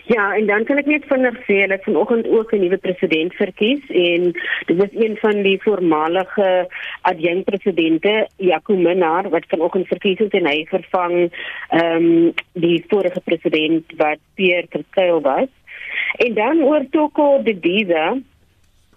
Ja, 0.09 0.31
en 0.35 0.47
dan 0.49 0.65
kan 0.65 0.79
ek 0.81 0.87
net 0.89 1.05
vinnig 1.05 1.37
sê 1.45 1.59
dat 1.69 1.85
vanoggend 1.85 2.25
ook 2.33 2.53
'n 2.53 2.63
nuwe 2.65 2.79
president 2.81 3.35
verkies 3.37 3.85
en 3.89 4.33
dit 4.67 4.77
was 4.77 4.93
een 4.93 5.17
van 5.21 5.43
die 5.43 5.59
voormalige 5.63 6.69
adjunkpresidente, 7.03 8.29
Jaco 8.37 8.77
Minnar, 8.77 9.29
wat 9.29 9.45
vanoggend 9.49 9.87
verkies 9.87 10.19
is 10.19 10.33
en 10.33 10.47
hy 10.47 10.65
vervang 10.71 11.31
ehm 11.69 11.97
um, 11.97 12.33
die 12.53 12.85
vorige 12.89 13.21
president 13.21 13.85
wat 13.97 14.19
Pierre 14.35 14.69
Terkeil 14.69 15.21
was. 15.21 15.49
En 16.17 16.35
dan 16.35 16.63
oor 16.63 16.89
Toko 16.91 17.43
de 17.43 17.61
Diza, 17.61 18.17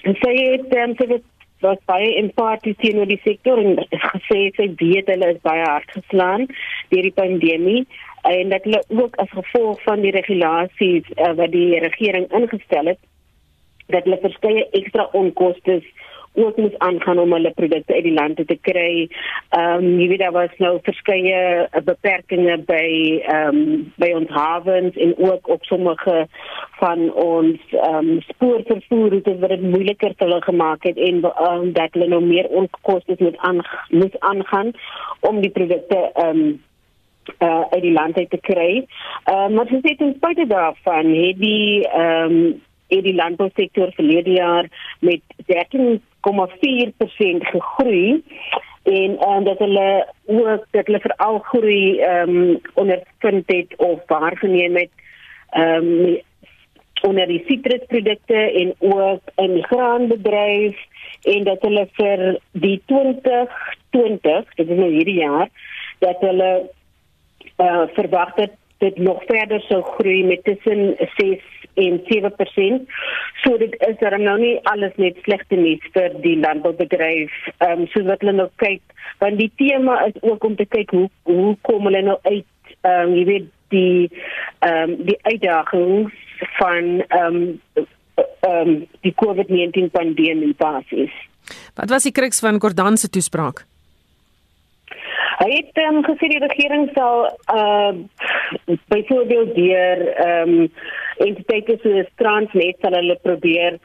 en 0.01 0.15
sy 0.15 0.33
het 0.35 0.73
um, 0.79 0.95
sy 0.95 1.07
het 1.11 1.27
was 1.61 1.77
baie 1.89 2.13
empaties 2.21 2.77
teenoor 2.81 3.09
die 3.09 3.21
sektor 3.23 3.59
en 3.61 3.77
gesê 3.91 4.39
sy 4.57 4.67
weet 4.81 5.11
hulle 5.13 5.33
is 5.35 5.43
baie 5.45 5.63
hard 5.65 5.93
geslaan 5.97 6.47
deur 6.93 7.07
die 7.07 7.17
pandemie 7.19 7.83
en 8.29 8.53
dat 8.53 8.67
hulle 8.67 8.81
ook 9.01 9.17
as 9.23 9.31
gevolg 9.37 9.81
van 9.87 10.03
die 10.05 10.13
regulasies 10.17 11.07
uh, 11.17 11.33
wat 11.39 11.51
die 11.55 11.79
regering 11.85 12.27
ingestel 12.37 12.93
het 12.93 13.01
dat 13.91 14.07
hulle 14.07 14.21
verskeie 14.23 14.67
ekstra 14.77 15.07
onkoste 15.17 15.81
ook 16.33 16.57
moet 16.57 16.79
aangaan 16.79 17.19
om 17.19 17.33
hulle 17.33 17.51
produkte 17.51 17.93
uit 17.93 18.03
die 18.03 18.13
land 18.13 18.35
te 18.47 18.57
kry. 18.61 19.09
Ehm 19.49 19.83
um, 19.83 19.99
jy 19.99 20.07
weet 20.07 20.19
daar 20.19 20.31
was 20.31 20.55
nou 20.57 20.79
verskeie 20.83 21.41
eh, 21.67 21.81
beperkings 21.83 22.65
by 22.65 22.87
ehm 23.25 23.47
um, 23.47 23.91
by 23.95 24.11
ons 24.15 24.29
havens 24.29 24.95
en 24.95 25.13
ook 25.17 25.47
op 25.47 25.63
sommige 25.65 26.27
van 26.79 27.13
ons 27.13 27.59
ehm 27.71 27.95
um, 27.95 28.21
spoorvervoer 28.21 29.11
het 29.11 29.23
dit 29.25 29.39
baie 29.39 29.61
moeiliker 29.61 30.15
te 30.15 30.23
hulle 30.23 30.41
gemaak 30.41 30.83
het 30.83 30.97
en 30.97 31.23
um, 31.25 31.71
dat 31.73 31.93
hulle 31.93 32.07
nou 32.07 32.23
meer 32.25 32.47
onkoste 32.47 33.15
moet 33.19 33.37
aan 33.37 33.61
moet 33.89 34.19
aangaan 34.19 34.71
om 35.19 35.41
die 35.41 35.51
produkte 35.51 36.11
ehm 36.13 36.27
um, 36.37 36.59
uh 37.39 37.63
uit 37.69 37.81
die 37.81 37.91
land 37.91 38.17
uit 38.17 38.29
te 38.29 38.39
kry. 38.41 38.85
Ehm 39.23 39.51
uh, 39.51 39.55
maar 39.55 39.65
dit 39.65 39.83
is 39.83 39.97
in 39.97 40.13
spite 40.17 40.47
daarvan 40.47 41.13
het 41.13 41.39
die 41.39 41.87
ehm 41.87 42.31
um, 42.31 42.61
het 42.91 43.03
die 43.03 43.15
landbousektor 43.15 43.91
verlede 43.95 44.31
jaar 44.31 44.65
met 44.99 45.21
13,4% 46.21 47.49
gegroei 47.53 48.23
en 48.83 49.17
en 49.19 49.43
dat 49.43 49.57
hulle 49.57 50.07
ook 50.25 50.65
dat 50.71 50.85
hulle 50.85 50.99
veral 50.99 51.39
groei 51.39 51.99
ehm 51.99 52.29
um, 52.29 52.61
ondervind 52.73 53.43
het 53.45 53.75
of 53.77 53.99
waargeneem 54.07 54.75
het 54.75 54.89
ehm 55.49 55.85
um, 55.85 56.19
onder 57.01 57.27
die 57.27 57.43
sitrusprodukte 57.47 58.35
en 58.35 58.73
ook 58.79 59.21
in 59.35 59.53
die 59.53 59.63
graanbedryf 59.63 60.77
en 61.21 61.43
dat 61.43 61.61
hulle 61.61 61.87
vir 61.97 62.39
die 62.51 62.81
2020 62.85 64.53
dit 64.55 64.69
is 64.69 64.77
nou 64.77 64.91
hierdie 64.91 65.19
jaar 65.19 65.49
dat 65.99 66.21
hulle 66.21 66.51
uh, 67.57 67.83
verwag 67.93 68.35
het 68.35 68.57
dit 68.81 68.97
nog 68.97 69.23
verder 69.29 69.61
sou 69.69 69.81
groei 69.95 70.23
met 70.25 70.43
tussen 70.43 70.95
6 70.97 71.43
en 71.81 72.01
7%. 72.09 72.89
So 73.43 73.57
dit 73.57 73.75
is 73.87 73.97
daar 73.99 74.19
nou 74.19 74.37
nie 74.39 74.57
alles 74.73 74.95
net 75.01 75.17
slegte 75.25 75.55
nuus 75.55 75.85
vir 75.95 76.17
die 76.25 76.37
landboubedryf. 76.41 77.31
Ehm 77.57 77.85
um, 77.85 77.87
soos 77.93 78.09
wat 78.09 78.23
hulle 78.25 78.35
nou 78.41 78.49
kyk, 78.63 78.81
want 79.23 79.39
die 79.39 79.51
tema 79.61 80.01
is 80.09 80.17
ook 80.21 80.43
om 80.43 80.55
te 80.59 80.67
kyk 80.67 80.91
hoe 80.97 81.07
hoe 81.29 81.55
kom 81.67 81.87
hulle 81.89 82.03
nou 82.09 82.19
uit 82.27 82.75
ehm 82.81 83.07
um, 83.07 83.15
jy 83.15 83.25
weet 83.29 83.49
die 83.73 84.09
ehm 84.59 84.91
um, 84.91 84.95
die 85.09 85.17
uitdagings 85.21 86.13
van 86.59 86.93
ehm 87.07 87.41
um, 87.41 87.87
ehm 88.41 88.67
um, 88.67 88.77
die 89.05 89.15
COVID-19 89.23 89.91
pandemie 89.91 90.55
basis. 90.57 91.13
Wat 91.75 91.89
was 91.89 92.03
die 92.03 92.15
kruks 92.15 92.39
van 92.39 92.59
Gordhan 92.61 92.97
se 92.97 93.09
toespraak? 93.09 93.65
Hy 95.41 95.49
het 95.55 95.79
um, 95.81 96.03
gesê 96.05 96.27
die 96.29 96.41
regering 96.43 96.91
sal 96.93 97.25
uh 97.49 97.93
byvoorbeeld 98.93 99.55
deur 99.55 99.99
ehm 100.11 100.49
um, 100.53 100.71
entiteite 101.25 101.77
soos 101.81 102.09
Transnet 102.21 102.77
sal 102.81 102.93
hulle 102.97 103.15
probeer 103.23 103.77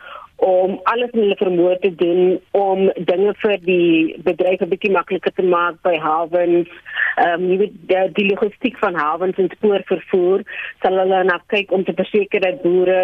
om 0.45 0.75
alles 0.91 1.15
in 1.15 1.23
hulle 1.23 1.37
vermoë 1.41 1.79
te 1.81 1.91
doen 2.03 2.35
om 2.59 2.83
dinge 3.09 3.33
vir 3.43 3.57
die 3.65 4.17
bedryf 4.27 4.61
'n 4.61 4.69
bietjie 4.73 4.93
makliker 4.93 5.33
te 5.33 5.47
maak 5.55 5.79
by 5.83 5.95
hawens. 5.97 6.69
Ehm 7.17 7.41
um, 7.41 7.49
jy 7.51 7.57
weet 7.63 7.79
die, 7.93 8.05
die 8.19 8.29
logistiek 8.35 8.77
van 8.85 9.01
hawens 9.01 9.41
en 9.41 9.49
spoorvervoer 9.57 10.45
sal 10.83 11.01
hulle 11.01 11.23
na 11.25 11.41
kyk 11.55 11.73
om 11.73 11.85
te 11.85 11.97
verseker 12.03 12.41
dat 12.41 12.63
boere 12.67 13.01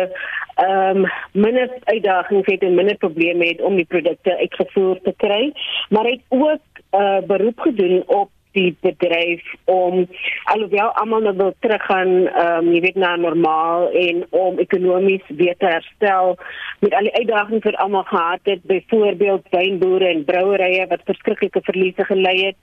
ehm 0.66 1.04
um, 1.04 1.08
minder 1.32 1.72
uitdagings 1.84 2.52
het 2.52 2.68
en 2.68 2.74
minder 2.74 3.00
probleme 3.06 3.48
het 3.48 3.64
om 3.64 3.80
die 3.80 3.88
produkte 3.96 4.36
uitgevoer 4.44 5.00
te 5.08 5.16
kry, 5.16 5.52
maar 5.88 6.04
het 6.04 6.20
ook 6.28 6.60
'n 6.92 7.00
uh, 7.00 7.20
beroep 7.26 7.60
gedoen 7.60 8.02
op 8.06 8.28
die 8.56 8.76
bedryf 8.84 9.42
om 9.64 10.06
alhoewel 10.52 10.92
almal 11.00 11.24
nou 11.24 11.34
wil 11.36 11.54
teruggaan 11.64 12.12
ehm 12.26 12.66
um, 12.66 12.72
jy 12.74 12.80
weet 12.84 12.98
na 13.00 13.14
normaal 13.16 13.88
en 14.04 14.24
om 14.30 14.58
ekonomies 14.58 15.24
weer 15.28 15.56
te 15.58 15.66
herstel 15.66 16.36
met 16.84 16.94
al 16.98 17.08
die 17.08 17.14
uitdagings 17.14 17.64
wat 17.68 17.80
almal 17.84 18.06
gehad 18.10 18.50
het 18.50 18.62
byvoorbeeld 18.72 19.48
wynboere 19.56 20.10
en 20.12 20.24
brouerye 20.24 20.86
wat 20.90 21.08
verskriklike 21.10 21.60
verliese 21.68 22.04
gelei 22.04 22.36
het. 22.46 22.56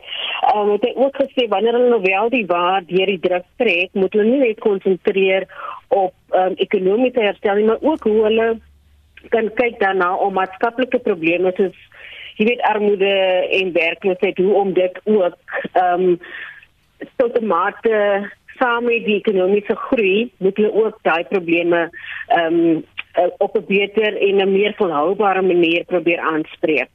Ehm 0.54 0.64
um, 0.64 0.72
het 0.76 0.88
hy 0.88 0.94
ook 0.96 1.22
gesê 1.24 1.48
wanneer 1.50 1.78
hulle 1.78 1.90
nou 1.96 2.02
wel 2.06 2.30
die 2.30 2.46
waar 2.46 2.86
deur 2.86 3.14
die 3.16 3.22
druk 3.28 3.46
trek, 3.62 3.94
moet 3.94 4.14
hulle 4.14 4.30
nie 4.30 4.42
net 4.48 4.66
konsentreer 4.66 5.48
op 5.88 6.14
ehm 6.32 6.52
um, 6.52 6.58
ekonomiese 6.68 7.30
herstel 7.30 7.56
nie, 7.56 7.70
maar 7.72 7.82
ook 7.82 8.04
hoe 8.04 8.24
hulle 8.24 8.50
kan 9.28 9.50
kyk 9.54 9.80
daarna 9.80 10.14
om 10.16 10.34
maatskaplike 10.34 11.00
probleme 11.04 11.52
soos 11.58 11.76
jy 12.40 12.48
weet 12.48 12.62
armoede 12.68 13.16
en 13.60 13.74
werkloosheid 13.76 14.38
hoe 14.38 14.54
om 14.54 14.74
dit 14.74 15.02
ook 15.04 15.38
ehm 15.74 16.06
um, 16.10 16.20
tot 17.16 17.40
'n 17.40 17.46
mate 17.48 17.96
saam 18.60 18.84
met 18.84 19.06
die 19.06 19.20
ekonomiese 19.20 19.76
groei 19.76 20.32
moet 20.38 20.58
hulle 20.58 20.74
ook 20.84 21.00
daai 21.02 21.24
probleme 21.24 21.90
ehm 22.28 22.60
um, 22.60 22.86
op 23.38 23.58
'n 23.58 23.66
beter 23.68 24.18
en 24.28 24.42
'n 24.42 24.52
meer 24.52 24.74
volhoubare 24.78 25.42
manier 25.42 25.84
probeer 25.86 26.20
aanspreek. 26.20 26.90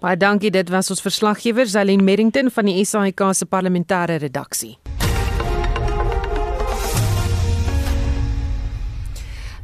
Baie 0.00 0.16
dankie, 0.16 0.50
dit 0.50 0.68
was 0.68 0.90
ons 0.90 1.02
verslaggewer 1.02 1.66
Zelin 1.66 2.04
Merrington 2.04 2.50
van 2.50 2.64
die 2.64 2.84
SAIK 2.84 3.20
se 3.32 3.46
parlementêre 3.46 4.16
redaksie. 4.16 4.99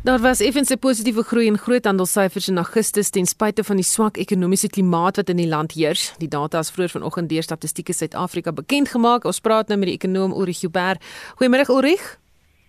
Daar 0.06 0.20
was 0.20 0.40
effens 0.40 0.70
'n 0.70 0.78
positiewe 0.78 1.22
groei 1.22 1.46
in 1.46 1.58
groothandelsyfers 1.58 2.48
in 2.48 2.56
Augustus 2.56 3.10
ten 3.10 3.26
spyte 3.26 3.64
van 3.64 3.76
die 3.76 3.84
swak 3.84 4.16
ekonomiese 4.16 4.68
klimaat 4.68 5.16
wat 5.16 5.28
in 5.28 5.36
die 5.36 5.48
land 5.48 5.72
heers. 5.72 6.14
Die 6.18 6.28
data 6.28 6.58
is 6.58 6.70
vroeër 6.70 6.88
vanoggend 6.88 7.28
deur 7.28 7.42
Statistiek 7.42 7.88
Suid-Afrika 7.92 8.52
bekend 8.52 8.88
gemaak. 8.88 9.24
Ons 9.24 9.40
praat 9.40 9.68
nou 9.68 9.78
met 9.78 9.88
die 9.88 9.96
ekonom 9.96 10.32
Ulrich 10.32 10.60
Huber. 10.60 10.96
Goeiemôre 11.36 11.68
Ulrich. 11.68 12.18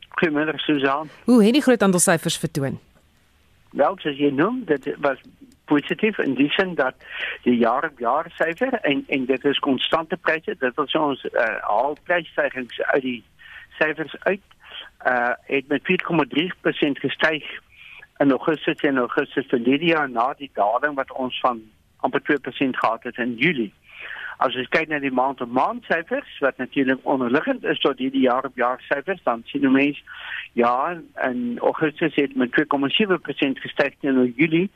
Goeiemôre 0.09 0.57
Susan. 0.57 1.09
Hoe 1.23 1.43
het 1.43 1.53
die 1.53 1.61
groothandelsyfers 1.61 2.37
vertoon? 2.37 2.79
Wel, 3.71 3.97
soos 3.97 4.17
jy 4.17 4.29
noem, 4.29 4.65
dit 4.65 4.95
was 4.97 5.17
positief 5.65 6.17
in 6.17 6.33
die 6.33 6.49
sin 6.49 6.75
dat 6.75 6.95
die 7.43 7.57
jaar-op-jaar 7.57 8.31
syfer 8.35 8.73
en 8.73 9.03
en 9.07 9.25
dit 9.25 9.45
is 9.45 9.59
konstante 9.59 10.17
pryse. 10.17 10.55
Dit 10.59 10.73
sê 10.73 10.99
ons 10.99 11.23
uh, 11.23 11.61
al 11.61 11.97
prysstygings 12.03 12.81
uit 12.81 13.01
die 13.01 13.23
syfers 13.77 14.15
uit 14.19 14.41
uh 15.07 15.33
het 15.47 15.67
met 15.67 15.81
4,3% 15.81 17.01
gestyg 17.05 17.43
in 18.17 18.31
Augustus 18.31 18.79
en 18.79 18.97
Augustus 18.97 19.47
die 19.47 19.85
jaar 19.85 20.09
na 20.09 20.33
die 20.37 20.51
daling 20.53 20.95
wat 20.95 21.11
ons 21.11 21.39
van 21.39 21.61
amper 21.97 22.21
2% 22.21 22.79
gehad 22.81 23.03
het 23.03 23.17
in 23.17 23.35
Julie. 23.35 23.73
As 24.37 24.53
jy 24.53 24.67
kyk 24.69 24.89
na 24.89 24.99
die 25.01 25.11
maand 25.11 25.41
op 25.41 25.49
maand 25.49 25.85
syfers 25.89 26.39
wat 26.45 26.57
natuurlik 26.57 26.99
onderliggend 27.03 27.63
is 27.63 27.79
tot 27.79 27.97
hierdie 27.97 28.27
jaar 28.27 28.45
op 28.45 28.55
jaar 28.55 28.81
syfers 28.89 29.23
dan 29.23 29.41
sien 29.45 29.65
jy 29.65 29.71
mens 29.73 30.03
ja 30.53 30.97
in 31.29 31.57
Augustus 31.57 32.15
het 32.15 32.35
met 32.35 32.53
2,7% 32.53 33.63
gestyg 33.65 33.93
in 34.01 34.33
Julie 34.37 34.69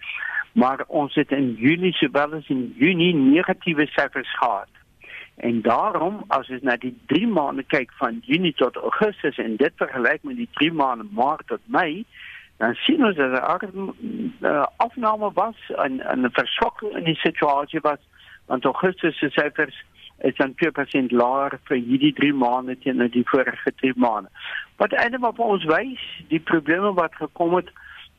maar 0.54 0.84
ons 0.88 1.16
het 1.16 1.32
in 1.32 1.54
Julie 1.60 1.94
sowel 1.94 2.34
as 2.34 2.50
in 2.50 2.74
Junie 2.78 3.14
negatiewe 3.16 3.88
syfers 3.88 4.38
gehad. 4.38 4.81
En 5.36 5.62
daarom 5.62 6.24
as 6.28 6.48
jy 6.48 6.60
na 6.62 6.76
die 6.78 6.94
3 7.06 7.28
maande 7.28 7.64
kyk 7.64 7.92
van 8.00 8.22
Junie 8.26 8.54
tot 8.54 8.76
Augustus 8.76 9.38
en 9.38 9.56
dit 9.56 9.74
vergelyk 9.76 10.24
met 10.24 10.38
die 10.38 10.50
3 10.60 10.72
maande 10.72 11.08
Maart 11.12 11.48
tot 11.48 11.62
Mei, 11.66 12.06
dan 12.58 12.76
sien 12.76 13.06
ons 13.06 13.16
dat 13.16 13.36
daar 13.36 13.64
'n 13.74 13.94
uh, 14.42 14.66
afname 14.78 15.32
was 15.34 15.58
en 15.76 16.02
'n 16.04 16.30
verswakking 16.32 16.96
in 16.98 17.04
die 17.04 17.16
situasie 17.16 17.80
was 17.82 18.00
want 18.46 18.66
Augustus 18.66 19.18
se 19.18 19.30
syfers 19.30 19.84
is 20.18 20.36
dan 20.36 20.54
2% 20.56 21.12
laer 21.12 21.60
vir 21.64 21.78
hierdie 21.78 22.14
3 22.14 22.34
maande 22.34 22.78
teenoor 22.78 23.10
die 23.10 23.26
vorige 23.26 23.72
3 23.76 23.94
maande. 23.96 24.30
Wat 24.76 24.94
eintlik 24.94 25.36
vir 25.36 25.46
ons 25.46 25.66
wys, 25.66 26.04
die 26.28 26.40
probleme 26.40 26.94
wat 26.94 27.16
gekom 27.16 27.56
het 27.56 27.70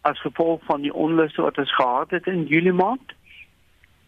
as 0.03 0.21
gevolg 0.21 0.65
van 0.65 0.83
die 0.83 0.95
onluste 0.95 1.43
wat 1.43 1.59
ons 1.59 1.75
gehad 1.75 2.11
het 2.11 2.27
in 2.27 2.47
Julie 2.51 2.73
maand 2.73 3.15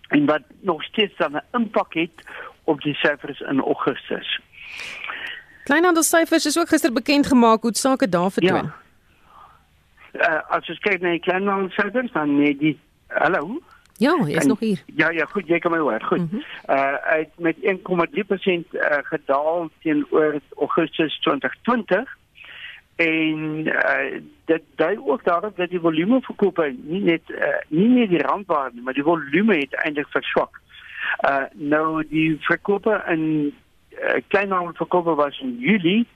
en 0.08 0.26
wat 0.26 0.42
nog 0.60 0.82
steeds 0.82 1.16
dan 1.16 1.36
'n 1.36 1.46
impak 1.52 1.94
het 1.94 2.26
op 2.64 2.80
die 2.80 2.94
syfers 2.94 3.40
in 3.40 3.60
Augustus. 3.60 4.40
Kleinhandelssyfers 5.64 6.46
is 6.46 6.58
ook 6.58 6.68
gister 6.68 6.92
bekend 6.92 7.26
gemaak 7.26 7.62
hoe 7.62 7.74
sake 7.74 8.08
daar 8.08 8.30
vertoon. 8.30 8.72
Ja. 8.72 8.82
Uh, 10.14 10.40
as 10.54 10.66
jy 10.66 10.76
kyk 10.78 11.00
na 11.02 11.16
die 11.16 11.22
kleinhandelssyfers 11.24 12.12
dan 12.12 12.36
nee 12.38 12.56
die 12.56 12.76
hallo 13.08 13.60
Ja, 14.02 14.14
jy 14.26 14.34
is 14.34 14.42
en, 14.42 14.48
nog 14.48 14.60
hier. 14.60 14.82
Ja, 14.86 15.10
ja, 15.14 15.24
goed, 15.30 15.46
jy 15.46 15.58
kan 15.62 15.70
my 15.70 15.78
hoor. 15.78 16.02
Goed. 16.02 16.18
Mm 16.18 16.28
-hmm. 16.30 16.76
Uh 16.76 16.94
uit 16.94 17.30
met 17.38 17.56
1,3% 17.56 17.62
uh, 17.62 18.98
gedaal 19.02 19.70
teenoor 19.82 20.40
Augustus 20.58 21.18
2020 21.20 22.16
en 22.96 23.66
uh, 23.66 24.20
dit 24.44 24.62
dui 24.74 24.98
ook 24.98 25.24
daarop 25.24 25.56
dat 25.56 25.70
die 25.70 25.80
volume 25.80 26.20
verkope 26.20 26.74
nie 26.78 27.02
net 27.02 27.22
uh, 27.26 27.58
nie 27.68 27.88
net 27.88 28.08
die 28.08 28.22
randwaarde 28.22 28.80
maar 28.80 28.94
die 28.94 29.02
volume 29.02 29.56
het 29.56 29.74
eintlik 29.74 30.08
verswak. 30.08 30.60
Uh 31.22 31.44
nou 31.52 32.04
die 32.08 32.36
verkope 32.40 33.02
in 33.08 33.54
uh, 33.94 34.20
kleinhandelverkope 34.28 35.14
was 35.14 35.38
in 35.40 35.58
Julie 35.58 36.06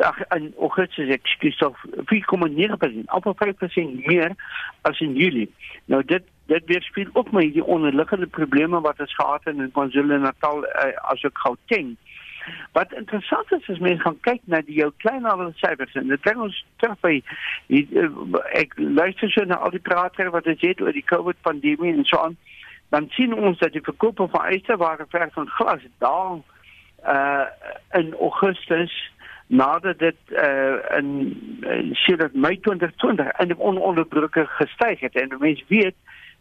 ag 0.00 0.18
in 0.36 0.54
Augustus 0.60 1.08
ekskuus 1.08 1.58
of 1.58 1.76
4,9% 2.04 3.04
op 3.04 3.36
5% 3.44 4.06
meer 4.06 4.34
as 4.80 5.00
in 5.00 5.14
Julie. 5.14 5.52
Nou 5.84 6.04
dit 6.04 6.22
dit 6.46 6.62
weerspieël 6.66 7.10
ook 7.12 7.32
my 7.32 7.50
die 7.52 7.64
onderliggende 7.64 8.26
probleme 8.26 8.80
wat 8.80 9.00
ons 9.00 9.14
gehad 9.14 9.44
het 9.44 9.56
in 9.56 9.72
KwaZulu-Natal 9.72 10.64
uh, 10.64 10.92
as 11.10 11.24
ook 11.24 11.38
Gauteng. 11.38 11.96
Wat 12.72 12.92
interessant 12.92 13.52
is 13.52 13.68
as 13.68 13.78
mense 13.78 14.02
gaan 14.02 14.20
kyk 14.20 14.40
na 14.44 14.60
die 14.62 14.78
jou 14.78 14.92
kleinhandel 15.02 15.50
syfers 15.58 15.94
en 15.98 16.06
dit 16.08 16.20
bring 16.20 16.44
ons 16.44 16.64
terug 16.76 17.08
uh, 17.08 18.12
ek 18.54 18.78
luister 18.78 19.30
so 19.30 19.44
na 19.44 19.58
al 19.58 19.74
die 19.74 19.82
prater 19.82 20.30
wat 20.30 20.44
dit 20.44 20.60
het 20.60 20.80
oor 20.80 20.94
die 20.94 21.08
COVID 21.10 21.42
pandemie 21.42 21.92
en 21.96 22.04
so 22.04 22.22
aan 22.22 22.38
dan 22.88 23.08
sien 23.08 23.34
ons 23.34 23.58
dat 23.58 23.72
die 23.72 23.82
verkope 23.82 24.28
van 24.28 24.44
eisterware 24.44 25.06
verf 25.08 25.32
van 25.32 25.48
glas 25.48 25.82
daal 25.98 26.44
uh 27.06 27.46
in 27.90 28.14
Augustus 28.14 29.12
nadat 29.46 29.98
dit 29.98 30.16
uh 30.30 30.98
in 30.98 31.90
sedert 31.92 32.34
Mei 32.34 32.60
2020 32.60 33.38
in 33.38 33.48
die 33.48 33.58
ononderbroke 33.58 34.46
gestyg 34.46 35.00
het 35.00 35.14
en 35.14 35.36
mense 35.38 35.64
weet 35.68 35.94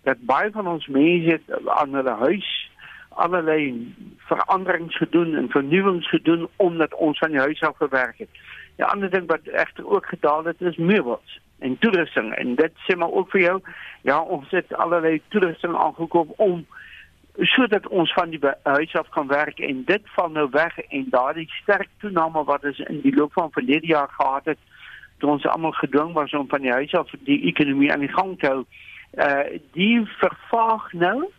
dat 0.04 0.18
baie 0.20 0.52
van 0.52 0.68
ons 0.68 0.88
mense 0.88 1.42
aan 1.66 1.94
hulle 1.94 2.16
huis 2.22 2.70
allerlei 3.10 3.94
veranderings 4.18 4.98
gedoen 4.98 5.36
en 5.36 5.50
vernuwings 5.50 6.10
gedoen 6.10 6.48
omdat 6.56 6.94
ons 6.94 7.18
van 7.18 7.32
die 7.32 7.40
huis 7.40 7.62
af 7.62 7.78
gewerk 7.78 8.18
het. 8.18 8.30
Die 8.76 8.86
ander 8.86 9.10
ding 9.10 9.28
wat 9.28 9.48
egter 9.48 9.88
ook 9.88 10.06
gedaal 10.06 10.44
het 10.46 10.62
is 10.62 10.78
meubels 10.78 11.40
en 11.60 11.78
toerusting. 11.78 12.34
En 12.36 12.56
dit 12.56 12.72
sê 12.86 12.96
maar 12.98 13.12
ook 13.12 13.30
vir 13.32 13.42
jou. 13.42 13.60
Ja 14.02 14.20
ons 14.22 14.50
het 14.50 14.74
allerlei 14.74 15.22
toerusting 15.28 15.76
aangekoop 15.76 16.34
om 16.40 16.66
sodat 17.36 17.88
ons 17.88 18.14
van 18.14 18.30
die 18.30 18.40
huis 18.64 18.96
af 18.96 19.10
kan 19.10 19.28
werk 19.28 19.60
en 19.60 19.84
dit 19.86 20.02
val 20.16 20.30
nou 20.30 20.48
weg. 20.52 20.78
En 20.80 21.08
daardie 21.10 21.50
sterk 21.62 21.90
toename 22.00 22.44
wat 22.44 22.64
ons 22.64 22.80
in 22.80 23.02
die 23.02 23.16
loop 23.16 23.34
van 23.34 23.52
verlede 23.52 23.88
jaar 23.88 24.10
gehad 24.10 24.46
het 24.46 24.60
toe 25.18 25.30
ons 25.30 25.46
almal 25.48 25.72
gedwing 25.72 26.14
was 26.14 26.34
om 26.34 26.48
van 26.50 26.62
die 26.62 26.72
huis 26.72 26.94
af 26.94 27.12
die 27.24 27.42
ekonomie 27.48 27.92
aan 27.92 28.04
die 28.04 28.12
gang 28.12 28.40
te 28.40 28.48
hou 28.48 28.66
uh 29.16 29.60
die 29.72 30.02
vervaag 30.20 30.92
nou. 30.94 31.30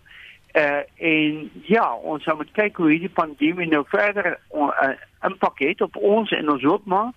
Uh 0.56 0.82
en 0.96 1.50
ja 1.68 1.94
ons 1.94 2.24
moet 2.24 2.52
kyk 2.52 2.76
hoe 2.76 2.90
hierdie 2.90 3.12
pandemie 3.12 3.68
nou 3.68 3.84
verder 3.88 4.38
uh, 4.54 4.94
impak 5.22 5.58
het 5.58 5.80
op 5.80 5.96
ons. 5.96 6.30
En 6.30 6.50
ons 6.50 6.62
hoop 6.62 6.84
maar 6.84 7.12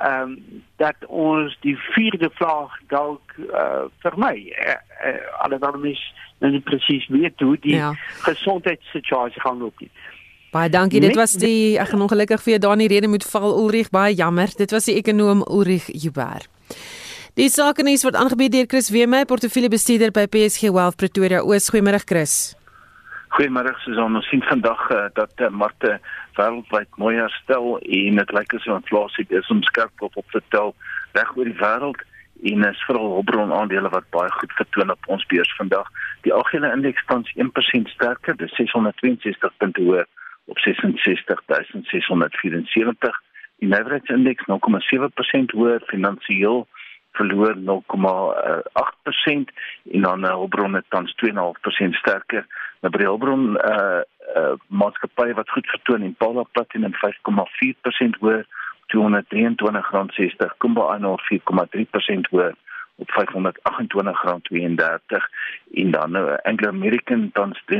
ehm 0.00 0.32
um, 0.32 0.62
dat 0.80 0.96
ons 1.06 1.56
die 1.60 1.76
vierde 1.92 2.30
vlaag 2.38 2.72
dalk 2.88 3.34
uh, 3.36 3.84
vermy. 4.04 4.48
Uh, 4.56 4.76
uh, 5.06 5.42
alhoewel 5.44 5.76
mens 5.78 6.00
nou 6.40 6.52
nie 6.52 6.62
presies 6.64 7.06
weet 7.12 7.40
hoe 7.44 7.56
die 7.60 7.76
ja. 7.76 7.92
gesondheidssituasie 8.24 9.40
gaan 9.40 9.58
loop 9.60 9.80
nie. 9.80 9.90
Baie 10.50 10.70
dankie. 10.72 11.00
Dit 11.00 11.14
was 11.14 11.36
die 11.38 11.78
ek 11.78 11.92
gaan 11.92 12.06
ongelukkig 12.06 12.40
vir 12.42 12.56
jou 12.56 12.62
daar 12.64 12.78
in 12.78 12.86
die 12.86 12.92
rede 12.94 13.10
moet 13.12 13.26
val 13.28 13.52
Ulrich 13.54 13.92
baie 13.94 14.14
jammer. 14.14 14.50
Dit 14.56 14.72
was 14.74 14.88
die 14.88 14.96
ekonom 14.98 15.44
Ulrich 15.46 15.86
Juber. 15.92 16.48
Die 17.38 17.48
sake 17.48 17.84
nuus 17.86 18.02
word 18.02 18.18
aangebied 18.18 18.56
deur 18.56 18.66
Chris 18.66 18.90
Weme, 18.90 19.22
portefeuljebestuurder 19.30 20.10
by 20.16 20.26
PSG 20.26 20.72
Wealth 20.74 20.98
Pretoria. 20.98 21.44
Oos, 21.46 21.70
goeiemôre 21.70 22.02
Chris. 22.02 22.56
Goeiemôre 23.36 23.76
Susan. 23.84 24.16
Ons 24.18 24.26
sien 24.32 24.42
vandag 24.48 24.82
uh, 24.90 25.04
dat 25.14 25.44
uh, 25.44 25.52
markte 25.54 26.00
wêreldwyd 26.40 26.90
mooi 27.02 27.16
herstel 27.20 27.66
en 27.78 28.12
dit 28.22 28.30
lyk 28.36 28.50
asof 28.56 28.80
inflasie 28.80 29.26
is 29.40 29.52
om 29.54 29.60
skerp 29.68 29.96
op 30.06 30.14
op 30.16 30.28
te 30.34 30.42
tel 30.54 30.70
reg 31.18 31.28
oor 31.36 31.48
die 31.50 31.60
wêreld 31.60 32.00
en 32.50 32.58
is 32.68 32.84
veral 32.88 33.12
hulpbron 33.14 33.52
aandele 33.52 33.88
wat 33.92 34.12
baie 34.16 34.32
goed 34.32 34.52
vertoon 34.56 34.90
op 34.90 35.02
ons 35.14 35.26
beurs 35.32 35.56
vandag. 35.56 35.88
Die 36.24 36.32
algehele 36.32 36.72
indeks 36.72 37.04
tans 37.06 37.28
1% 37.36 37.42
sterker, 37.94 38.34
dis 38.36 38.54
662 38.56 39.52
punte 39.56 39.80
hoër 39.84 40.06
op 40.52 40.58
66674. 40.58 43.16
Die 43.60 43.68
nywerheidsindeks 43.68 44.44
0,7% 44.48 45.52
hoër, 45.56 45.80
finansiëel 45.92 46.58
verloor 47.18 47.54
0,8% 47.56 47.62
en 49.92 50.00
dan 50.06 50.20
uh, 50.24 50.30
hulpbronne 50.30 50.82
tans 50.88 51.14
2,5% 51.24 51.28
sterker. 52.00 52.44
Nou 52.80 52.90
by 52.94 53.02
hulpbron 53.04 53.44
uh, 53.58 54.00
uh 54.36 54.54
maatskappye 54.66 55.34
wat 55.34 55.50
goed 55.50 55.66
vertoon 55.66 56.02
en 56.02 56.14
Paula 56.14 56.42
Platinum 56.52 56.94
5,4% 56.94 58.18
hoër 58.20 58.46
R223.60, 58.90 60.56
Kumba 60.58 60.96
Iron 60.96 61.18
4,3% 61.18 62.30
hoër 62.30 62.54
op 62.96 63.10
R528.32 63.10 63.22
en 65.74 65.90
dan 65.90 66.16
uh, 66.16 66.34
Anglo 66.42 66.68
American 66.68 67.30
tans 67.32 67.62
3,5% 67.72 67.76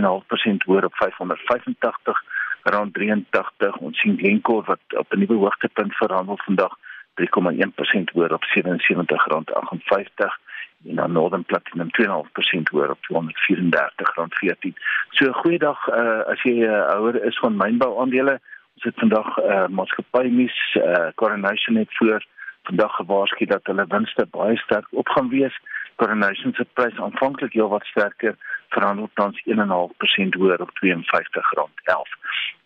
hoër 0.65 0.85
op 0.85 0.95
585 0.95 2.23
rand 2.63 2.95
83 2.95 3.77
ons 3.77 3.99
sien 3.99 4.19
Glencore 4.19 4.67
wat 4.67 4.81
op 4.97 5.13
'n 5.13 5.19
nuwe 5.19 5.35
hoogtepunt 5.35 5.95
verhandel 5.95 6.39
vandag 6.45 6.79
3,1% 7.15 8.13
hoër 8.13 8.33
op 8.33 8.45
77 8.45 9.27
rand 9.27 9.55
58 9.55 10.39
en 10.87 10.95
dan 10.95 11.13
Northern 11.13 11.45
Platinum 11.45 11.89
2,5% 12.01 12.71
hoër 12.71 12.91
op 12.91 13.03
234 13.03 14.15
rand 14.15 14.35
14. 14.35 14.75
So 15.11 15.25
'n 15.27 15.33
goeie 15.33 15.59
dag 15.59 15.89
uh, 15.89 16.21
as 16.33 16.43
jy 16.43 16.55
'n 16.55 16.63
uh, 16.63 16.95
ouer 16.95 17.25
is 17.25 17.39
van 17.39 17.57
mynbou 17.57 18.01
aandele. 18.01 18.41
Ons 18.75 18.85
het 18.85 18.99
vandag 18.99 19.39
uh, 19.39 19.67
maatskappy 19.67 20.27
nuus 20.29 20.59
uh, 20.75 21.09
Coronation 21.15 21.77
het 21.77 21.97
voor 21.97 22.25
vandag 22.63 22.95
gewaarsku 22.95 23.45
dat 23.45 23.67
hulle 23.67 23.85
winste 23.89 24.27
baie 24.31 24.57
sterk 24.57 24.87
op 24.91 25.09
gaan 25.09 25.29
wees. 25.29 25.57
Coronation 25.97 26.53
se 26.55 26.65
prys 26.73 26.99
aanvanklik 26.99 27.53
heelwat 27.53 27.85
sterker 27.85 28.37
verhandel 28.69 29.11
tans 29.15 29.43
1.5% 29.47 30.39
hoër 30.39 30.61
op 30.61 30.71
R52.11. 30.71 32.15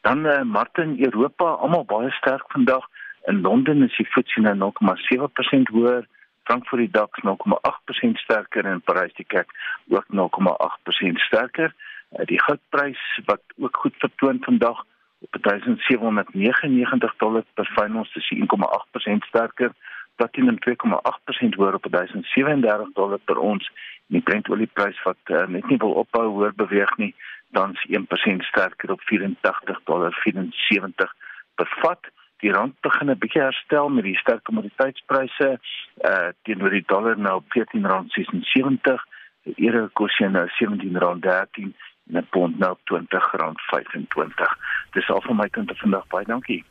Dan 0.00 0.26
uh, 0.26 0.42
Martin 0.42 1.04
Europa 1.04 1.44
almal 1.44 1.84
baie 1.84 2.10
sterk 2.10 2.44
vandag. 2.46 2.86
In 3.24 3.40
Londen 3.40 3.82
is 3.82 3.96
die 3.96 4.06
FTSE 4.06 4.40
nou 4.40 4.72
0.7% 4.72 5.72
hoër, 5.72 6.06
Frankfurt 6.44 6.80
die 6.80 6.90
DAX 6.90 7.20
0.8% 7.24 8.20
sterker 8.24 8.64
en 8.64 8.82
Parys 8.82 9.14
die 9.14 9.26
CAC 9.26 9.50
ook 9.88 10.06
0.8% 10.08 11.24
sterker. 11.28 11.74
Uh, 12.12 12.24
die 12.30 12.40
goudprys 12.42 13.02
wat 13.24 13.42
ook 13.56 13.76
goed 13.76 13.96
vertoon 13.98 14.38
vandag 14.40 14.84
op 15.24 15.36
1799 15.40 17.16
dollar 17.16 17.44
per 17.54 17.68
fyn 17.76 17.96
ons 17.96 18.14
is 18.14 18.32
1.8% 18.36 19.28
sterker. 19.28 19.72
Platinum 20.14 20.58
2,8% 20.68 21.56
hoër 21.58 21.74
op 21.74 21.86
1037 21.90 22.92
dollar 22.94 23.18
per 23.24 23.36
ons. 23.36 23.70
En 24.08 24.18
die 24.18 24.22
Brent 24.22 24.48
olieprys 24.48 25.02
wat 25.02 25.32
uh, 25.32 25.46
net 25.46 25.66
nie 25.68 25.80
wil 25.80 25.96
ophou 26.04 26.28
hoër 26.28 26.54
beweeg 26.54 26.96
nie 26.96 27.14
dan 27.54 27.72
is 27.72 27.98
1% 27.98 28.36
sterker 28.50 28.90
op 28.90 29.00
84 29.00 29.80
dollar 29.84 30.12
74 30.12 31.14
per 31.54 31.68
vat 31.80 32.10
die 32.44 32.52
rand 32.52 32.76
begin 32.84 33.10
'n 33.10 33.18
bietjie 33.18 33.42
herstel 33.42 33.88
met 33.88 34.04
die 34.04 34.16
sterk 34.20 34.44
kommoditeitspryse 34.48 35.48
uh 36.10 36.28
teenoor 36.44 36.70
die 36.70 36.84
dollar 36.86 37.18
nou 37.18 37.36
op 37.40 37.46
14.76 37.56 39.04
die 39.44 39.56
euro 39.68 39.88
koers 39.92 40.18
nou 40.18 40.46
17.13 40.60 41.72
en 42.08 42.18
'n 42.20 42.26
pond 42.30 42.58
nou 42.58 42.72
op 42.76 42.80
20.25 42.92 44.56
dis 44.92 45.10
al 45.10 45.22
van 45.26 45.36
my 45.36 45.48
kant 45.48 45.70
af 45.70 45.78
vandag. 45.78 46.06
Baie 46.06 46.26
dankie. 46.26 46.64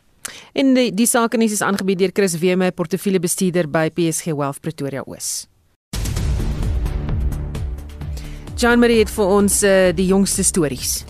En 0.54 0.74
die, 0.74 0.94
die 0.94 1.06
sake 1.06 1.38
nuus 1.38 1.52
is 1.52 1.62
aangebied 1.62 2.00
deur 2.00 2.14
Chris 2.14 2.40
Weme, 2.40 2.72
portefeuljebestuurder 2.72 3.70
by 3.70 3.90
PSG 3.90 4.26
Wealth 4.26 4.62
Pretoria 4.62 5.04
Oos. 5.06 5.53
Jean 8.64 8.80
Marie 8.80 9.02
het 9.02 9.10
vir 9.12 9.28
ons 9.28 9.58
uh, 9.68 9.72
die 9.92 10.06
jongste 10.08 10.44
stories. 10.48 11.02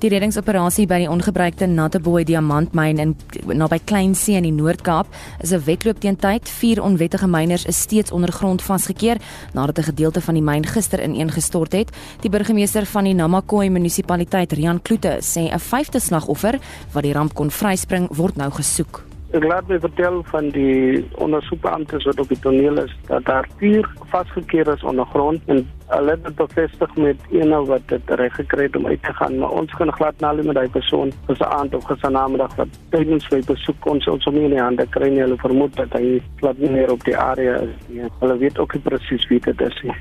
Die 0.00 0.08
reddingsoperasie 0.08 0.86
by 0.88 1.02
die 1.02 1.10
ongebruikte 1.12 1.66
Natteboy 1.68 2.22
diamantmyn 2.24 3.02
in 3.02 3.12
naby 3.52 3.76
Kleinsee 3.84 4.38
in 4.38 4.46
die 4.46 4.54
Noord-Kaap 4.56 5.10
is 5.44 5.52
'n 5.52 5.60
wedloop 5.66 6.00
teen 6.00 6.16
tyd. 6.16 6.48
Vier 6.48 6.80
onwettige 6.80 7.28
myners 7.28 7.66
is 7.68 7.82
steeds 7.84 8.16
ondergrond 8.16 8.64
vasgekeer 8.64 9.20
nadat 9.52 9.78
'n 9.78 9.90
gedeelte 9.92 10.20
van 10.24 10.34
die 10.34 10.42
myn 10.42 10.64
gister 10.64 11.04
ineengestort 11.04 11.72
het. 11.72 11.92
Die 12.22 12.30
burgemeester 12.30 12.86
van 12.86 13.04
die 13.04 13.14
Namakwa 13.14 13.68
munisipaliteit, 13.68 14.52
Rian 14.52 14.80
Kloete, 14.80 15.20
sê 15.20 15.52
'n 15.52 15.58
vyfde 15.58 16.00
slagoffer 16.00 16.58
wat 16.92 17.02
die 17.02 17.12
ramp 17.12 17.34
kon 17.34 17.50
vryspring, 17.50 18.08
word 18.16 18.36
nou 18.36 18.50
gesoek. 18.50 19.04
Ek 19.32 19.44
laat 19.44 19.68
my 19.68 19.78
vertel 19.80 20.22
van 20.28 20.48
die 20.48 21.04
ondersoekbeamptes 21.16 22.04
wat 22.04 22.20
op 22.20 22.28
die 22.28 22.38
toneel 22.38 22.78
is 22.78 22.92
dat 23.06 23.24
daar 23.24 23.48
vier 23.56 23.88
vasgekeer 24.10 24.68
is 24.68 24.82
ondergrond 24.82 25.40
en 25.46 25.66
hulle 25.96 26.18
het 26.22 26.36
bevestig 26.36 26.96
met 26.96 27.16
een 27.30 27.54
wat 27.66 27.82
dit 27.86 28.10
reg 28.20 28.34
gekry 28.34 28.62
het 28.68 28.76
om 28.76 28.86
uit 28.86 29.02
te 29.02 29.12
gaan, 29.12 29.38
maar 29.38 29.50
ons 29.50 29.72
kan 29.78 29.92
glad 29.92 30.20
na 30.20 30.28
hulle 30.32 30.42
met 30.42 30.54
daai 30.54 30.68
persoon 30.68 31.12
aand 31.52 31.74
of 31.74 31.84
gister 31.84 32.10
namiddag 32.10 32.54
wat 32.56 32.68
tydens 32.94 33.26
sy 33.30 33.40
besoek 33.46 33.86
ons 33.90 34.06
ons 34.10 34.26
om 34.30 34.38
in 34.38 34.54
die 34.54 34.60
hande 34.60 34.86
kry 34.94 35.08
nie 35.12 35.22
hulle 35.22 35.36
vermoed 35.40 35.74
dat 35.78 35.92
hy 35.96 36.18
glad 36.40 36.58
nie 36.62 36.70
meer 36.72 36.92
op 36.92 37.02
die 37.06 37.16
area 37.18 37.58
is 37.66 37.72
nie. 37.88 38.06
Hulle 38.20 38.36
weet 38.40 38.58
ook 38.62 38.76
nie 38.76 38.82
presies 38.86 39.26
wie 39.30 39.40
dit 39.44 39.62
is 39.66 39.78
nie. 39.86 39.96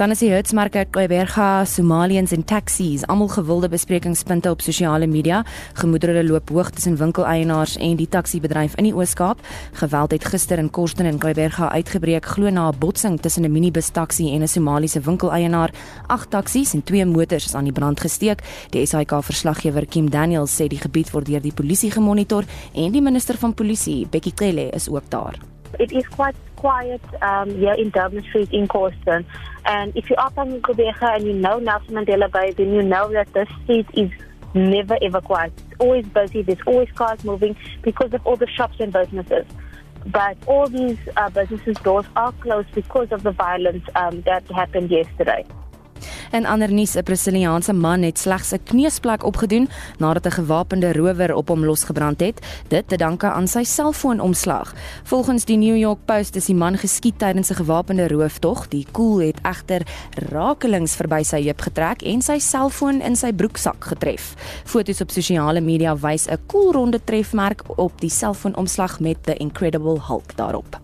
Dan 0.00 0.14
is 0.14 0.22
die 0.22 0.30
Hertzmarker 0.32 0.86
Kaiberga 0.94 1.64
Somalians 1.68 2.32
en 2.36 2.44
taxis 2.48 3.04
almal 3.08 3.30
gewilde 3.32 3.70
besprekingspunte 3.72 4.50
op 4.50 4.64
sosiale 4.64 5.08
media. 5.10 5.42
Gemoedere 5.80 6.24
loop 6.26 6.52
hoog 6.54 6.72
tussen 6.76 6.98
winkeleienaars 7.00 7.76
en 7.76 7.96
die 8.00 8.08
taxi-bedryf 8.08 8.76
in 8.80 8.88
die 8.90 8.94
Oos-Kaap. 8.94 9.42
Geweld 9.80 10.16
het 10.16 10.28
gister 10.32 10.58
in 10.62 10.70
Kosten 10.70 11.06
en 11.06 11.20
Kaiberga 11.22 11.70
uitgebreek 11.74 12.26
glo 12.34 12.50
na 12.50 12.68
'n 12.68 12.78
botsing 12.78 13.20
tussen 13.20 13.44
'n 13.44 13.52
minibus 13.52 13.90
taxi 13.90 14.32
en 14.34 14.42
'n 14.42 14.48
Somaliese 14.48 15.00
winkel 15.00 15.27
winkeleienaar. 15.28 15.70
Agt 16.06 16.30
taksies 16.30 16.74
en 16.74 16.82
twee 16.82 17.04
motors 17.06 17.46
is 17.46 17.54
aan 17.54 17.64
die 17.64 17.72
brand 17.72 18.00
gesteek. 18.00 18.42
Die 18.70 18.86
SAK 18.86 19.22
verslaggewer 19.22 19.86
Kim 19.86 20.10
Daniels 20.10 20.56
sê 20.56 20.68
die 20.68 20.80
gebied 20.80 21.10
word 21.12 21.26
deur 21.26 21.40
die 21.40 21.52
polisie 21.52 21.90
gemonitor 21.90 22.44
en 22.74 22.92
die 22.92 23.02
minister 23.02 23.36
van 23.36 23.54
polisie, 23.54 24.06
Bekkie 24.10 24.32
Cele, 24.34 24.70
is 24.70 24.88
ook 24.88 25.10
daar. 25.10 25.36
It 25.78 25.92
is 25.92 26.06
quite 26.08 26.36
quiet 26.54 27.02
um, 27.22 27.50
here 27.60 27.76
in 27.76 27.90
Dublin 27.90 28.24
Street 28.24 28.50
in 28.52 28.66
Corsten. 28.66 29.26
And 29.64 29.94
if 29.94 30.08
you 30.08 30.16
are 30.16 30.30
from 30.30 30.60
Gqeberha 30.60 31.16
and 31.16 31.24
you 31.24 31.34
know 31.34 31.58
Nelson 31.58 31.94
Mandela 31.94 32.30
Bay, 32.30 32.52
then 32.52 32.72
you 32.72 32.82
know 32.82 33.12
that 33.12 33.28
this 33.34 33.48
street 33.62 33.86
is 33.92 34.10
never 34.54 34.96
ever 35.02 35.20
quiet. 35.20 35.52
It's 35.70 35.80
always 35.80 36.06
busy. 36.06 36.42
There's 36.42 36.62
always 36.66 36.90
cars 36.92 37.22
moving 37.22 37.54
because 37.82 38.14
of 38.14 38.26
all 38.26 38.36
the 38.36 38.48
shops 38.48 38.80
and 38.80 38.92
businesses. 38.92 39.44
But 40.10 40.36
all 40.46 40.66
these 40.68 40.98
uh, 41.16 41.28
businesses' 41.30 41.78
doors 41.78 42.06
are 42.16 42.32
closed 42.32 42.72
because 42.74 43.12
of 43.12 43.22
the 43.22 43.32
violence 43.32 43.84
um, 43.94 44.22
that 44.22 44.48
happened 44.50 44.90
yesterday. 44.90 45.44
En 46.30 46.46
ander 46.46 46.72
nuus, 46.72 46.96
'n 46.96 47.02
Brasiliaanse 47.02 47.72
man 47.72 48.02
het 48.02 48.18
slegs 48.18 48.52
'n 48.52 48.62
kneusplek 48.64 49.24
opgedoen 49.24 49.68
nadat 49.98 50.26
'n 50.26 50.30
gewapende 50.30 50.92
rower 50.92 51.34
op 51.34 51.48
hom 51.48 51.64
losgebrand 51.64 52.20
het. 52.20 52.46
Dit 52.68 52.88
te 52.88 52.96
danke 52.96 53.26
aan 53.26 53.48
sy 53.48 53.62
selfoonomslag. 53.62 54.74
Volgens 55.02 55.44
die 55.44 55.56
New 55.56 55.76
York 55.76 55.98
Post 56.04 56.36
is 56.36 56.44
die 56.44 56.54
man 56.54 56.78
geskiet 56.78 57.18
tydens 57.18 57.50
'n 57.50 57.54
gewapende 57.54 58.08
rooftog. 58.08 58.68
Die 58.68 58.86
koel 58.90 59.18
het 59.18 59.38
egter 59.42 59.82
rakelings 60.30 60.96
verby 60.96 61.22
sy 61.22 61.42
heup 61.42 61.60
getrek 61.60 62.02
en 62.02 62.22
sy 62.22 62.38
selfoon 62.38 63.00
in 63.00 63.16
sy 63.16 63.32
broeksak 63.32 63.84
getref. 63.84 64.34
Foto's 64.64 65.00
op 65.00 65.10
sosiale 65.10 65.60
media 65.60 65.96
wys 65.96 66.26
'n 66.26 66.38
koelronde 66.46 67.00
trefmerk 67.04 67.62
op 67.76 68.00
die 68.00 68.10
selfoonomslag 68.10 69.00
met 69.00 69.16
the 69.24 69.34
Incredible 69.34 70.00
Hulk 70.06 70.36
daarop. 70.36 70.78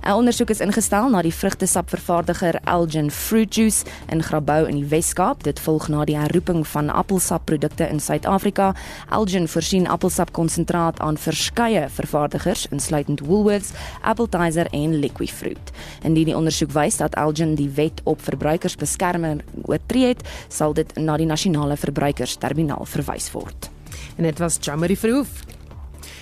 'n 0.00 0.12
Ondersoek 0.16 0.50
is 0.50 0.60
ingestel 0.60 1.10
na 1.10 1.20
die 1.22 1.34
vrugtesapvervaardiger 1.34 2.56
Elgin 2.64 3.10
Fruit 3.10 3.54
Juice 3.54 3.84
in 4.08 4.22
Grabouw 4.22 4.64
in 4.64 4.74
die 4.74 4.88
Wes-Kaap. 4.88 5.42
Dit 5.42 5.60
volg 5.60 5.88
na 5.88 6.04
die 6.04 6.16
herroeping 6.16 6.66
van 6.66 6.88
appelsapprodukte 6.88 7.88
in 7.88 8.00
Suid-Afrika. 8.00 8.74
Elgin 9.10 9.48
voorsien 9.48 9.88
appelsapkonsentraat 9.88 11.00
aan 11.00 11.18
verskeie 11.18 11.88
vervaardigers, 11.88 12.66
insluitend 12.70 13.20
Woolworths, 13.20 13.72
Appletiser 14.00 14.66
en 14.70 14.98
Liquifruit. 14.98 15.70
Indien 16.02 16.32
die 16.32 16.36
ondersoek 16.36 16.72
wys 16.72 16.96
dat 16.96 17.14
Elgin 17.14 17.54
die 17.54 17.70
wet 17.74 18.00
op 18.04 18.22
verbruikersbeskerming 18.22 19.42
oortree 19.62 20.06
het, 20.06 20.28
sal 20.48 20.72
dit 20.72 20.96
na 20.96 21.16
die 21.16 21.28
nasionale 21.28 21.76
verbruikersterminaal 21.76 22.84
verwys 22.84 23.32
word. 23.32 23.70
En 24.16 24.24
dit 24.24 24.38
was 24.38 24.56
Jamie 24.60 24.98
Verhoef. 24.98 25.59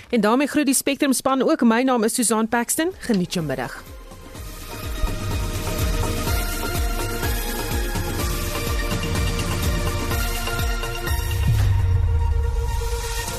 En 0.08 0.20
daarmee 0.20 0.46
groet 0.46 0.64
die 0.64 0.74
Spectrum 0.74 1.12
span 1.12 1.42
ook. 1.42 1.60
My 1.60 1.82
naam 1.82 2.04
is 2.04 2.14
Susan 2.14 2.48
Paxton. 2.48 2.90
Geniet 2.98 3.32
jou 3.32 3.46
middag. 3.46 3.82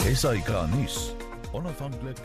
Esai 0.06 0.42
Kahnis, 0.42 1.14
onafhanklik 1.52 2.18